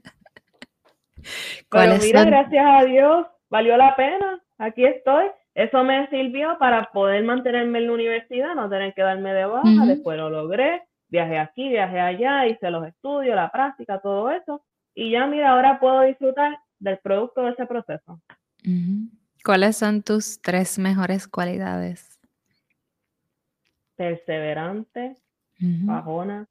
Pero 1.71 1.97
mira, 2.01 2.25
gracias 2.25 2.65
a 2.65 2.85
Dios, 2.85 3.27
valió 3.51 3.77
la 3.77 3.97
pena. 3.97 4.41
Aquí 4.59 4.85
estoy. 4.85 5.27
Eso 5.55 5.83
me 5.85 6.07
sirvió 6.09 6.57
para 6.59 6.91
poder 6.93 7.25
mantenerme 7.25 7.79
en 7.79 7.87
la 7.87 7.93
universidad, 7.93 8.55
no 8.55 8.69
tener 8.69 8.95
que 8.95 9.03
darme 9.03 9.33
de 9.33 9.47
baja. 9.47 9.87
Después 9.87 10.19
lo 10.19 10.31
logré. 10.31 10.83
Viajé 11.09 11.39
aquí, 11.39 11.69
viajé 11.69 11.99
allá, 12.01 12.47
hice 12.47 12.71
los 12.71 12.87
estudios, 12.87 13.35
la 13.35 13.51
práctica, 13.51 14.01
todo 14.01 14.31
eso. 14.31 14.63
Y 14.95 15.11
ya, 15.13 15.27
mira, 15.27 15.51
ahora 15.51 15.81
puedo 15.81 16.03
disfrutar 16.03 16.59
del 16.79 16.99
producto 16.99 17.43
de 17.43 17.51
ese 17.51 17.67
proceso. 17.67 18.21
¿Cuáles 19.45 19.77
son 19.77 20.03
tus 20.03 20.41
tres 20.41 20.79
mejores 20.79 21.29
cualidades? 21.29 22.19
Perseverante, 23.95 25.17
bajona 25.59 26.49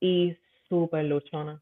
y 0.00 0.36
súper 0.68 1.04
luchona. 1.04 1.60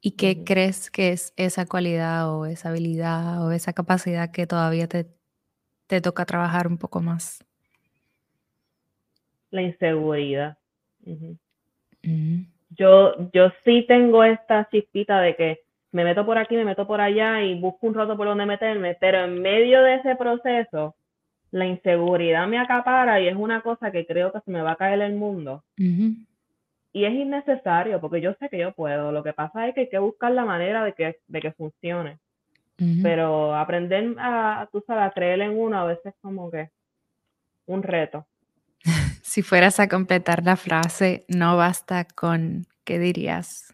¿Y 0.00 0.12
qué 0.12 0.44
crees 0.44 0.90
que 0.90 1.12
es 1.12 1.32
esa 1.36 1.66
cualidad 1.66 2.32
o 2.32 2.46
esa 2.46 2.70
habilidad 2.70 3.44
o 3.44 3.52
esa 3.52 3.72
capacidad 3.72 4.30
que 4.30 4.46
todavía 4.46 4.88
te, 4.88 5.06
te 5.86 6.00
toca 6.00 6.24
trabajar 6.24 6.66
un 6.66 6.78
poco 6.78 7.00
más? 7.00 7.44
La 9.50 9.62
inseguridad. 9.62 10.56
Yo, 12.70 13.30
yo 13.32 13.50
sí 13.64 13.84
tengo 13.88 14.24
esta 14.24 14.68
chispita 14.70 15.20
de 15.20 15.36
que 15.36 15.60
me 15.92 16.04
meto 16.04 16.24
por 16.26 16.38
aquí, 16.38 16.54
me 16.56 16.64
meto 16.64 16.86
por 16.86 17.00
allá 17.00 17.42
y 17.42 17.58
busco 17.58 17.86
un 17.86 17.94
rato 17.94 18.16
por 18.16 18.26
donde 18.26 18.46
meterme, 18.46 18.94
pero 19.00 19.24
en 19.24 19.40
medio 19.40 19.82
de 19.82 19.96
ese 19.96 20.16
proceso, 20.16 20.94
la 21.50 21.66
inseguridad 21.66 22.46
me 22.46 22.58
acapara 22.58 23.20
y 23.20 23.28
es 23.28 23.36
una 23.36 23.62
cosa 23.62 23.90
que 23.90 24.06
creo 24.06 24.32
que 24.32 24.40
se 24.40 24.50
me 24.50 24.60
va 24.60 24.72
a 24.72 24.76
caer 24.76 25.00
el 25.00 25.14
mundo 25.14 25.64
y 26.98 27.04
es 27.04 27.12
innecesario 27.12 28.00
porque 28.00 28.20
yo 28.20 28.34
sé 28.34 28.48
que 28.48 28.58
yo 28.58 28.72
puedo. 28.72 29.12
Lo 29.12 29.22
que 29.22 29.32
pasa 29.32 29.68
es 29.68 29.74
que 29.74 29.82
hay 29.82 29.88
que 29.88 29.98
buscar 29.98 30.32
la 30.32 30.44
manera 30.44 30.84
de 30.84 30.94
que, 30.94 31.18
de 31.26 31.40
que 31.40 31.52
funcione. 31.52 32.18
Pero 33.02 33.56
aprender 33.56 34.14
a, 34.18 34.68
tú 34.70 34.84
sabes, 34.86 35.04
a 35.04 35.10
creer 35.10 35.40
en 35.40 35.58
uno 35.58 35.80
a 35.80 35.84
veces 35.84 36.06
es 36.06 36.14
como 36.20 36.48
que 36.48 36.70
un 37.66 37.82
reto. 37.82 38.24
Si 39.38 39.42
fueras 39.42 39.78
a 39.78 39.88
completar 39.88 40.44
la 40.44 40.56
frase, 40.56 41.24
no 41.28 41.56
basta 41.56 42.04
con, 42.04 42.66
¿qué 42.84 42.98
dirías? 42.98 43.72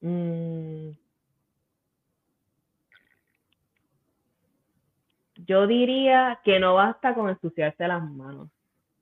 Mm. 0.00 0.92
Yo 5.34 5.66
diría 5.66 6.40
que 6.42 6.58
no 6.58 6.76
basta 6.76 7.12
con 7.12 7.28
ensuciarse 7.28 7.86
las 7.86 8.02
manos 8.02 8.48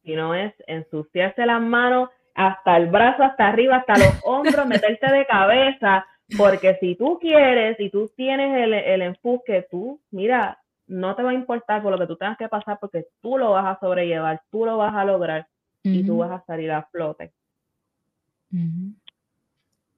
no 0.03 0.35
es 0.35 0.53
ensuciarse 0.66 1.47
las 1.47 1.61
manos 1.61 2.09
hasta 2.35 2.79
el 2.79 2.87
brazo, 2.89 3.22
hasta 3.22 3.47
arriba, 3.47 3.76
hasta 3.76 3.97
los 3.97 4.20
hombros, 4.24 4.66
meterte 4.66 5.12
de 5.12 5.24
cabeza, 5.26 6.05
porque 6.37 6.76
si 6.81 6.97
tú 6.97 7.20
quieres 7.20 7.79
y 7.79 7.91
tú 7.91 8.11
tienes 8.16 8.57
el, 8.57 8.74
el 8.74 9.03
enfoque, 9.03 9.68
tú, 9.70 10.01
mira, 10.11 10.59
no 10.89 11.14
te 11.14 11.22
va 11.22 11.30
a 11.30 11.34
importar 11.34 11.82
por 11.82 11.93
lo 11.93 11.99
que 11.99 12.07
tú 12.07 12.16
tengas 12.16 12.36
que 12.36 12.49
pasar 12.49 12.78
porque 12.80 13.07
tú 13.20 13.39
lo 13.39 13.53
vas 13.53 13.76
a 13.76 13.80
sobrellevar, 13.80 14.43
tú 14.51 14.64
lo 14.64 14.78
vas 14.78 14.95
a 14.95 15.05
lograr 15.05 15.47
y 15.82 16.05
tú 16.05 16.18
vas 16.18 16.30
a 16.30 16.45
salir 16.45 16.70
a 16.70 16.86
flote. 16.91 17.32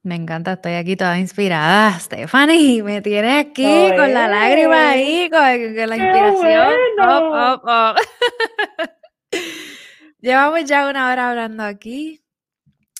Me 0.03 0.15
encanta, 0.15 0.53
estoy 0.53 0.73
aquí 0.73 0.95
toda 0.95 1.19
inspirada. 1.19 1.99
Stephanie, 1.99 2.81
me 2.83 3.01
tiene 3.01 3.39
aquí 3.39 3.89
con 3.95 4.13
la 4.13 4.27
lágrima 4.27 4.89
ahí, 4.89 5.29
con, 5.29 5.39
la 5.39 5.97
inspiración. 5.97 6.73
Llevamos 10.21 10.65
ya 10.65 10.89
una 10.89 11.11
hora 11.11 11.29
hablando 11.29 11.63
aquí, 11.63 12.20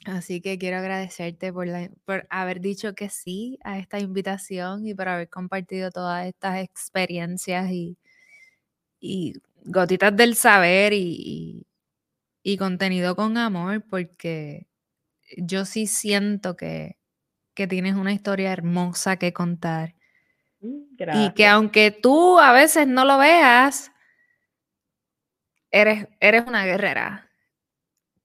así 0.06 0.42
que 0.42 0.58
quiero 0.58 0.78
agradecerte 0.78 1.54
por, 1.54 1.68
por 2.06 2.28
haber 2.30 2.62
dicho 2.62 2.96
que 2.96 3.10
sí 3.10 3.60
a 3.64 3.78
esta 3.80 4.00
invitación 4.00 4.86
y 4.86 4.94
por 4.94 5.08
haber 5.08 5.30
compartido 5.30 5.92
todas 5.92 6.28
estas 6.28 6.64
experiencias 6.64 7.72
y, 7.72 7.98
y 9.00 9.34
gotitas 9.64 10.16
del 10.16 10.36
saber 10.36 10.94
y, 10.94 11.66
y, 12.44 12.58
contenido 12.58 13.16
con 13.16 13.38
amor, 13.38 13.84
porque 13.90 14.68
yo 15.38 15.66
sí 15.66 15.88
siento 15.88 16.56
que, 16.56 16.98
que 17.54 17.68
tienes 17.68 17.96
una 17.96 18.14
historia 18.14 18.52
hermosa 18.52 19.18
que 19.18 19.34
contar. 19.34 19.96
Mm, 20.62 20.84
y 21.14 21.34
que 21.34 21.48
aunque 21.48 21.92
tú 21.92 22.40
a 22.40 22.54
veces 22.54 22.88
no 22.88 23.06
lo 23.06 23.18
veas, 23.18 23.92
eres, 25.72 26.08
eres 26.20 26.46
una 26.48 26.66
guerrera. 26.66 27.31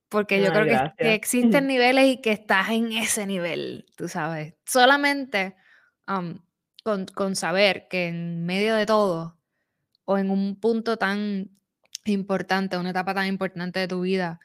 Porque 0.09 0.40
yo 0.40 0.52
creo 0.52 0.92
que, 0.96 1.14
existen 1.14 1.66
niveles 1.66 2.07
y 2.07 2.20
que 2.20 2.32
estás 2.32 2.70
en 2.70 2.92
ese 2.92 3.26
nivel, 3.26 3.86
tú 3.96 4.09
sabes. 4.09 4.54
Solamente 4.64 5.57
con, 6.04 7.07
con, 7.14 7.34
saber 7.34 7.88
que 7.88 8.09
en 8.09 8.46
medio 8.46 8.76
de 8.76 8.86
todo, 8.86 9.38
o 10.04 10.18
en 10.18 10.30
un 10.30 10.61
punto 10.61 10.96
tan 10.96 11.50
importante, 12.04 12.78
una 12.78 12.90
etapa 12.90 13.14
tan 13.14 13.26
importante 13.26 13.80
de 13.80 13.88
tu 13.88 14.02
vida, 14.02 14.38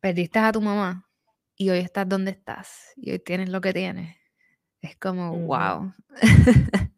perdiste 0.00 0.38
a 0.38 0.52
tu 0.52 0.62
mamá 0.62 1.08
y 1.56 1.68
hoy 1.68 1.78
estás 1.78 2.08
donde 2.08 2.30
estás 2.30 2.92
y 2.96 3.10
hoy 3.10 3.18
tienes 3.18 3.50
lo 3.50 3.60
que 3.60 3.74
tienes. 3.74 4.16
Es 4.80 4.96
como, 4.96 5.36
wow. 5.36 5.92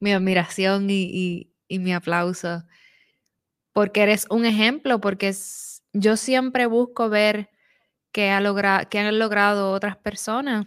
mi 0.00 0.12
admiración 0.12 0.88
y, 0.88 1.52
y 1.66 1.78
mi 1.80 1.92
aplauso 1.92 2.64
porque 3.78 4.02
eres 4.02 4.26
un 4.28 4.44
ejemplo, 4.44 5.00
porque 5.00 5.32
yo 5.92 6.16
siempre 6.16 6.66
busco 6.66 7.08
ver 7.08 7.50
qué, 8.12 8.30
ha 8.30 8.84
qué 8.90 8.98
han 8.98 9.18
logrado 9.18 9.72
otras 9.72 9.96
personas 9.96 10.66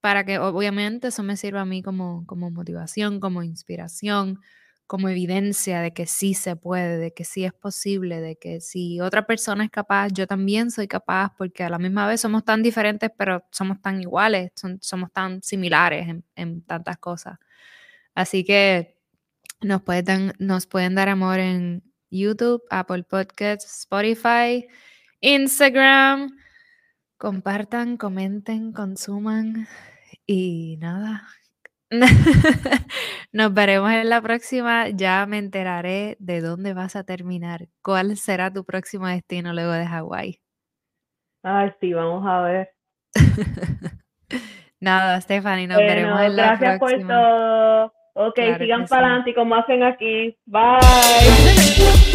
para 0.00 0.24
que 0.24 0.38
obviamente 0.38 1.08
eso 1.08 1.22
me 1.22 1.36
sirva 1.36 1.62
a 1.62 1.64
mí 1.64 1.82
como, 1.82 2.24
como 2.26 2.50
motivación, 2.50 3.18
como 3.18 3.42
inspiración, 3.42 4.40
como 4.86 5.08
evidencia 5.08 5.80
de 5.80 5.92
que 5.92 6.06
sí 6.06 6.34
se 6.34 6.54
puede, 6.54 6.98
de 6.98 7.12
que 7.12 7.24
sí 7.24 7.44
es 7.44 7.52
posible, 7.52 8.20
de 8.20 8.36
que 8.36 8.60
si 8.60 9.00
otra 9.00 9.26
persona 9.26 9.64
es 9.64 9.70
capaz, 9.70 10.10
yo 10.12 10.26
también 10.28 10.70
soy 10.70 10.86
capaz, 10.86 11.32
porque 11.36 11.64
a 11.64 11.70
la 11.70 11.78
misma 11.78 12.06
vez 12.06 12.20
somos 12.20 12.44
tan 12.44 12.62
diferentes, 12.62 13.10
pero 13.18 13.44
somos 13.50 13.82
tan 13.82 14.00
iguales, 14.00 14.52
somos 14.80 15.12
tan 15.12 15.42
similares 15.42 16.08
en, 16.08 16.24
en, 16.36 16.62
tantas 16.62 16.98
cosas. 16.98 17.38
Así 18.14 18.44
que 18.44 18.96
nos 19.60 19.82
pueden, 19.82 20.34
nos 20.38 20.66
pueden 20.66 20.94
dar 20.94 21.08
amor 21.08 21.40
en, 21.40 21.82
YouTube, 22.10 22.62
Apple 22.70 23.04
Podcasts, 23.04 23.80
Spotify, 23.80 24.66
Instagram. 25.20 26.36
Compartan, 27.18 27.96
comenten, 27.96 28.72
consuman 28.72 29.66
y 30.26 30.76
nada. 30.78 31.26
Nos 33.32 33.54
veremos 33.54 33.92
en 33.92 34.08
la 34.08 34.20
próxima. 34.20 34.88
Ya 34.88 35.24
me 35.26 35.38
enteraré 35.38 36.16
de 36.20 36.40
dónde 36.40 36.74
vas 36.74 36.96
a 36.96 37.04
terminar. 37.04 37.68
¿Cuál 37.82 38.16
será 38.16 38.52
tu 38.52 38.64
próximo 38.64 39.06
destino 39.06 39.52
luego 39.52 39.72
de 39.72 39.86
Hawái? 39.86 40.40
Ay, 41.42 41.72
sí, 41.80 41.92
vamos 41.92 42.26
a 42.26 42.42
ver. 42.42 42.70
Nada, 44.80 45.20
Stephanie, 45.20 45.68
nos 45.68 45.78
veremos 45.78 46.20
en 46.20 46.36
la 46.36 46.58
próxima. 46.58 46.78
Gracias 46.78 46.78
por 46.78 47.06
todo. 47.06 47.92
Ok, 48.18 48.38
sigan 48.58 48.86
para 48.86 49.08
adelante 49.08 49.34
como 49.34 49.54
hacen 49.54 49.82
aquí. 49.82 50.34
Bye. 50.46 52.14